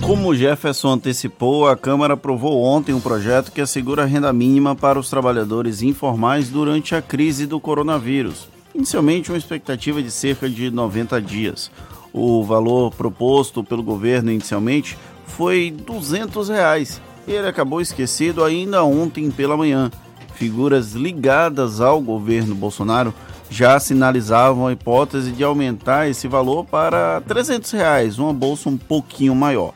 [0.00, 4.98] Como Jefferson antecipou, a Câmara aprovou ontem um projeto que assegura a renda mínima para
[4.98, 8.48] os trabalhadores informais durante a crise do coronavírus.
[8.74, 11.70] Inicialmente, uma expectativa de cerca de 90 dias.
[12.12, 17.00] O valor proposto pelo governo inicialmente foi 200 reais.
[17.26, 19.90] Ele acabou esquecido ainda ontem pela manhã.
[20.34, 23.14] Figuras ligadas ao governo Bolsonaro
[23.48, 29.34] já sinalizavam a hipótese de aumentar esse valor para 300 reais, uma bolsa um pouquinho
[29.34, 29.74] maior.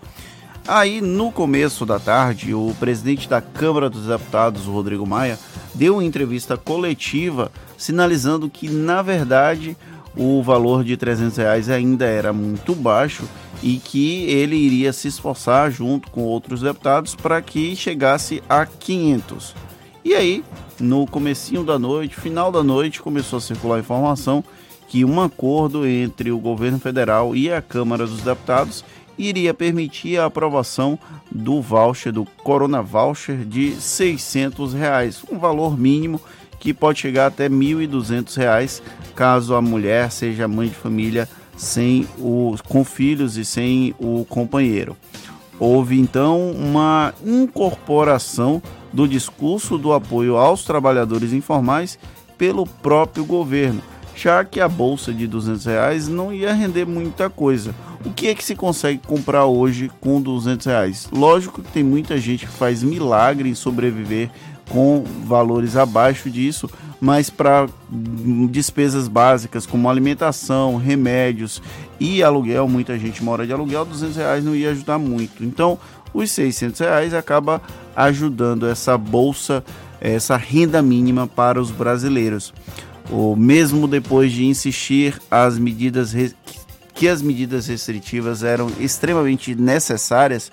[0.66, 5.38] Aí, no começo da tarde, o presidente da Câmara dos Deputados, Rodrigo Maia,
[5.74, 9.76] deu uma entrevista coletiva sinalizando que, na verdade,
[10.16, 13.24] o valor de 300 reais ainda era muito baixo
[13.62, 19.54] e que ele iria se esforçar junto com outros deputados para que chegasse a 500.
[20.04, 20.44] E aí,
[20.78, 24.44] no comecinho da noite, final da noite, começou a circular a informação
[24.88, 28.84] que um acordo entre o governo federal e a Câmara dos Deputados
[29.18, 30.98] iria permitir a aprovação
[31.30, 36.20] do voucher, do Corona Voucher de 600 reais, um valor mínimo
[36.66, 38.82] que pode chegar até R$ 1.200
[39.14, 44.96] caso a mulher seja mãe de família sem o, com filhos e sem o companheiro.
[45.60, 48.60] Houve então uma incorporação
[48.92, 52.00] do discurso do apoio aos trabalhadores informais
[52.36, 53.80] pelo próprio governo,
[54.16, 57.72] já que a bolsa de 200 reais não ia render muita coisa.
[58.04, 61.08] O que é que se consegue comprar hoje com 200 reais?
[61.12, 64.30] Lógico que tem muita gente que faz milagre em sobreviver
[64.70, 66.68] com valores abaixo disso,
[67.00, 67.68] mas para
[68.50, 71.62] despesas básicas como alimentação, remédios
[72.00, 75.44] e aluguel, muita gente mora de aluguel, 200 reais não ia ajudar muito.
[75.44, 75.78] Então,
[76.12, 77.60] os 600 reais acaba
[77.94, 79.62] ajudando essa bolsa,
[80.00, 82.52] essa renda mínima para os brasileiros.
[83.10, 86.14] O mesmo depois de insistir as medidas
[86.94, 90.50] que as medidas restritivas eram extremamente necessárias,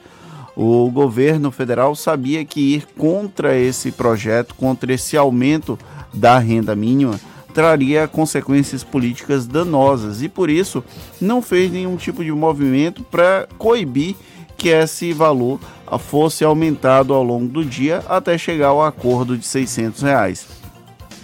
[0.56, 5.78] o governo federal sabia que ir contra esse projeto, contra esse aumento
[6.14, 7.20] da renda mínima,
[7.54, 10.84] traria consequências políticas danosas e por isso
[11.22, 14.16] não fez nenhum tipo de movimento para coibir
[14.58, 15.60] que esse valor
[16.00, 20.48] fosse aumentado ao longo do dia até chegar ao acordo de 600 reais.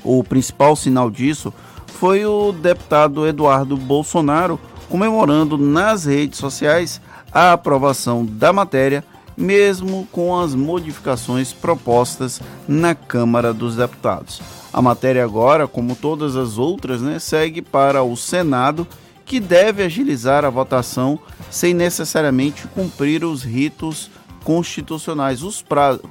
[0.04, 1.54] O principal sinal disso
[1.88, 4.60] foi o deputado Eduardo Bolsonaro
[4.90, 7.02] comemorando nas redes sociais
[7.32, 9.04] a aprovação da matéria
[9.40, 14.42] mesmo com as modificações propostas na Câmara dos Deputados.
[14.72, 18.86] A matéria agora, como todas as outras, né, segue para o Senado,
[19.26, 21.18] que deve agilizar a votação
[21.50, 24.12] sem necessariamente cumprir os ritos
[24.44, 25.44] constitucionais.
[25.44, 26.02] Os prazos,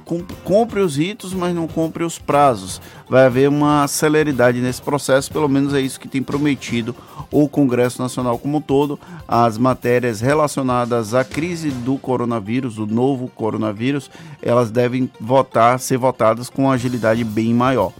[0.43, 2.81] cumpre os ritos, mas não cumpre os prazos.
[3.09, 6.95] Vai haver uma celeridade nesse processo, pelo menos é isso que tem prometido
[7.31, 8.99] o Congresso Nacional como um todo.
[9.27, 14.09] As matérias relacionadas à crise do coronavírus, o novo coronavírus,
[14.41, 17.91] elas devem votar, ser votadas com agilidade bem maior.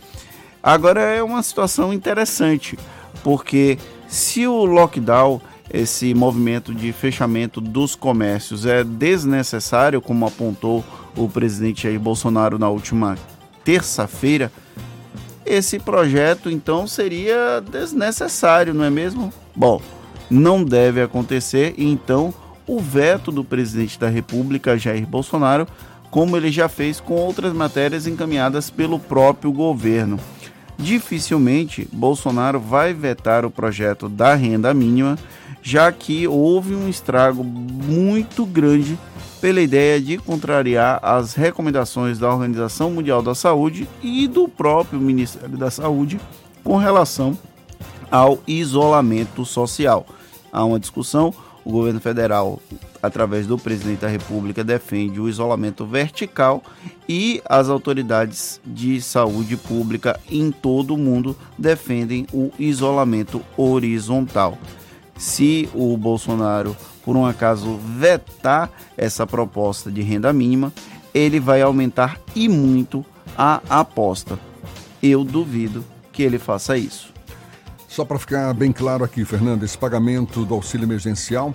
[0.61, 2.77] Agora é uma situação interessante,
[3.23, 3.77] porque
[4.07, 5.39] se o lockdown
[5.71, 10.83] esse movimento de fechamento dos comércios é desnecessário, como apontou
[11.15, 13.17] o presidente Jair Bolsonaro na última
[13.63, 14.51] terça-feira,
[15.45, 19.33] esse projeto então seria desnecessário, não é mesmo?
[19.55, 19.81] Bom,
[20.29, 22.33] não deve acontecer, então
[22.67, 25.67] o veto do presidente da República, Jair Bolsonaro,
[26.11, 30.19] como ele já fez com outras matérias encaminhadas pelo próprio governo.
[30.77, 35.17] Dificilmente Bolsonaro vai vetar o projeto da renda mínima
[35.61, 38.97] já que houve um estrago muito grande
[39.39, 45.57] pela ideia de contrariar as recomendações da Organização Mundial da Saúde e do próprio Ministério
[45.57, 46.19] da Saúde
[46.63, 47.37] com relação
[48.11, 50.05] ao isolamento social.
[50.51, 51.33] Há uma discussão,
[51.63, 52.59] o governo federal,
[53.01, 56.61] através do presidente da República, defende o isolamento vertical
[57.07, 64.57] e as autoridades de saúde pública em todo o mundo defendem o isolamento horizontal
[65.19, 70.71] se o Bolsonaro, por um acaso, vetar essa proposta de renda mínima,
[71.13, 73.05] ele vai aumentar e muito
[73.37, 74.39] a aposta.
[75.03, 75.83] Eu duvido
[76.13, 77.13] que ele faça isso.
[77.85, 81.53] Só para ficar bem claro aqui, Fernando, esse pagamento do auxílio emergencial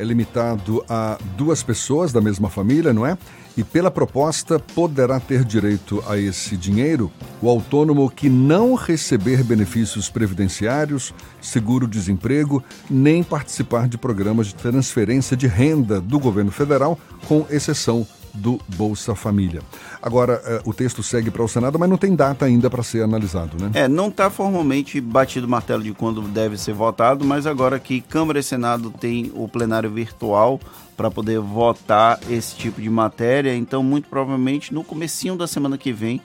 [0.00, 3.18] é limitado a duas pessoas da mesma família, não é?
[3.56, 7.12] E pela proposta, poderá ter direito a esse dinheiro
[7.42, 11.12] o autônomo que não receber benefícios previdenciários,
[11.42, 18.60] seguro-desemprego, nem participar de programas de transferência de renda do governo federal, com exceção do
[18.68, 19.60] Bolsa Família.
[20.02, 23.02] Agora, eh, o texto segue para o Senado, mas não tem data ainda para ser
[23.02, 23.70] analisado, né?
[23.74, 28.00] É, não está formalmente batido o martelo de quando deve ser votado, mas agora que
[28.00, 30.60] Câmara e Senado têm o plenário virtual
[30.96, 35.92] para poder votar esse tipo de matéria, então muito provavelmente no comecinho da semana que
[35.92, 36.20] vem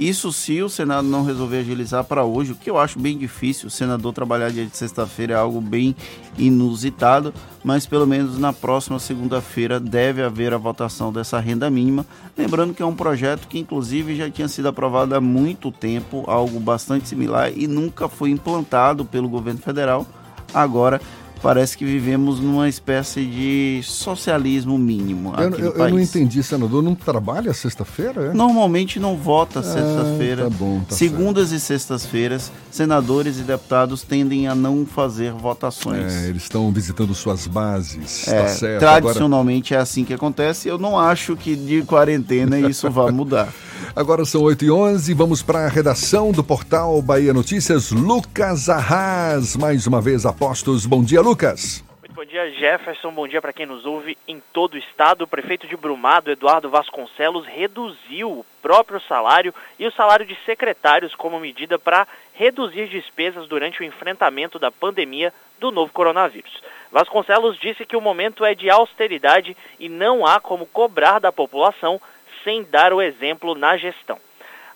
[0.00, 3.68] isso se o Senado não resolver agilizar para hoje, o que eu acho bem difícil.
[3.68, 5.94] O senador trabalhar dia de sexta-feira é algo bem
[6.38, 12.06] inusitado, mas pelo menos na próxima segunda-feira deve haver a votação dessa renda mínima.
[12.34, 16.58] Lembrando que é um projeto que, inclusive, já tinha sido aprovado há muito tempo, algo
[16.58, 20.06] bastante similar, e nunca foi implantado pelo governo federal.
[20.54, 21.00] Agora
[21.42, 26.82] parece que vivemos numa espécie de socialismo mínimo eu, eu, eu não entendi, senador.
[26.82, 28.26] Não trabalha sexta-feira?
[28.26, 28.32] É?
[28.32, 30.44] Normalmente não vota sexta-feira.
[30.44, 31.60] tá bom, tá Segundas certo.
[31.60, 36.12] e sextas-feiras, senadores e deputados tendem a não fazer votações.
[36.12, 38.26] É, eles estão visitando suas bases.
[38.28, 38.80] É, tá certo.
[38.80, 39.80] Tradicionalmente Agora...
[39.80, 40.68] é assim que acontece.
[40.68, 43.52] Eu não acho que de quarentena isso vá mudar.
[43.94, 47.90] Agora são 8 e 11 vamos para a redação do portal Bahia Notícias.
[47.90, 50.86] Lucas Arras, mais uma vez, apostos.
[50.86, 51.84] Bom dia, Lucas.
[52.00, 53.12] Muito bom dia, Jefferson.
[53.12, 55.24] Bom dia para quem nos ouve em todo o estado.
[55.24, 61.14] O prefeito de Brumado, Eduardo Vasconcelos, reduziu o próprio salário e o salário de secretários
[61.14, 66.62] como medida para reduzir despesas durante o enfrentamento da pandemia do novo coronavírus.
[66.90, 72.00] Vasconcelos disse que o momento é de austeridade e não há como cobrar da população
[72.44, 74.18] sem dar o exemplo na gestão.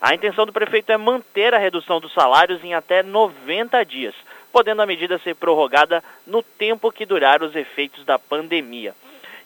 [0.01, 4.15] A intenção do prefeito é manter a redução dos salários em até 90 dias,
[4.53, 8.95] podendo a medida ser prorrogada no tempo que durar os efeitos da pandemia.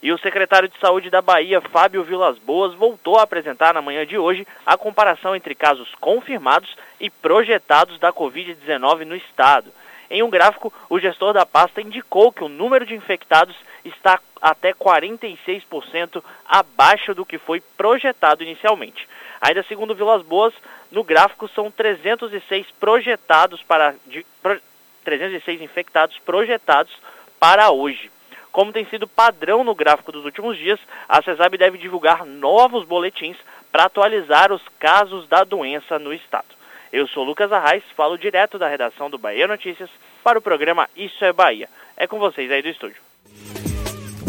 [0.01, 4.05] E o secretário de Saúde da Bahia, Fábio Vilas Boas, voltou a apresentar na manhã
[4.05, 9.71] de hoje a comparação entre casos confirmados e projetados da Covid-19 no estado.
[10.09, 14.73] Em um gráfico, o gestor da pasta indicou que o número de infectados está até
[14.73, 19.07] 46% abaixo do que foi projetado inicialmente.
[19.41, 20.53] Ainda segundo Vilas Boas,
[20.91, 24.59] no gráfico são 306 projetados para de, pro,
[25.03, 26.95] 306 infectados projetados
[27.39, 28.11] para hoje.
[28.51, 33.37] Como tem sido padrão no gráfico dos últimos dias, a CESAB deve divulgar novos boletins
[33.71, 36.47] para atualizar os casos da doença no estado.
[36.91, 39.89] Eu sou Lucas Arraes, falo direto da redação do Bahia Notícias
[40.23, 41.69] para o programa Isso é Bahia.
[41.95, 43.08] É com vocês aí do estúdio.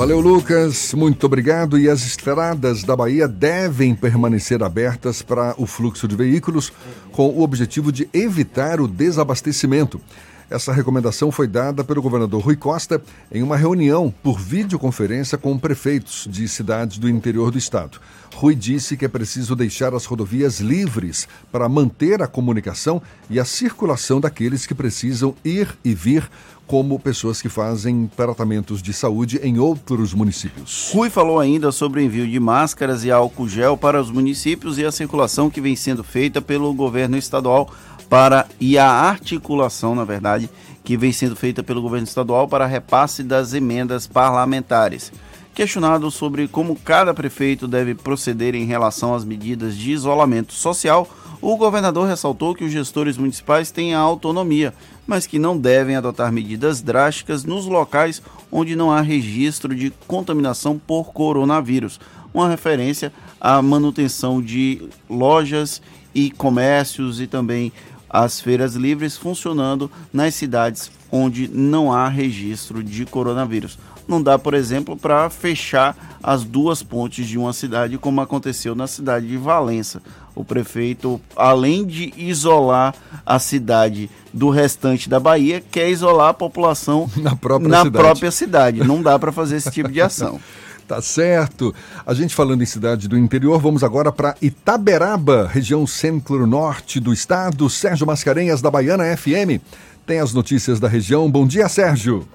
[0.00, 0.94] Valeu, Lucas.
[0.94, 1.78] Muito obrigado.
[1.78, 6.72] E as estradas da Bahia devem permanecer abertas para o fluxo de veículos,
[7.12, 10.00] com o objetivo de evitar o desabastecimento.
[10.48, 13.00] Essa recomendação foi dada pelo governador Rui Costa
[13.30, 18.00] em uma reunião por videoconferência com prefeitos de cidades do interior do estado.
[18.34, 23.44] Rui disse que é preciso deixar as rodovias livres para manter a comunicação e a
[23.44, 26.28] circulação daqueles que precisam ir e vir
[26.70, 30.92] como pessoas que fazem tratamentos de saúde em outros municípios.
[30.94, 34.84] Rui falou ainda sobre o envio de máscaras e álcool gel para os municípios e
[34.84, 37.68] a circulação que vem sendo feita pelo governo estadual
[38.08, 40.48] para e a articulação, na verdade,
[40.84, 45.10] que vem sendo feita pelo governo estadual para repasse das emendas parlamentares.
[45.54, 51.08] Questionado sobre como cada prefeito deve proceder em relação às medidas de isolamento social,
[51.40, 54.74] o governador ressaltou que os gestores municipais têm a autonomia
[55.10, 60.78] mas que não devem adotar medidas drásticas nos locais onde não há registro de contaminação
[60.78, 61.98] por coronavírus.
[62.32, 65.82] Uma referência à manutenção de lojas
[66.14, 67.72] e comércios e também
[68.08, 73.80] as feiras livres funcionando nas cidades onde não há registro de coronavírus.
[74.10, 78.88] Não dá, por exemplo, para fechar as duas pontes de uma cidade, como aconteceu na
[78.88, 80.02] cidade de Valença.
[80.34, 82.92] O prefeito, além de isolar
[83.24, 88.04] a cidade do restante da Bahia, quer isolar a população na própria na cidade.
[88.04, 88.80] Própria cidade.
[88.80, 90.40] Não dá para fazer esse tipo de ação.
[90.90, 91.72] Tá certo.
[92.04, 97.70] A gente falando em cidade do interior, vamos agora para Itaberaba, região centro-norte do estado.
[97.70, 99.62] Sérgio Mascarenhas, da Baiana FM,
[100.04, 101.30] tem as notícias da região.
[101.30, 102.26] Bom dia, Sérgio.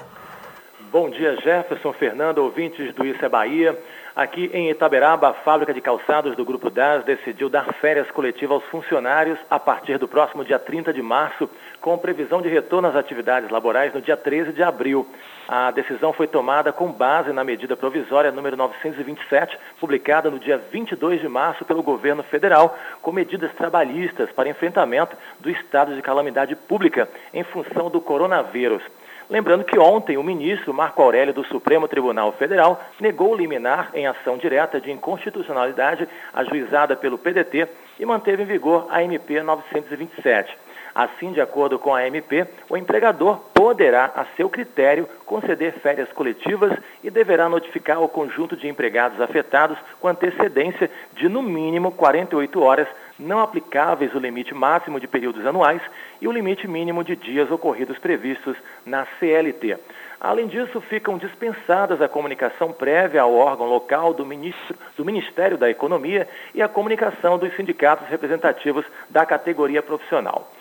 [0.96, 3.78] Bom dia, Jefferson, Fernando, ouvintes do Isso é Bahia.
[4.16, 8.64] Aqui em Itaberaba, a fábrica de calçados do Grupo DAS decidiu dar férias coletivas aos
[8.72, 11.50] funcionários a partir do próximo dia 30 de março,
[11.82, 15.06] com previsão de retorno às atividades laborais no dia 13 de abril.
[15.50, 21.20] A decisão foi tomada com base na medida provisória número 927, publicada no dia 22
[21.20, 27.10] de março pelo governo federal, com medidas trabalhistas para enfrentamento do estado de calamidade pública
[27.34, 28.82] em função do coronavírus.
[29.30, 34.38] Lembrando que ontem o ministro Marco Aurélio do Supremo Tribunal Federal negou liminar em ação
[34.38, 37.68] direta de inconstitucionalidade ajuizada pelo PDT
[38.00, 40.56] e manteve em vigor a MP 927.
[40.94, 46.72] Assim, de acordo com a MP, o empregador poderá, a seu critério, conceder férias coletivas
[47.04, 52.88] e deverá notificar o conjunto de empregados afetados com antecedência de, no mínimo, 48 horas,
[53.18, 55.82] não aplicáveis o limite máximo de períodos anuais
[56.22, 59.78] e o limite mínimo de dias ocorridos previstos na CLT.
[60.20, 65.70] Além disso, ficam dispensadas a comunicação prévia ao órgão local do, ministro, do Ministério da
[65.70, 70.52] Economia e a comunicação dos sindicatos representativos da categoria profissional.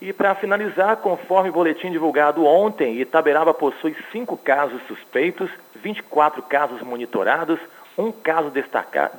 [0.00, 6.82] E para finalizar, conforme o boletim divulgado ontem, Itaberaba possui cinco casos suspeitos, 24 casos
[6.82, 7.60] monitorados,
[7.96, 8.50] um caso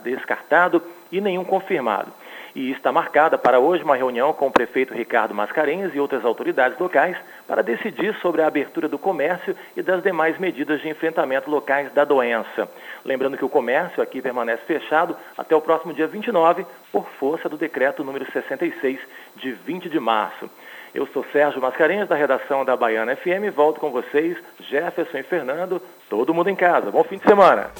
[0.04, 0.82] descartado
[1.12, 2.12] e nenhum confirmado.
[2.56, 6.78] E está marcada para hoje uma reunião com o prefeito Ricardo Mascarenhas e outras autoridades
[6.78, 7.18] locais
[7.48, 12.06] para decidir sobre a abertura do comércio e das demais medidas de enfrentamento locais da
[12.06, 12.70] doença.
[13.04, 17.58] Lembrando que o comércio aqui permanece fechado até o próximo dia 29, por força do
[17.58, 19.00] decreto número 66,
[19.36, 20.48] de 20 de março.
[20.94, 23.50] Eu sou Sérgio Mascarenhas, da redação da Baiana FM.
[23.56, 26.92] Volto com vocês, Jefferson e Fernando, todo mundo em casa.
[26.92, 27.72] Bom fim de semana.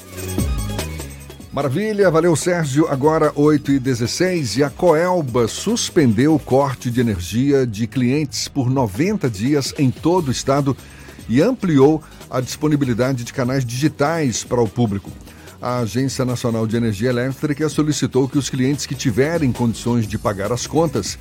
[1.54, 2.88] Maravilha, valeu Sérgio.
[2.88, 8.68] Agora 8 e 16 e a Coelba suspendeu o corte de energia de clientes por
[8.68, 10.76] 90 dias em todo o estado
[11.28, 15.12] e ampliou a disponibilidade de canais digitais para o público.
[15.62, 20.50] A Agência Nacional de Energia Elétrica solicitou que os clientes que tiverem condições de pagar
[20.50, 21.16] as contas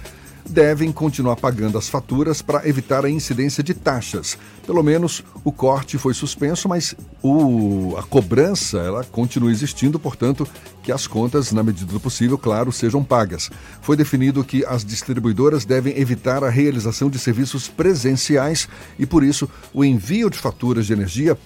[0.48, 4.38] devem continuar pagando as faturas para evitar a incidência de taxas.
[4.65, 10.48] Pelo menos o corte foi suspenso, mas o, a cobrança ela continua existindo, portanto,
[10.82, 13.49] que as contas, na medida do possível, claro, sejam pagas.
[13.82, 18.68] Foi definido que as distribuidoras devem evitar a realização de serviços presenciais
[18.99, 21.38] e, por isso, o envio de faturas de energia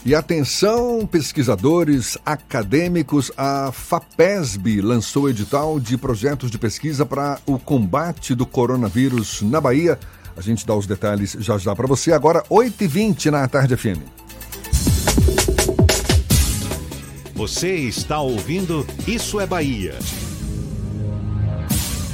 [0.04, 8.34] E atenção, pesquisadores acadêmicos, a FAPESB lançou edital de projetos de pesquisa para o combate
[8.34, 9.96] do coronavírus na Bahia.
[10.36, 12.12] A gente dá os detalhes já já para você.
[12.12, 14.00] Agora, 8h20 na Tarde FM.
[17.32, 19.94] Você está ouvindo Isso é Bahia.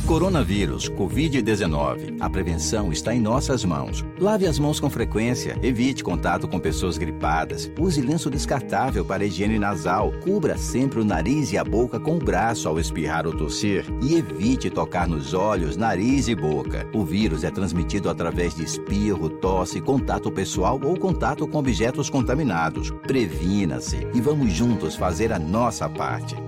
[0.08, 2.16] Coronavírus, Covid-19.
[2.18, 4.02] A prevenção está em nossas mãos.
[4.18, 9.58] Lave as mãos com frequência, evite contato com pessoas gripadas, use lenço descartável para higiene
[9.58, 13.84] nasal, cubra sempre o nariz e a boca com o braço ao espirrar ou tossir
[14.02, 16.88] e evite tocar nos olhos, nariz e boca.
[16.94, 22.90] O vírus é transmitido através de espirro, tosse, contato pessoal ou contato com objetos contaminados.
[23.06, 26.47] Previna-se e vamos juntos fazer a nossa parte.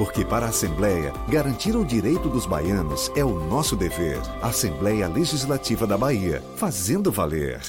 [0.00, 4.18] Porque para a Assembleia, garantir o direito dos baianos é o nosso dever.
[4.40, 7.60] Assembleia Legislativa da Bahia, fazendo valer.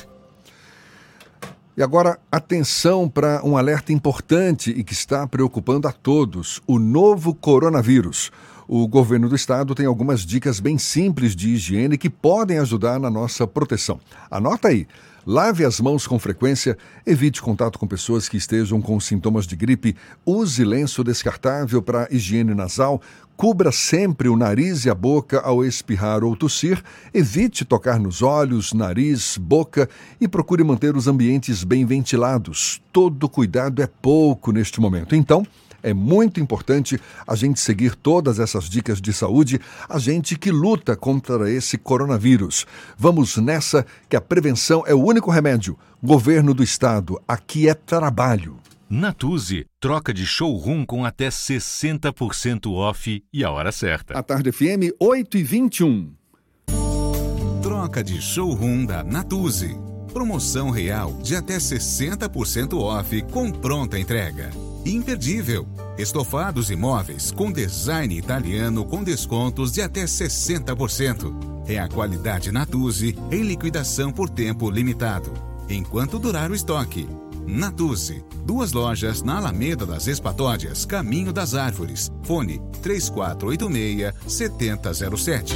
[1.76, 7.36] E agora, atenção para um alerta importante e que está preocupando a todos: o novo
[7.36, 8.32] coronavírus.
[8.66, 13.10] O governo do estado tem algumas dicas bem simples de higiene que podem ajudar na
[13.10, 14.00] nossa proteção.
[14.30, 14.88] Anota aí.
[15.26, 19.96] Lave as mãos com frequência, evite contato com pessoas que estejam com sintomas de gripe,
[20.26, 23.00] use lenço descartável para higiene nasal,
[23.38, 26.84] cubra sempre o nariz e a boca ao espirrar ou tossir,
[27.14, 29.88] evite tocar nos olhos, nariz, boca
[30.20, 32.82] e procure manter os ambientes bem ventilados.
[32.92, 35.16] Todo cuidado é pouco neste momento.
[35.16, 35.46] Então,
[35.84, 40.96] é muito importante a gente seguir todas essas dicas de saúde, a gente que luta
[40.96, 42.66] contra esse coronavírus.
[42.98, 45.78] Vamos nessa, que a prevenção é o único remédio.
[46.04, 48.58] Governo do Estado, aqui é trabalho.
[48.90, 54.18] Natuse, troca de showroom com até 60% off e a hora certa.
[54.18, 56.14] A tarde FM 8 e 21.
[57.62, 59.78] Troca de showroom da Natuse.
[60.12, 64.50] Promoção real de até 60% off com pronta entrega
[64.86, 65.68] imperdível.
[65.98, 71.34] Estofados e móveis com design italiano com descontos de até 60%.
[71.68, 75.32] É a qualidade Natuzzi em liquidação por tempo limitado,
[75.70, 77.08] enquanto durar o estoque.
[77.48, 82.12] Natuzzi, duas lojas na Alameda das Espatódias, Caminho das Árvores.
[82.24, 85.56] Fone 3486 7007.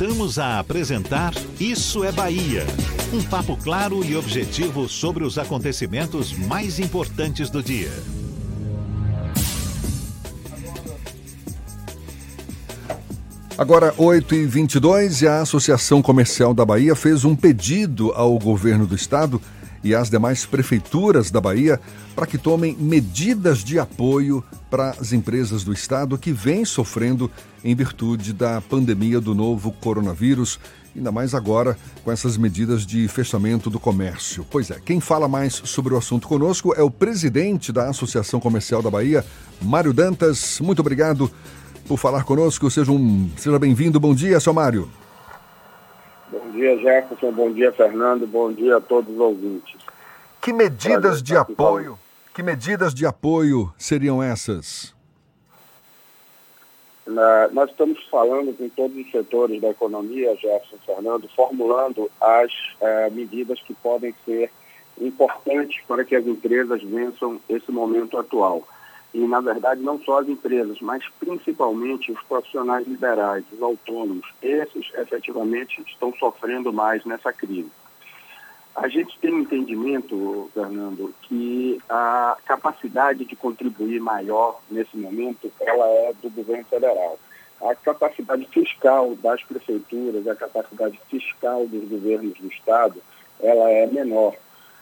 [0.00, 2.64] Voltamos a apresentar Isso é Bahia.
[3.12, 7.92] Um papo claro e objetivo sobre os acontecimentos mais importantes do dia.
[13.58, 19.38] Agora, 8h22, e a Associação Comercial da Bahia fez um pedido ao governo do estado
[19.82, 21.80] e às demais prefeituras da Bahia
[22.14, 27.30] para que tomem medidas de apoio para as empresas do estado que vêm sofrendo
[27.64, 30.58] em virtude da pandemia do novo coronavírus,
[30.94, 34.46] ainda mais agora com essas medidas de fechamento do comércio.
[34.50, 38.82] Pois é, quem fala mais sobre o assunto conosco é o presidente da Associação Comercial
[38.82, 39.24] da Bahia,
[39.60, 40.60] Mário Dantas.
[40.60, 41.30] Muito obrigado
[41.86, 42.70] por falar conosco.
[42.70, 43.98] Seja, um, seja bem-vindo.
[43.98, 44.99] Bom dia, seu Mário.
[46.30, 47.32] Bom dia, Jefferson.
[47.32, 48.26] Bom dia, Fernando.
[48.26, 49.76] Bom dia a todos os ouvintes.
[50.40, 51.98] Que medidas de apoio,
[52.32, 54.94] que medidas de apoio seriam essas?
[57.52, 63.60] Nós estamos falando com todos os setores da economia, Jefferson Fernando, formulando as eh, medidas
[63.62, 64.50] que podem ser
[65.00, 68.62] importantes para que as empresas vençam esse momento atual.
[69.12, 74.26] E, na verdade, não só as empresas, mas principalmente os profissionais liberais, os autônomos.
[74.40, 77.70] Esses, efetivamente, estão sofrendo mais nessa crise.
[78.74, 85.86] A gente tem um entendimento, Fernando, que a capacidade de contribuir maior nesse momento, ela
[85.86, 87.18] é do governo federal.
[87.60, 93.02] A capacidade fiscal das prefeituras, a capacidade fiscal dos governos do Estado,
[93.40, 94.34] ela é menor.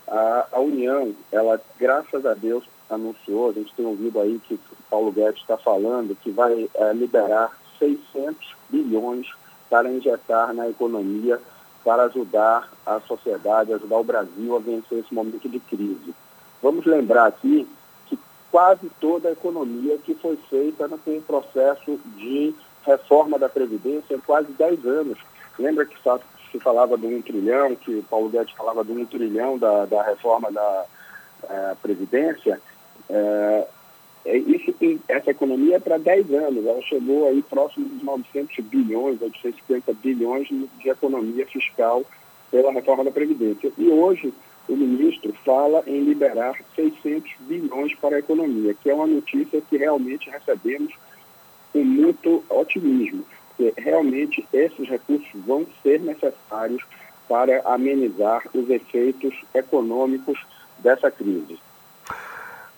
[0.06, 4.58] A, a União, ela, graças a Deus, anunciou, a gente tem ouvido aí que
[4.90, 9.26] Paulo Guedes está falando, que vai é, liberar 600 bilhões
[9.68, 11.40] para injetar na economia,
[11.84, 16.14] para ajudar a sociedade, ajudar o Brasil a vencer esse momento de crise.
[16.62, 17.68] Vamos lembrar aqui
[18.06, 18.18] que
[18.50, 22.54] quase toda a economia que foi feita um processo de
[22.84, 25.18] reforma da Previdência em quase 10 anos.
[25.58, 25.96] Lembra que
[26.50, 30.50] se falava de um trilhão, que Paulo Guedes falava de um trilhão da, da reforma
[30.50, 30.84] da
[31.48, 32.60] é, Previdência?
[33.08, 33.66] É,
[34.24, 38.64] é, isso tem, essa economia é para 10 anos, ela chegou aí próximo dos 900
[38.64, 42.04] bilhões, 850 bilhões de economia fiscal
[42.50, 43.72] pela reforma da Previdência.
[43.78, 44.32] E hoje
[44.68, 49.76] o ministro fala em liberar 600 bilhões para a economia, que é uma notícia que
[49.76, 50.92] realmente recebemos
[51.72, 56.82] com muito otimismo, porque realmente esses recursos vão ser necessários
[57.26, 60.38] para amenizar os efeitos econômicos
[60.78, 61.58] dessa crise.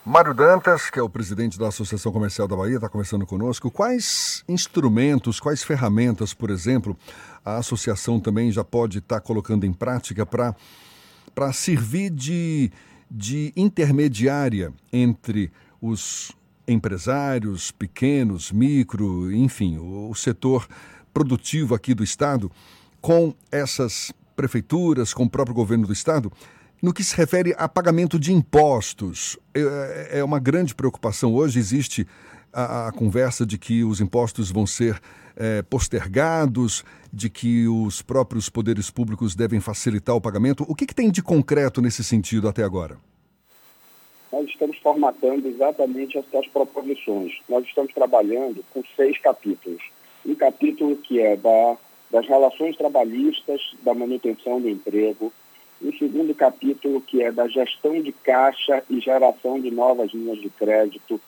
[0.04, 3.70] Mário Dantas, que é o presidente da Associação Comercial da Bahia, está conversando conosco.
[3.70, 6.96] Quais instrumentos, quais ferramentas, por exemplo,
[7.44, 12.72] a associação também já pode estar tá colocando em prática para servir de,
[13.10, 15.52] de intermediária entre
[15.82, 16.32] os
[16.66, 20.66] empresários pequenos, micro, enfim, o, o setor
[21.12, 22.50] produtivo aqui do Estado,
[23.02, 26.32] com essas prefeituras, com o próprio governo do Estado?
[26.82, 31.34] No que se refere a pagamento de impostos, é, é uma grande preocupação.
[31.34, 32.06] Hoje existe
[32.50, 34.98] a, a conversa de que os impostos vão ser
[35.36, 36.82] é, postergados,
[37.12, 40.64] de que os próprios poderes públicos devem facilitar o pagamento.
[40.66, 42.96] O que, que tem de concreto nesse sentido até agora?
[44.32, 47.32] Nós estamos formatando exatamente essas proposições.
[47.46, 49.82] Nós estamos trabalhando com seis capítulos.
[50.24, 51.76] Um capítulo que é da,
[52.10, 55.30] das relações trabalhistas, da manutenção do emprego,
[55.82, 60.50] um segundo capítulo que é da gestão de caixa e geração de novas linhas de
[60.50, 61.20] crédito,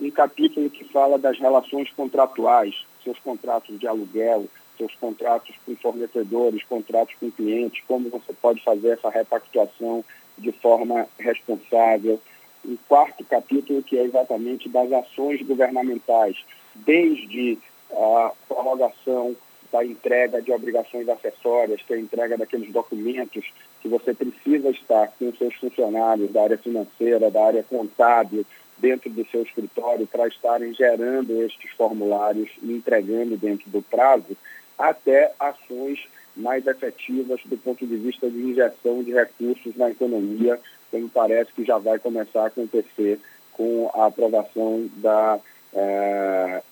[0.00, 4.46] um capítulo que fala das relações contratuais, seus contratos de aluguel,
[4.78, 10.04] seus contratos com fornecedores, contratos com clientes, como você pode fazer essa repactuação
[10.38, 12.20] de forma responsável.
[12.64, 16.36] Um quarto capítulo que é exatamente das ações governamentais,
[16.74, 17.58] desde
[17.92, 19.34] a prorrogação
[19.72, 23.44] da entrega de obrigações acessórias, que é a entrega daqueles documentos
[23.80, 28.44] que você precisa estar com seus funcionários da área financeira, da área contábil,
[28.78, 34.36] dentro do seu escritório para estarem gerando estes formulários e entregando dentro do prazo,
[34.78, 36.06] até ações
[36.36, 40.58] mais efetivas do ponto de vista de injeção de recursos na economia,
[40.90, 43.18] como parece que já vai começar a acontecer
[43.52, 45.40] com a aprovação da,
[45.74, 46.62] eh,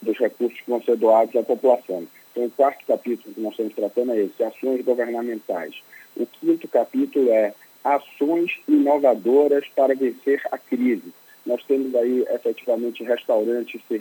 [0.00, 2.06] dos recursos que vão ser doados à população.
[2.38, 5.74] Então, o quarto capítulo que nós estamos tratando é esse, ações governamentais.
[6.16, 7.52] O quinto capítulo é
[7.82, 11.12] ações inovadoras para vencer a crise.
[11.44, 13.98] Nós temos aí, efetivamente, restaurantes se,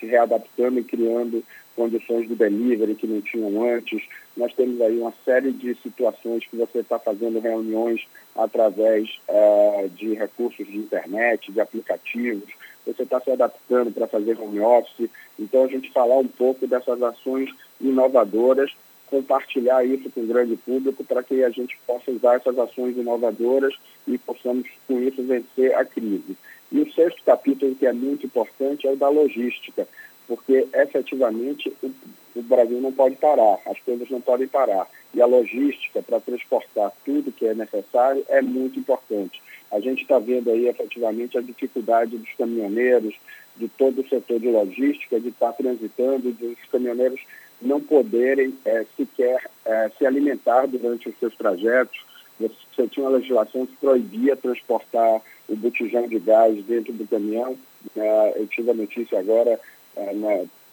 [0.00, 1.44] se readaptando e criando
[1.76, 4.02] condições de delivery que não tinham antes.
[4.34, 10.14] Nós temos aí uma série de situações que você está fazendo reuniões através uh, de
[10.14, 12.48] recursos de internet, de aplicativos
[12.86, 15.10] você está se adaptando para fazer home office.
[15.38, 17.50] Então, a gente falar um pouco dessas ações
[17.80, 18.70] inovadoras,
[19.06, 23.74] compartilhar isso com o grande público para que a gente possa usar essas ações inovadoras
[24.06, 26.36] e possamos, com isso, vencer a crise.
[26.72, 29.86] E o sexto capítulo, que é muito importante, é o da logística,
[30.26, 31.90] porque efetivamente o,
[32.34, 34.88] o Brasil não pode parar, as coisas não podem parar.
[35.14, 39.40] E a logística para transportar tudo que é necessário é muito importante.
[39.70, 43.14] A gente está vendo aí efetivamente a dificuldade dos caminhoneiros,
[43.56, 47.20] de todo o setor de logística, de estar tá transitando, dos caminhoneiros
[47.62, 52.04] não poderem é, sequer é, se alimentar durante os seus trajetos.
[52.38, 57.56] Você tinha uma legislação que proibia transportar o botijão de gás dentro do caminhão.
[57.96, 59.58] É, eu tive a notícia agora,
[59.96, 60.12] é,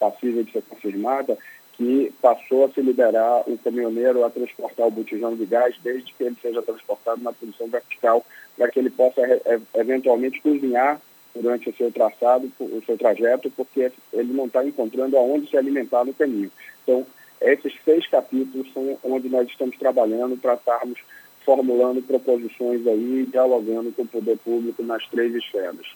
[0.02, 1.38] passível de ser confirmada,
[1.74, 6.24] que passou a se liberar o caminhoneiro a transportar o botijão de gás desde que
[6.24, 8.26] ele seja transportado na posição vertical
[8.58, 11.00] para que ele possa é, eventualmente cozinhar
[11.34, 16.04] durante o seu traçado, o seu trajeto, porque ele não está encontrando aonde se alimentar
[16.04, 16.52] no caminho.
[16.84, 17.06] Então,
[17.40, 21.00] esses seis capítulos são onde nós estamos trabalhando para estarmos
[21.46, 25.88] formulando proposições aí, dialogando com o poder público nas três esferas.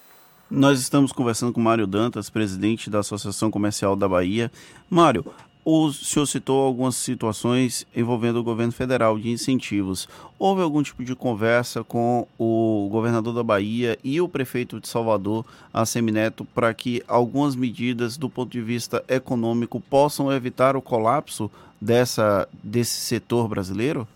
[0.50, 4.52] Nós estamos conversando com Mário Dantas, presidente da Associação Comercial da Bahia.
[4.88, 5.26] Mário,
[5.66, 10.08] o senhor citou algumas situações envolvendo o governo federal de incentivos.
[10.38, 15.44] Houve algum tipo de conversa com o governador da Bahia e o prefeito de Salvador,
[15.74, 21.50] Assemineto, para que algumas medidas do ponto de vista econômico possam evitar o colapso
[21.82, 24.08] dessa, desse setor brasileiro?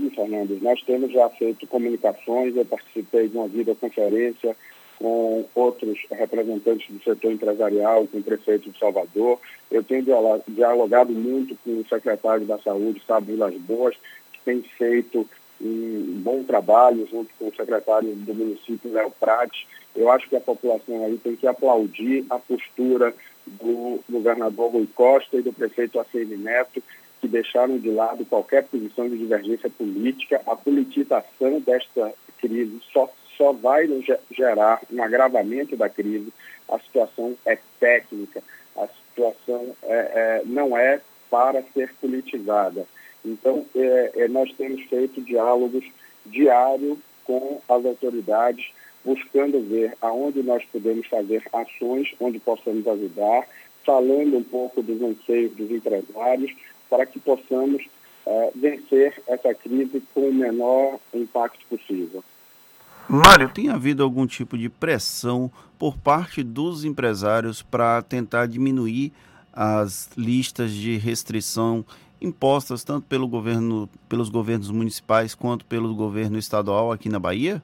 [0.00, 0.58] Sim, Fernando.
[0.62, 4.56] Nós temos já feito comunicações, eu participei de uma videoconferência
[4.98, 9.38] com outros representantes do setor empresarial, com o prefeito de Salvador.
[9.70, 10.04] Eu tenho
[10.48, 13.94] dialogado muito com o secretário da Saúde, Sábio Vilas Boas,
[14.32, 15.28] que tem feito
[15.60, 19.66] um bom trabalho junto com o secretário do município, Léo Prates.
[19.94, 23.14] Eu acho que a população aí tem que aplaudir a postura
[23.46, 26.82] do governador Rui Costa e do prefeito ACM Neto,
[27.20, 30.40] que deixaram de lado qualquer posição de divergência política.
[30.46, 33.88] A politização desta crise só só vai
[34.30, 36.30] gerar um agravamento da crise.
[36.68, 38.42] A situação é técnica,
[38.76, 42.86] a situação é, é, não é para ser politizada.
[43.24, 45.84] Então, é, é nós temos feito diálogos
[46.26, 48.70] diários com as autoridades,
[49.02, 53.48] buscando ver aonde nós podemos fazer ações, onde possamos ajudar,
[53.84, 56.52] falando um pouco dos anseios dos empresários,
[56.90, 57.86] para que possamos
[58.26, 62.22] é, vencer essa crise com o menor impacto possível.
[63.08, 69.12] Mário, tem havido algum tipo de pressão por parte dos empresários para tentar diminuir
[69.52, 71.84] as listas de restrição
[72.20, 77.62] impostas tanto pelo governo, pelos governos municipais quanto pelo governo estadual aqui na Bahia?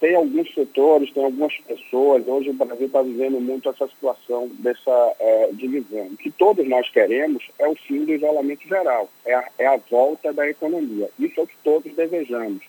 [0.00, 2.26] Tem alguns setores, tem algumas pessoas.
[2.26, 6.06] Hoje o Brasil está vivendo muito essa situação dessa é, divisão.
[6.06, 9.76] O que todos nós queremos é o fim do isolamento geral, é a, é a
[9.90, 11.10] volta da economia.
[11.18, 12.62] Isso é o que todos desejamos.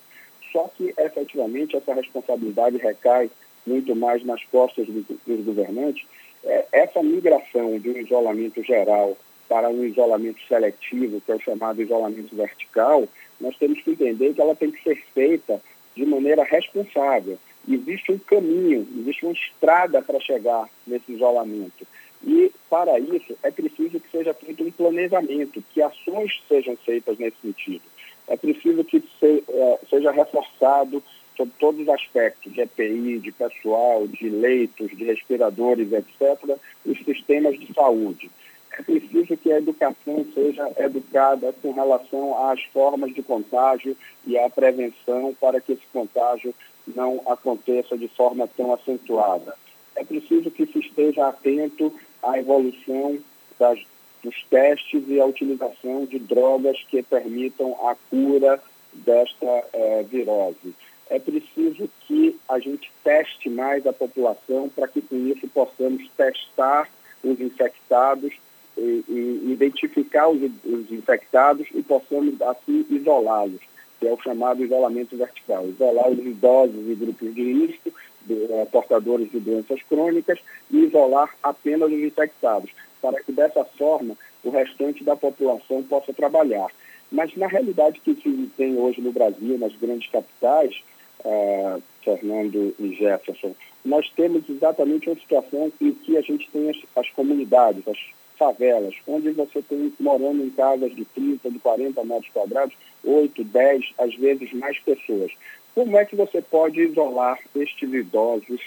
[0.52, 3.32] Só que, efetivamente, essa responsabilidade recai
[3.66, 5.06] muito mais nas costas dos,
[5.46, 6.06] governantes.
[6.44, 9.16] É, essa migração de um isolamento geral
[9.48, 13.08] para um isolamento seletivo, que é o chamado isolamento vertical,
[13.40, 15.62] nós temos que entender que ela tem que ser feita
[15.96, 17.38] de maneira responsável.
[17.68, 21.86] Existe um caminho, existe uma estrada para chegar nesse isolamento.
[22.24, 27.38] E, para isso, é preciso que seja feito um planejamento, que ações sejam feitas nesse
[27.42, 27.84] sentido
[28.32, 31.04] é preciso que se, é, seja reforçado
[31.36, 37.60] sobre todos os aspectos de EPI, de pessoal, de leitos, de respiradores, etc., os sistemas
[37.60, 38.32] de saúde.
[38.78, 43.96] É preciso que a educação seja educada com relação às formas de contágio
[44.26, 46.54] e à prevenção para que esse contágio
[46.96, 49.56] não aconteça de forma tão acentuada.
[49.96, 51.94] É preciso que se esteja atento
[52.24, 53.20] à evolução
[53.60, 53.80] das
[54.24, 58.62] dos testes e a utilização de drogas que permitam a cura
[58.94, 60.76] desta é, virose.
[61.10, 66.90] É preciso que a gente teste mais a população para que com isso possamos testar
[67.24, 68.34] os infectados
[68.78, 73.62] e, e identificar os, os, infectados e possamos assim isolá-los,
[74.00, 75.68] que é o chamado isolamento vertical.
[75.68, 77.92] Isolar os idosos e grupos de risco,
[78.30, 80.40] é, portadores de doenças crônicas,
[80.70, 82.72] e isolar apenas os infectados
[83.02, 86.68] para que dessa forma o restante da população possa trabalhar.
[87.12, 90.82] Mas na realidade que se tem hoje no Brasil, nas grandes capitais,
[91.26, 93.54] uh, Fernando e Jefferson,
[93.84, 97.98] nós temos exatamente uma situação em que a gente tem as, as comunidades, as
[98.42, 103.94] favelas, onde você tem morando em casas de 30, de 40 metros quadrados, 8, 10,
[104.00, 105.32] às vezes mais pessoas.
[105.76, 108.60] Como é que você pode isolar estes idosos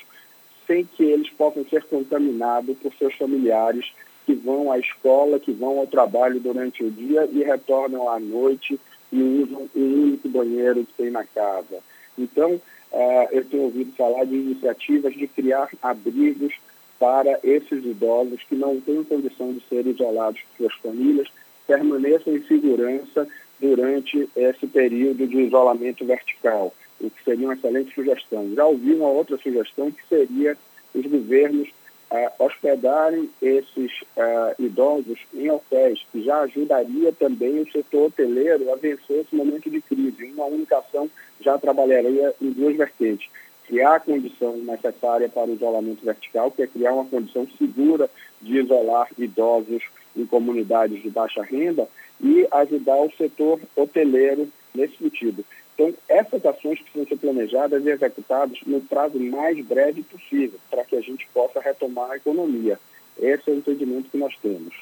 [0.64, 3.92] sem que eles possam ser contaminados por seus familiares
[4.24, 8.78] que vão à escola, que vão ao trabalho durante o dia e retornam à noite
[9.12, 11.80] e usam o único banheiro que tem na casa.
[12.16, 16.55] Então, uh, eu tenho ouvido falar de iniciativas de criar abrigos
[16.98, 21.28] para esses idosos que não têm condição de ser isolados por suas famílias,
[21.66, 23.26] permaneçam em segurança
[23.60, 28.52] durante esse período de isolamento vertical, o que seria uma excelente sugestão.
[28.54, 30.56] Já ouvi uma outra sugestão que seria
[30.94, 31.68] os governos
[32.10, 38.76] uh, hospedarem esses uh, idosos em hotéis, que já ajudaria também o setor hoteleiro a
[38.76, 40.24] vencer esse momento de crise.
[40.32, 41.10] Uma única ação
[41.40, 43.28] já trabalharia em duas vertentes.
[43.66, 48.11] Criar a condição necessária para o isolamento vertical, que é criar uma condição segura
[48.41, 49.82] de isolar idosos
[50.16, 51.89] em comunidades de baixa renda
[52.20, 55.45] e ajudar o setor hoteleiro nesse sentido.
[55.74, 60.95] Então, essas ações precisam ser planejadas e executadas no prazo mais breve possível, para que
[60.95, 62.78] a gente possa retomar a economia.
[63.19, 64.74] Esse é o entendimento que nós temos.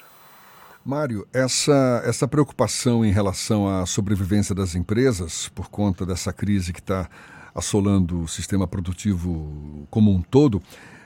[0.85, 6.81] Mário, essa, essa preocupação em relação à sobrevivência das empresas, por conta dessa crise que
[6.81, 7.09] está
[7.55, 10.63] assolando o sistema produtivo como um todo,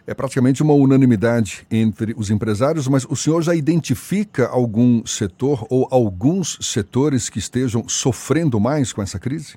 [0.07, 5.89] é praticamente uma unanimidade entre os empresários, mas o senhor já identifica algum setor ou
[5.91, 9.57] alguns setores que estejam sofrendo mais com essa crise?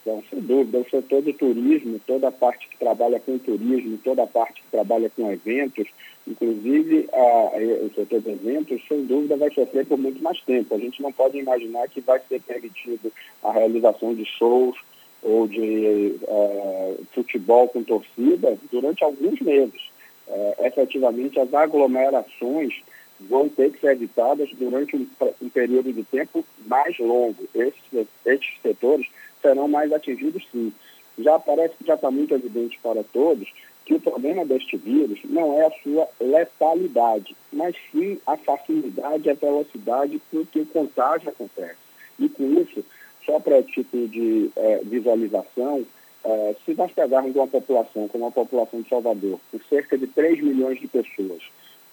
[0.00, 4.22] Então, sem dúvida, o setor do turismo, toda a parte que trabalha com turismo, toda
[4.22, 5.88] a parte que trabalha com eventos,
[6.24, 10.72] inclusive a, o setor de eventos, sem dúvida, vai sofrer por muito mais tempo.
[10.72, 13.12] A gente não pode imaginar que vai ser permitido
[13.42, 14.76] a realização de shows
[15.22, 19.90] ou de uh, futebol com torcida durante alguns meses.
[20.28, 22.74] Uh, efetivamente, as aglomerações
[23.20, 25.06] vão ter que ser evitadas durante um,
[25.42, 27.48] um período de tempo mais longo.
[27.54, 29.06] Esses, esses setores
[29.40, 30.72] serão mais atingidos, sim.
[31.18, 33.48] Já parece que já está muito evidente para todos
[33.86, 39.30] que o problema deste vírus não é a sua letalidade, mas sim a facilidade e
[39.30, 41.78] a velocidade com que o contágio acontece.
[42.18, 42.84] E com isso,
[43.26, 45.84] só para título de é, visualização,
[46.24, 50.40] é, se nós pegarmos uma população como a população de Salvador, com cerca de 3
[50.42, 51.42] milhões de pessoas,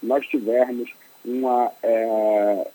[0.02, 0.92] nós tivermos
[1.26, 2.68] uma é,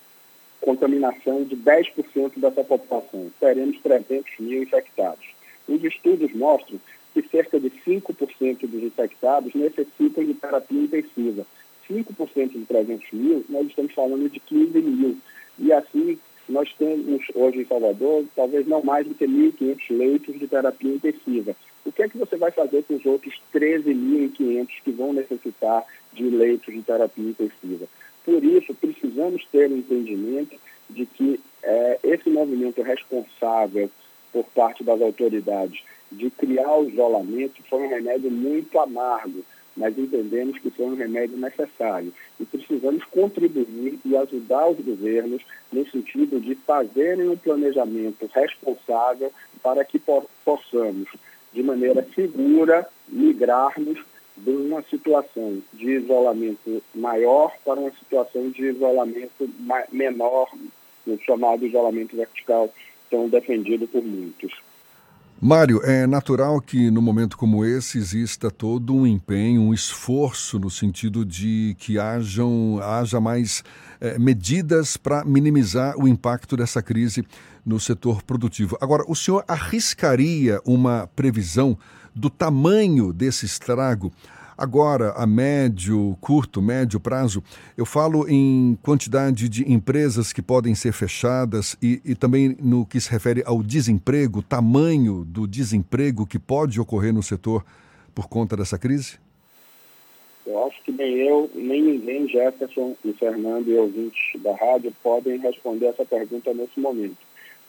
[0.60, 5.24] contaminação de 10% dessa população, teremos 300 mil infectados.
[5.68, 6.80] Os estudos mostram
[7.14, 11.46] que cerca de 5% dos infectados necessitam de terapia intensiva.
[11.90, 15.16] 5% de 300 mil, nós estamos falando de 15 mil.
[15.58, 16.18] E assim,
[16.48, 21.54] nós temos hoje em Salvador, talvez não mais do que 1.500 leitos de terapia intensiva.
[21.84, 26.24] O que é que você vai fazer com os outros 13.500 que vão necessitar de
[26.24, 27.86] leitos de terapia intensiva?
[28.24, 30.56] Por isso, precisamos ter um entendimento
[30.90, 33.90] de que é, esse movimento responsável
[34.32, 39.44] por parte das autoridades de criar o isolamento foi um remédio muito amargo
[39.78, 45.42] mas entendemos que foi um remédio necessário e precisamos contribuir e ajudar os governos
[45.72, 49.32] no sentido de fazerem um planejamento responsável
[49.62, 50.00] para que
[50.44, 51.08] possamos,
[51.52, 53.98] de maneira segura, migrarmos
[54.36, 59.48] de uma situação de isolamento maior para uma situação de isolamento
[59.90, 60.50] menor,
[61.06, 62.72] o chamado isolamento vertical,
[63.10, 64.52] tão defendido por muitos.
[65.40, 70.68] Mário, é natural que no momento como esse exista todo um empenho, um esforço no
[70.68, 73.62] sentido de que hajam, haja mais
[74.00, 77.24] é, medidas para minimizar o impacto dessa crise
[77.64, 78.76] no setor produtivo.
[78.80, 81.78] Agora, o senhor arriscaria uma previsão
[82.12, 84.12] do tamanho desse estrago
[84.58, 87.44] Agora, a médio, curto, médio prazo,
[87.76, 93.00] eu falo em quantidade de empresas que podem ser fechadas e, e também no que
[93.00, 97.64] se refere ao desemprego, tamanho do desemprego que pode ocorrer no setor
[98.12, 99.20] por conta dessa crise?
[100.44, 105.38] Eu acho que nem eu, nem ninguém, Jefferson e Fernando e ouvintes da rádio, podem
[105.38, 107.18] responder essa pergunta nesse momento,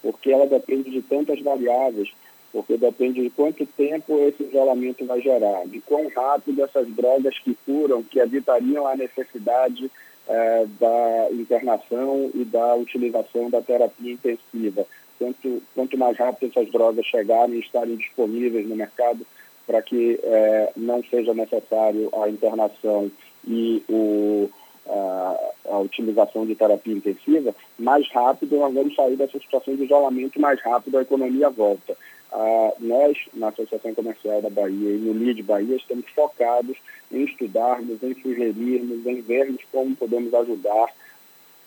[0.01, 2.09] porque ela depende de tantas variáveis
[2.51, 7.55] porque depende de quanto tempo esse isolamento vai gerar, de quão rápido essas drogas que
[7.65, 9.89] curam, que evitariam a necessidade
[10.27, 14.85] eh, da internação e da utilização da terapia intensiva.
[15.17, 19.25] Quanto, quanto mais rápido essas drogas chegarem e estarem disponíveis no mercado,
[19.67, 23.11] para que eh, não seja necessário a internação
[23.47, 24.49] e o,
[24.87, 25.39] a,
[25.69, 30.59] a, utilização de terapia intensiva, mais rápido nós vamos sair dessa situação de isolamento, mais
[30.61, 31.95] rápido a economia volta.
[32.31, 36.77] Ah, nós, na Associação Comercial da Bahia e no LID Bahia, estamos focados
[37.11, 40.93] em estudarmos, em sugerirmos, em vermos como podemos ajudar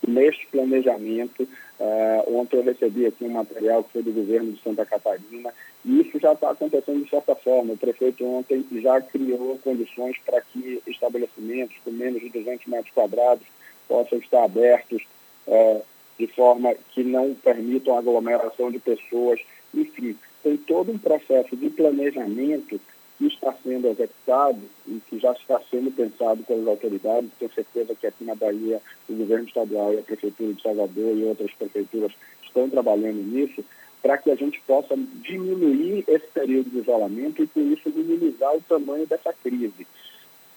[0.07, 1.47] neste planejamento.
[1.79, 5.53] Ah, ontem eu recebi aqui um material que foi do governo de Santa Catarina
[5.83, 7.73] e isso já está acontecendo de certa forma.
[7.73, 13.45] O prefeito ontem já criou condições para que estabelecimentos com menos de 200 metros quadrados
[13.87, 15.03] possam estar abertos
[15.47, 15.81] ah,
[16.17, 19.41] de forma que não permitam aglomeração de pessoas.
[19.73, 22.79] Enfim, tem todo um processo de planejamento
[23.17, 27.29] que está sendo executado e que já está sendo pensado pelas autoridades.
[27.39, 31.23] Tenho certeza que aqui na Bahia o governo estadual e a Prefeitura de Salvador e
[31.23, 32.11] outras prefeituras
[32.43, 33.63] estão trabalhando nisso
[34.01, 38.61] para que a gente possa diminuir esse período de isolamento e, com isso, minimizar o
[38.61, 39.87] tamanho dessa crise.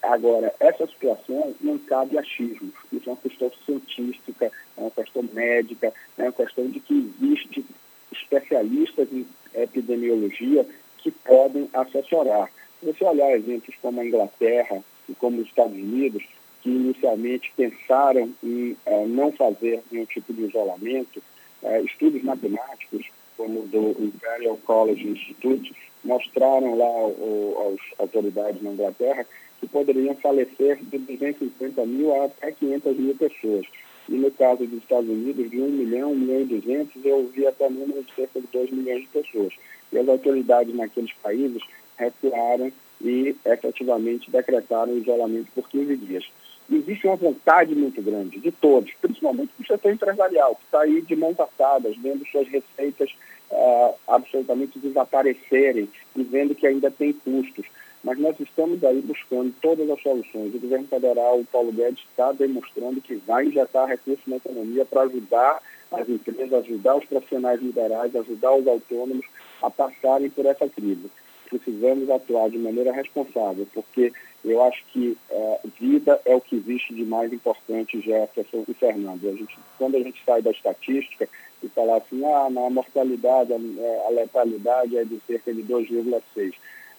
[0.03, 2.75] Agora, essa situação não cabe achismos.
[2.93, 4.47] Isso é uma questão científica,
[4.77, 7.65] é uma questão médica, é uma questão de que existe
[8.13, 10.67] especialistas em epidemiologia
[10.99, 12.51] que podem assessorar.
[12.81, 16.23] Se você olhar exemplos como a Inglaterra e como os Estados Unidos,
[16.63, 21.23] que inicialmente pensaram em eh, não fazer nenhum tipo de isolamento,
[21.63, 23.07] eh, estudos matemáticos,
[23.37, 25.75] como do Imperial College Institute,
[26.05, 29.27] mostraram lá às autoridades na Inglaterra
[29.61, 33.67] que poderiam falecer de 250 mil a até 500 mil pessoas.
[34.09, 37.47] E no caso dos Estados Unidos, de 1 milhão, 1 milhão e 200, eu vi
[37.47, 39.53] até número de cerca de 2 milhões de pessoas.
[39.93, 41.63] E as autoridades naqueles países
[41.97, 46.25] recuaram e efetivamente decretaram o isolamento por 15 dias.
[46.71, 51.15] Existe uma vontade muito grande de todos, principalmente do setor empresarial, que está aí de
[51.15, 53.11] mãos atadas, vendo suas receitas
[53.51, 57.67] uh, absolutamente desaparecerem e vendo que ainda tem custos.
[58.07, 60.55] Mas nós estamos aí buscando todas as soluções.
[60.55, 65.03] O governo federal, o Paulo Guedes, está demonstrando que vai injetar recursos na economia para
[65.03, 65.61] ajudar
[65.91, 69.27] as empresas, ajudar os profissionais liberais, ajudar os autônomos
[69.61, 71.11] a passarem por essa crise.
[71.51, 74.13] Precisamos atuar de maneira responsável, porque
[74.45, 79.29] eu acho que é, vida é o que existe de mais importante, Jefferson e Fernando.
[79.29, 81.29] A gente, quando a gente sai da estatística
[81.61, 86.55] e falar assim, ah, a mortalidade, a, a letalidade é de cerca de 2,6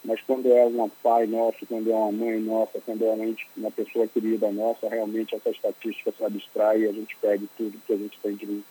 [0.08, 3.72] mas quando é um pai nosso, quando é uma mãe nossa, quando é uma, uma
[3.72, 7.98] pessoa querida nossa, realmente essa estatística se abstrai e a gente perde tudo que a
[7.98, 8.64] gente tem de,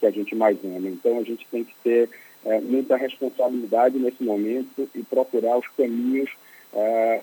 [0.00, 0.88] que a gente mais ama.
[0.88, 2.08] Então a gente tem que ter
[2.42, 6.30] é, muita responsabilidade nesse momento e procurar os caminhos
[6.72, 7.20] é,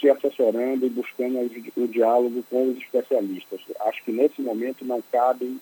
[0.00, 1.38] se assessorando e buscando
[1.76, 3.60] o, diálogo com os especialistas.
[3.80, 5.58] Acho que nesse momento não cabe,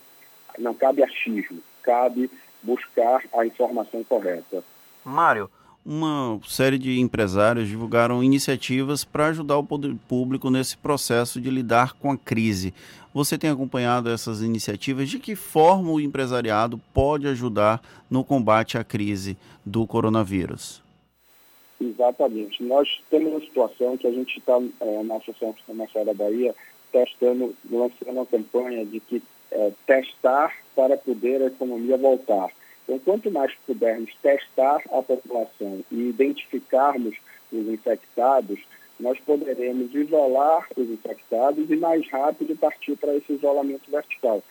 [0.56, 2.30] não cabe achismo, cabe
[2.62, 4.62] buscar a informação correta.
[5.04, 5.50] Mário,
[5.84, 11.94] uma série de empresários divulgaram iniciativas para ajudar o poder público nesse processo de lidar
[11.94, 12.72] com a crise.
[13.12, 15.08] Você tem acompanhado essas iniciativas?
[15.08, 19.36] De que forma o empresariado pode ajudar no combate à crise
[19.66, 20.82] do coronavírus?
[21.80, 22.62] Exatamente.
[22.62, 26.54] Nós temos uma situação que a gente está, é, na Associação Comercial da Bahia,
[26.92, 32.50] testando, lançando uma campanha de que é, testar para poder a economia voltar.
[32.84, 37.16] Então, quanto mais pudermos testar a população e identificarmos
[37.52, 38.58] os infectados,
[38.98, 44.42] nós poderemos isolar os infectados e mais rápido partir para esse isolamento vertical.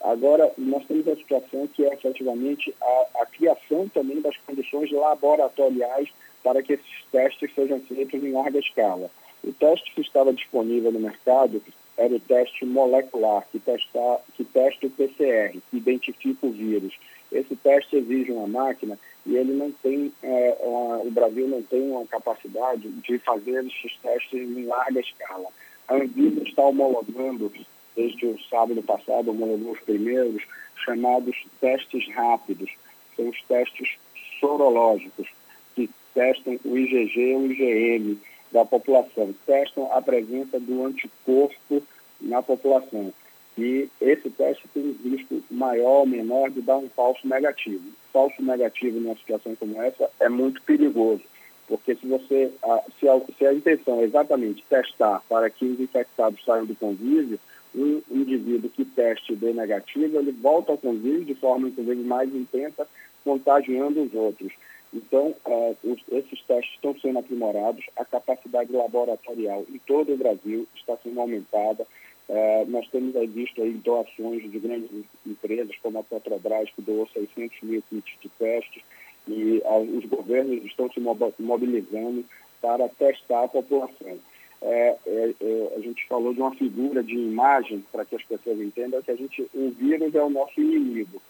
[0.00, 6.08] Agora, nós temos a situação que é efetivamente a, a criação também das condições laboratoriais
[6.42, 9.10] para que esses testes sejam feitos em larga escala.
[9.44, 11.62] O teste que estava disponível no mercado
[12.00, 16.98] era o teste molecular, que, testa, que testa o PCR, que identifica o vírus.
[17.30, 21.82] Esse teste exige uma máquina e ele não tem, é, uma, o Brasil não tem
[21.90, 25.48] uma capacidade de fazer esses testes em larga escala.
[25.88, 27.52] A Anvisa está homologando,
[27.94, 30.42] desde o sábado passado, homologou os primeiros,
[30.82, 32.70] chamados testes rápidos.
[33.14, 33.98] São os testes
[34.40, 35.28] sorológicos,
[35.74, 38.18] que testam o IgG e o IgM
[38.52, 41.82] da população, testam a presença do anticorpo
[42.20, 43.12] na população.
[43.58, 47.82] E esse teste tem um risco maior ou menor de dar um falso negativo.
[48.12, 51.22] Falso negativo numa situação como essa é muito perigoso,
[51.68, 52.50] porque se você
[52.98, 57.38] se a, se a intenção é exatamente testar para que os infectados saiam do convívio,
[57.74, 62.86] um indivíduo que teste de negativo, ele volta ao convívio de forma inclusive mais intensa,
[63.22, 64.52] contagiando os outros.
[64.92, 70.66] Então, uh, os, esses testes estão sendo aprimorados, a capacidade laboratorial em todo o Brasil
[70.74, 71.86] está sendo aumentada,
[72.32, 74.88] é, nós temos aí visto aí doações de grandes
[75.26, 78.84] empresas, como a Petrobras, que doou 600 mil kits de testes,
[79.26, 82.24] e a, os governos estão se mobilizando
[82.60, 84.16] para testar a população.
[84.62, 88.60] É, é, é, a gente falou de uma figura de imagem, para que as pessoas
[88.60, 91.20] entendam que a gente, o vírus é o nosso inimigo.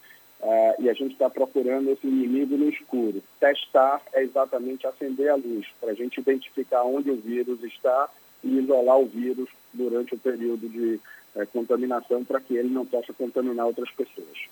[0.42, 3.22] É, e a gente está procurando esse inimigo no escuro.
[3.38, 8.08] Testar é exatamente acender a luz, para a gente identificar onde o vírus está
[8.42, 10.98] e isolar o vírus durante o período de
[11.36, 14.48] é, contaminação para que ele não possa contaminar outras pessoas.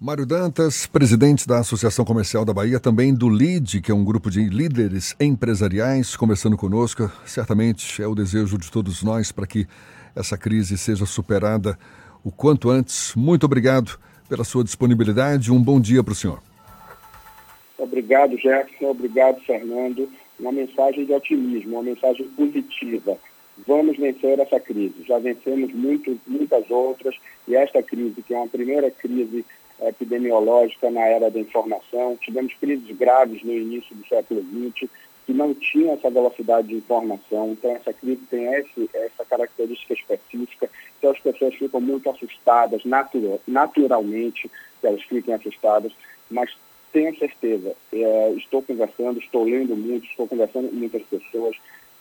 [0.00, 4.30] Mário Dantas, presidente da Associação Comercial da Bahia, também do LID, que é um grupo
[4.30, 7.10] de líderes empresariais, conversando conosco.
[7.24, 9.66] Certamente é o desejo de todos nós para que
[10.14, 11.76] essa crise seja superada
[12.22, 13.12] o quanto antes.
[13.16, 13.98] Muito obrigado
[14.28, 15.52] pela sua disponibilidade.
[15.52, 16.42] Um bom dia para o senhor.
[17.78, 18.90] Obrigado, Jefferson.
[18.90, 20.08] Obrigado, Fernando.
[20.38, 23.18] Uma mensagem de otimismo, uma mensagem positiva
[23.66, 24.94] vamos vencer essa crise.
[25.06, 27.14] Já vencemos muito, muitas outras
[27.46, 29.44] e esta crise, que é uma primeira crise
[29.80, 34.90] epidemiológica na era da informação, tivemos crises graves no início do século XX
[35.28, 37.52] que não tinham essa velocidade de informação.
[37.52, 43.38] Então, essa crise tem esse, essa característica específica, que as pessoas ficam muito assustadas, natural,
[43.46, 44.50] naturalmente,
[44.80, 45.92] que elas fiquem assustadas,
[46.30, 46.56] mas
[46.94, 51.54] tenho certeza, é, estou conversando, estou lendo muito, estou conversando com muitas pessoas,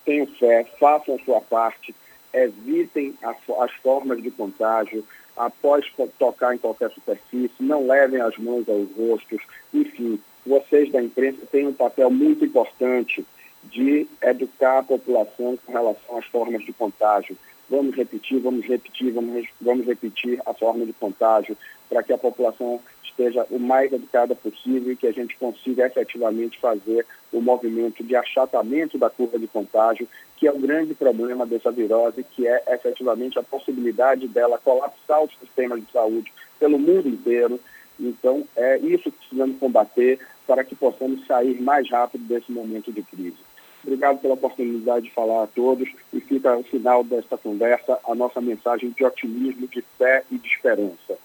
[0.06, 1.94] tenham fé, façam a sua parte,
[2.32, 5.04] evitem as, as formas de contágio,
[5.36, 5.86] após
[6.18, 9.41] tocar em qualquer superfície, não levem as mãos aos rostos,
[9.74, 10.18] enfim,
[10.48, 13.26] vocês da imprensa têm um papel muito importante
[13.64, 17.38] de educar a população com relação às formas de contágio.
[17.69, 21.57] Vamos repetir, vamos repetir, vamos, vamos repetir a forma de contágio
[21.90, 26.60] para que a população esteja o mais educada possível e que a gente consiga efetivamente
[26.60, 30.07] fazer o movimento de achatamento da curva de contágio,
[30.38, 35.30] que é o grande problema dessa virose, que é efetivamente a possibilidade dela colapsar o
[35.40, 37.60] sistema de saúde pelo mundo inteiro.
[37.99, 43.02] Então, é isso que precisamos combater para que possamos sair mais rápido desse momento de
[43.03, 43.38] crise.
[43.84, 48.41] Obrigado pela oportunidade de falar a todos e fica ao final desta conversa a nossa
[48.41, 51.18] mensagem de otimismo, de fé e de esperança.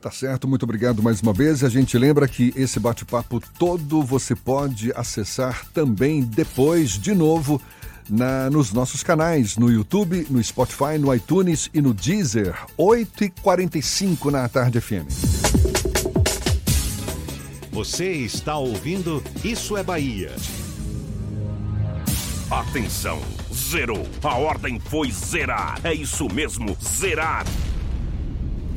[0.00, 1.62] Tá certo, muito obrigado mais uma vez.
[1.62, 7.60] A gente lembra que esse bate-papo todo você pode acessar também depois, de novo,
[8.08, 14.48] na, nos nossos canais, no YouTube, no Spotify, no iTunes e no Deezer, 8h45 na
[14.48, 15.08] Tarde FM.
[17.70, 20.34] Você está ouvindo Isso é Bahia.
[22.50, 23.20] Atenção,
[23.54, 24.04] zerou.
[24.24, 25.78] A ordem foi zerar.
[25.84, 27.46] É isso mesmo, zerar.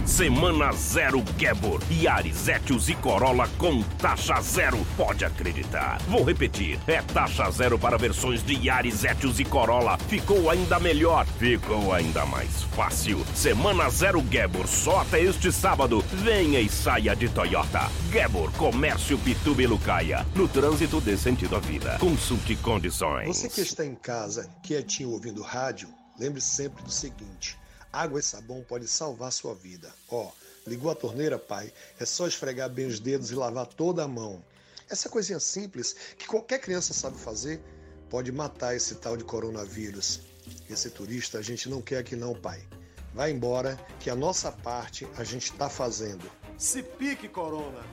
[0.06, 4.86] Semana zero Gabor, Yaris, Etios e Corolla com taxa zero.
[4.98, 5.98] Pode acreditar.
[6.10, 6.78] Vou repetir.
[6.86, 9.98] É taxa zero para versões de Yaris, Etios e Corolla.
[10.10, 11.26] Ficou ainda melhor.
[11.26, 13.26] Ficou ainda mais fácil.
[13.34, 16.04] Semana zero Gabor, só até este sábado.
[16.12, 17.90] Venha e saia de Toyota.
[18.12, 20.26] Gabor, Comércio Pituba e Lucaia.
[20.36, 21.98] No trânsito dê sentido à vida.
[22.00, 23.38] Consulte condições.
[23.38, 25.88] Você que está em casa, quietinho ouvindo rádio,
[26.20, 27.58] lembre sempre do seguinte.
[27.94, 29.94] Água e sabão pode salvar sua vida.
[30.10, 30.32] Ó,
[30.66, 31.72] ligou a torneira, pai?
[32.00, 34.44] É só esfregar bem os dedos e lavar toda a mão.
[34.90, 37.62] Essa coisinha simples que qualquer criança sabe fazer
[38.10, 40.22] pode matar esse tal de coronavírus.
[40.68, 42.68] Esse turista a gente não quer aqui não, pai.
[43.14, 46.28] Vai embora que a nossa parte a gente está fazendo.
[46.58, 47.84] Se pique, Corona!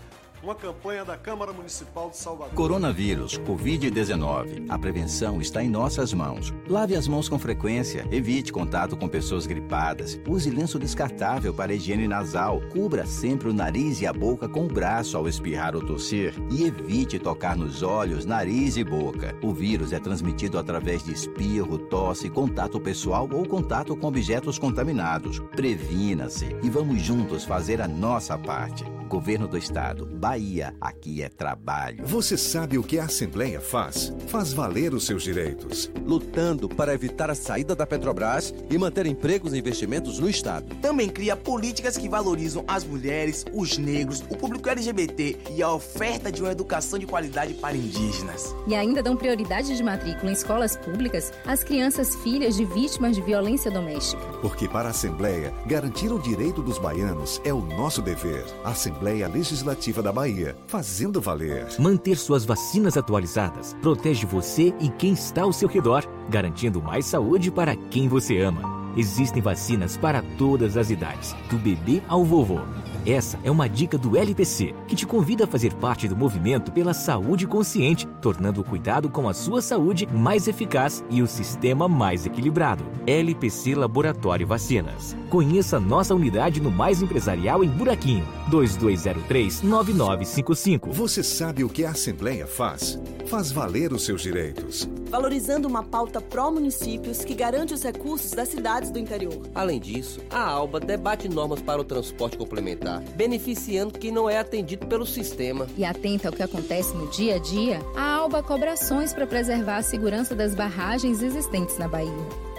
[0.42, 2.54] Uma campanha da Câmara Municipal de Salvador.
[2.54, 4.64] Coronavírus, Covid-19.
[4.70, 6.54] A prevenção está em nossas mãos.
[6.66, 12.08] Lave as mãos com frequência, evite contato com pessoas gripadas, use lenço descartável para higiene
[12.08, 16.32] nasal, cubra sempre o nariz e a boca com o braço ao espirrar ou tossir
[16.50, 19.36] e evite tocar nos olhos, nariz e boca.
[19.42, 25.38] O vírus é transmitido através de espirro, tosse, contato pessoal ou contato com objetos contaminados.
[25.54, 28.99] Previna-se e vamos juntos fazer a nossa parte.
[29.10, 32.06] Governo do Estado, Bahia, aqui é trabalho.
[32.06, 34.14] Você sabe o que a Assembleia faz?
[34.28, 35.90] Faz valer os seus direitos.
[36.06, 40.76] Lutando para evitar a saída da Petrobras e manter empregos e investimentos no Estado.
[40.76, 46.30] Também cria políticas que valorizam as mulheres, os negros, o público LGBT e a oferta
[46.30, 48.54] de uma educação de qualidade para indígenas.
[48.68, 53.22] E ainda dão prioridade de matrícula em escolas públicas às crianças filhas de vítimas de
[53.22, 54.22] violência doméstica.
[54.40, 58.44] Porque para a Assembleia, garantir o direito dos baianos é o nosso dever.
[58.62, 61.66] A Assembleia Legislativa da Bahia, fazendo valer.
[61.78, 67.50] Manter suas vacinas atualizadas protege você e quem está ao seu redor, garantindo mais saúde
[67.50, 68.80] para quem você ama.
[68.96, 72.60] Existem vacinas para todas as idades, do bebê ao vovô.
[73.06, 76.92] Essa é uma dica do LPC, que te convida a fazer parte do movimento pela
[76.92, 82.26] saúde consciente, tornando o cuidado com a sua saúde mais eficaz e o sistema mais
[82.26, 82.84] equilibrado.
[83.06, 85.16] LPC Laboratório Vacinas.
[85.30, 90.92] Conheça nossa unidade no Mais Empresarial em Buraquinho, 2203-9955.
[90.92, 92.98] Você sabe o que a Assembleia faz?
[93.26, 94.88] Faz valer os seus direitos.
[95.08, 99.40] Valorizando uma pauta pró-municípios que garante os recursos das cidades do interior.
[99.54, 104.86] Além disso, a ALBA debate normas para o transporte complementar, beneficiando quem não é atendido
[104.86, 105.66] pelo sistema.
[105.76, 109.76] E atenta ao que acontece no dia a dia, a ALBA cobra ações para preservar
[109.76, 112.10] a segurança das barragens existentes na Bahia.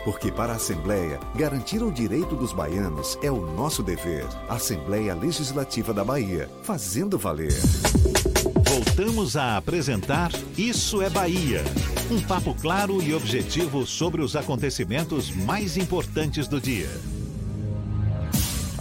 [0.04, 4.26] Porque para a Assembleia, garantir o direito dos baianos é o nosso dever.
[4.50, 7.54] Assembleia Legislativa da Bahia, fazendo valer.
[8.68, 11.64] Voltamos a apresentar Isso é Bahia.
[12.10, 16.90] Um papo claro e objetivo sobre os acontecimentos mais importantes do dia.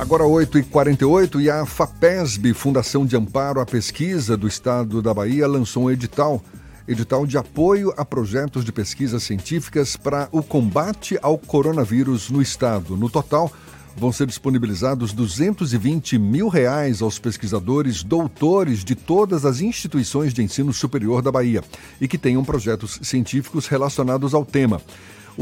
[0.00, 5.84] Agora 8h48 e a FAPESB, Fundação de Amparo à Pesquisa do Estado da Bahia, lançou
[5.84, 6.42] um edital
[6.88, 12.96] edital de apoio a projetos de pesquisas científicas para o combate ao coronavírus no estado.
[12.96, 13.52] No total,
[13.94, 20.72] vão ser disponibilizados 220 mil reais aos pesquisadores doutores de todas as instituições de ensino
[20.72, 21.62] superior da Bahia
[22.00, 24.80] e que tenham projetos científicos relacionados ao tema.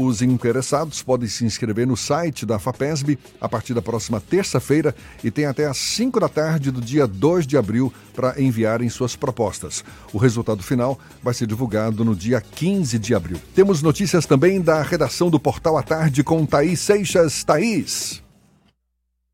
[0.01, 5.29] Os interessados podem se inscrever no site da FAPESB a partir da próxima terça-feira e
[5.29, 9.83] tem até às 5 da tarde do dia 2 de abril para enviarem suas propostas.
[10.13, 13.41] O resultado final vai ser divulgado no dia 15 de abril.
[13.53, 17.43] Temos notícias também da redação do Portal à Tarde com Thaís Seixas.
[17.43, 18.23] Thaís.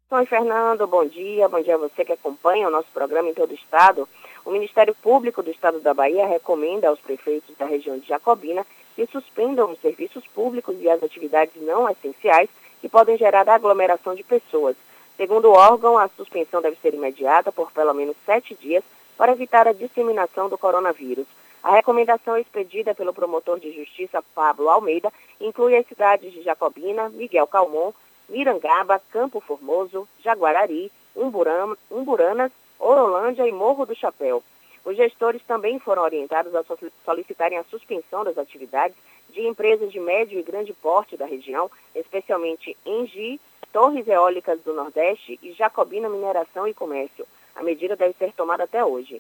[0.10, 1.48] Oi, Fernando, bom dia.
[1.48, 4.10] Bom dia a você que acompanha o nosso programa em todo o estado.
[4.44, 8.66] O Ministério Público do Estado da Bahia recomenda aos prefeitos da região de Jacobina
[8.96, 12.50] que suspendam os serviços públicos e as atividades não essenciais
[12.82, 14.76] que podem gerar aglomeração de pessoas.
[15.18, 18.84] Segundo o órgão, a suspensão deve ser imediata por pelo menos sete dias
[19.18, 21.26] para evitar a disseminação do coronavírus.
[21.64, 25.12] A recomendação expedida pelo promotor de justiça Pablo Almeida
[25.42, 27.92] inclui as cidades de Jacobina, Miguel Calmon,
[28.30, 34.44] Mirangaba, Campo Formoso, Jaguarari, Umburama, Umburanas, Orolândia e Morro do Chapéu.
[34.86, 36.64] Os gestores também foram orientados a
[37.04, 38.96] solicitarem a suspensão das atividades
[39.32, 43.42] de empresas de médio e grande porte da região, especialmente Engi,
[43.74, 47.26] Torres Eólicas do Nordeste e Jacobina Mineração e Comércio.
[47.56, 49.20] A medida deve ser tomada até hoje.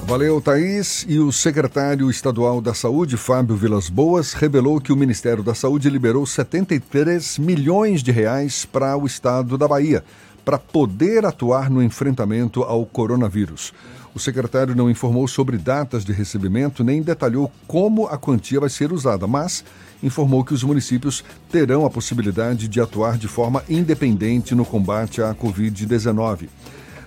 [0.09, 1.05] Valeu, Thaís.
[1.07, 5.91] E o secretário estadual da Saúde, Fábio Vilas Boas, revelou que o Ministério da Saúde
[5.91, 10.03] liberou 73 milhões de reais para o estado da Bahia,
[10.47, 13.75] para poder atuar no enfrentamento ao coronavírus.
[14.15, 18.91] O secretário não informou sobre datas de recebimento nem detalhou como a quantia vai ser
[18.95, 19.63] usada, mas
[20.03, 21.23] informou que os municípios
[21.53, 26.49] terão a possibilidade de atuar de forma independente no combate à Covid-19.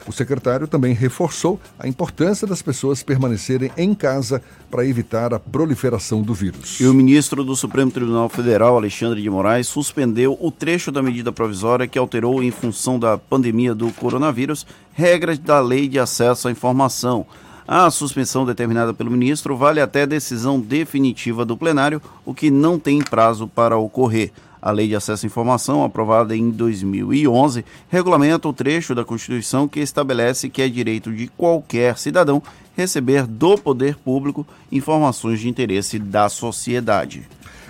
[0.07, 6.22] O secretário também reforçou a importância das pessoas permanecerem em casa para evitar a proliferação
[6.22, 6.80] do vírus.
[6.80, 11.32] E o ministro do Supremo Tribunal Federal, Alexandre de Moraes, suspendeu o trecho da medida
[11.32, 16.52] provisória que alterou, em função da pandemia do coronavírus, regras da lei de acesso à
[16.52, 17.26] informação.
[17.68, 22.99] A suspensão determinada pelo ministro vale até decisão definitiva do plenário, o que não tem
[22.99, 24.32] prazo para ocorrer.
[24.62, 29.80] A Lei de Acesso à Informação, aprovada em 2011, regulamenta o trecho da Constituição que
[29.80, 32.44] estabelece que é direito de qualquer cidadão
[32.78, 37.28] receber do poder público informações de interesse da sociedade.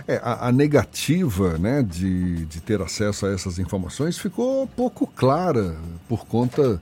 [0.08, 5.78] É, a, a, negativa né, de, de ter acesso a essas informações ficou pouco clara
[6.10, 6.82] por conta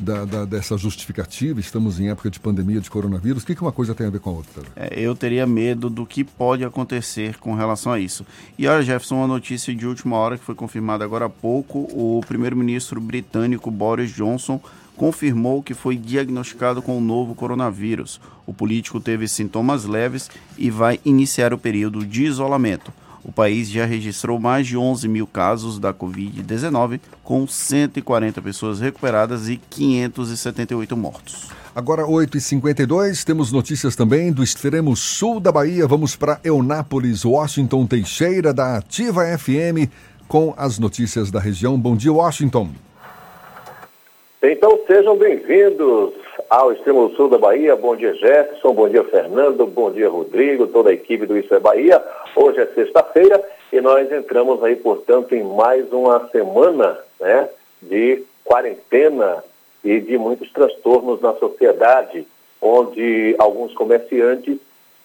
[0.00, 3.72] da, da, dessa justificativa, estamos em época de pandemia de coronavírus, o que, que uma
[3.72, 4.62] coisa tem a ver com a outra?
[4.74, 8.24] É, eu teria medo do que pode acontecer com relação a isso.
[8.58, 12.20] E olha, Jefferson, uma notícia de última hora que foi confirmada agora há pouco: o
[12.26, 14.60] primeiro-ministro britânico Boris Johnson
[14.96, 18.20] confirmou que foi diagnosticado com o novo coronavírus.
[18.46, 22.92] O político teve sintomas leves e vai iniciar o período de isolamento.
[23.24, 29.48] O país já registrou mais de 11 mil casos da Covid-19, com 140 pessoas recuperadas
[29.48, 31.50] e 578 mortos.
[31.74, 35.86] Agora, 8h52, temos notícias também do extremo sul da Bahia.
[35.86, 39.88] Vamos para Eunápolis, Washington Teixeira, da Ativa FM,
[40.26, 41.78] com as notícias da região.
[41.78, 42.70] Bom dia, Washington.
[44.42, 46.14] Então, sejam bem-vindos
[46.50, 47.76] ao extremo sul da Bahia.
[47.76, 48.74] Bom dia, Jefferson.
[48.74, 49.64] Bom dia, Fernando.
[49.66, 50.66] Bom dia, Rodrigo.
[50.66, 52.02] Toda a equipe do Isso é Bahia.
[52.34, 53.40] Hoje é sexta-feira
[53.72, 57.48] e nós entramos aí, portanto, em mais uma semana né,
[57.80, 59.44] de quarentena
[59.84, 62.26] e de muitos transtornos na sociedade,
[62.60, 64.58] onde alguns comerciantes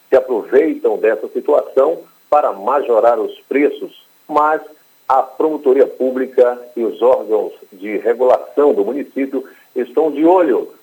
[0.10, 4.62] se aproveitam dessa situação para majorar os preços, mas
[5.08, 10.75] a promotoria pública e os órgãos de regulação do município estão de olho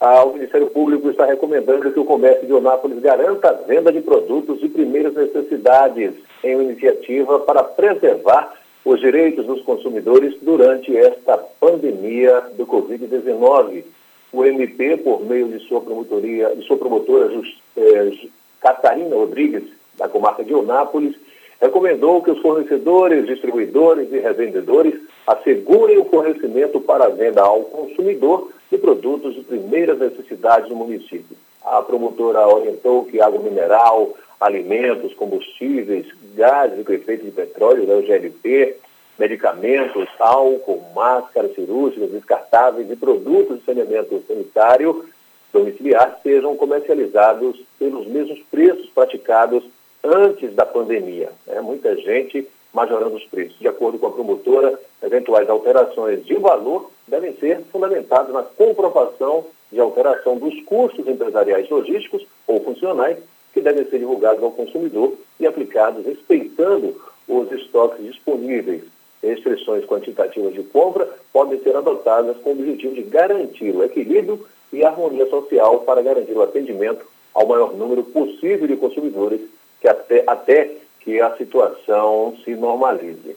[0.00, 4.00] ah, o Ministério Público está recomendando que o comércio de Onápolis garanta a venda de
[4.00, 11.36] produtos de primeiras necessidades em uma iniciativa para preservar os direitos dos consumidores durante esta
[11.36, 13.84] pandemia do Covid-19.
[14.32, 17.30] O MP, por meio de sua promotoria, de sua promotora
[17.76, 18.12] eh,
[18.60, 19.64] Catarina Rodrigues,
[19.98, 21.14] da comarca de Onápolis,
[21.60, 24.94] recomendou que os fornecedores, distribuidores e revendedores
[25.26, 31.36] assegurem o fornecimento para venda ao consumidor de produtos de primeiras necessidades no município.
[31.62, 38.02] A promotora orientou que água mineral, alimentos, combustíveis, gases com efeito de petróleo, né, o
[38.02, 38.76] GLP,
[39.18, 45.04] medicamentos, álcool, máscaras cirúrgicas, descartáveis e produtos de saneamento sanitário
[45.52, 49.64] domiciliar sejam comercializados pelos mesmos preços praticados
[50.02, 51.30] antes da pandemia.
[51.46, 51.60] Né?
[51.60, 53.58] Muita gente majorando os preços.
[53.58, 59.80] De acordo com a promotora, eventuais alterações de valor devem ser fundamentadas na comprovação de
[59.80, 63.18] alteração dos custos empresariais logísticos ou funcionais
[63.52, 68.82] que devem ser divulgados ao consumidor e aplicados respeitando os estoques disponíveis.
[69.22, 74.84] Restrições quantitativas de compra podem ser adotadas com o objetivo de garantir o equilíbrio e
[74.84, 77.04] harmonia social para garantir o atendimento
[77.34, 79.40] ao maior número possível de consumidores
[79.80, 80.70] que até, até
[81.00, 83.36] que a situação se normalize.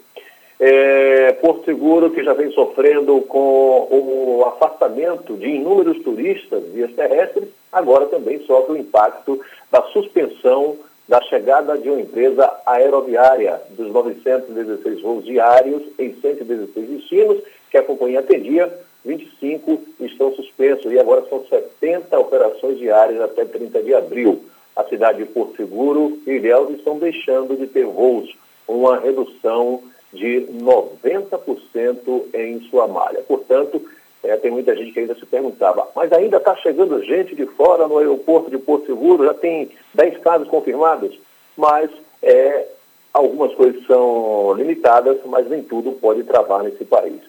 [0.65, 7.49] É, Porto Seguro, que já vem sofrendo com o afastamento de inúmeros turistas vias terrestres,
[7.69, 15.01] agora também sofre o impacto da suspensão da chegada de uma empresa aeroviária dos 916
[15.01, 18.73] voos diários em 116 destinos que a companhia atendia,
[19.03, 24.41] 25 estão suspensos e agora são 70 operações diárias até 30 de abril.
[24.77, 28.33] A cidade de Porto Seguro e Ilhéus estão deixando de ter voos,
[28.65, 29.83] uma redução
[30.13, 33.21] de 90% em sua malha.
[33.27, 33.81] Portanto,
[34.23, 37.87] é, tem muita gente que ainda se perguntava, mas ainda está chegando gente de fora
[37.87, 41.19] no aeroporto de Porto Seguro, já tem 10 casos confirmados,
[41.57, 41.91] mas
[42.21, 42.67] é,
[43.13, 47.21] algumas coisas são limitadas, mas nem tudo pode travar nesse país.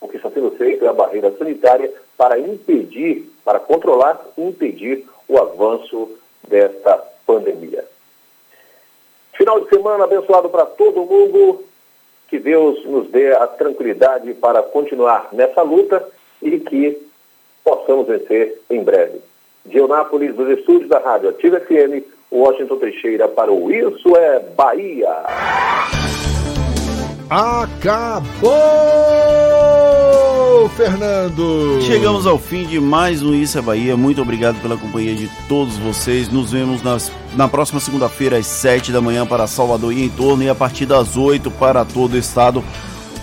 [0.00, 5.06] O que está sendo feito é a barreira sanitária para impedir, para controlar e impedir
[5.28, 6.08] o avanço
[6.46, 6.96] desta
[7.26, 7.84] pandemia.
[9.34, 11.64] Final de semana abençoado para todo mundo.
[12.28, 16.06] Que Deus nos dê a tranquilidade para continuar nessa luta
[16.42, 16.98] e que
[17.64, 19.20] possamos vencer em breve.
[19.64, 25.08] De Eunápolis, dos estúdios da Rádio Ativa FM, Washington Teixeira para o Isso é Bahia.
[27.30, 28.50] Acabou,
[30.68, 31.80] Fernando!
[31.82, 33.96] Chegamos ao fim de mais um Isso é Bahia.
[33.96, 36.28] Muito obrigado pela companhia de todos vocês.
[36.28, 40.42] Nos vemos nas, na próxima segunda-feira, às 7 da manhã, para Salvador e em torno,
[40.42, 42.62] e a partir das 8 para todo o estado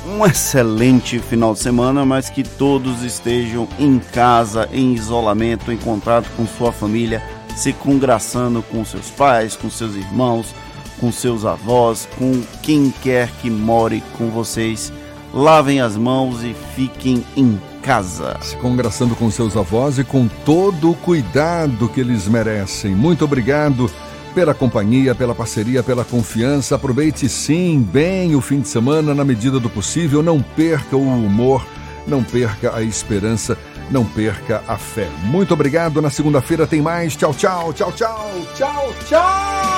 [0.07, 6.30] um excelente final de semana, mas que todos estejam em casa, em isolamento, em contato
[6.38, 7.23] com sua família,
[7.55, 10.53] se congraçando com seus pais, com seus irmãos,
[10.99, 14.93] com seus avós, com quem quer que more com vocês.
[15.35, 18.37] Lavem as mãos e fiquem em casa.
[18.41, 22.95] Se congraçando com seus avós e com todo o cuidado que eles merecem.
[22.95, 23.91] Muito obrigado
[24.33, 26.75] pela companhia, pela parceria, pela confiança.
[26.75, 30.23] Aproveite sim bem o fim de semana na medida do possível.
[30.23, 31.67] Não perca o humor,
[32.07, 33.57] não perca a esperança,
[33.91, 35.09] não perca a fé.
[35.25, 36.01] Muito obrigado.
[36.01, 37.13] Na segunda-feira tem mais.
[37.13, 39.74] Tchau, tchau, tchau, tchau, tchau, tchau.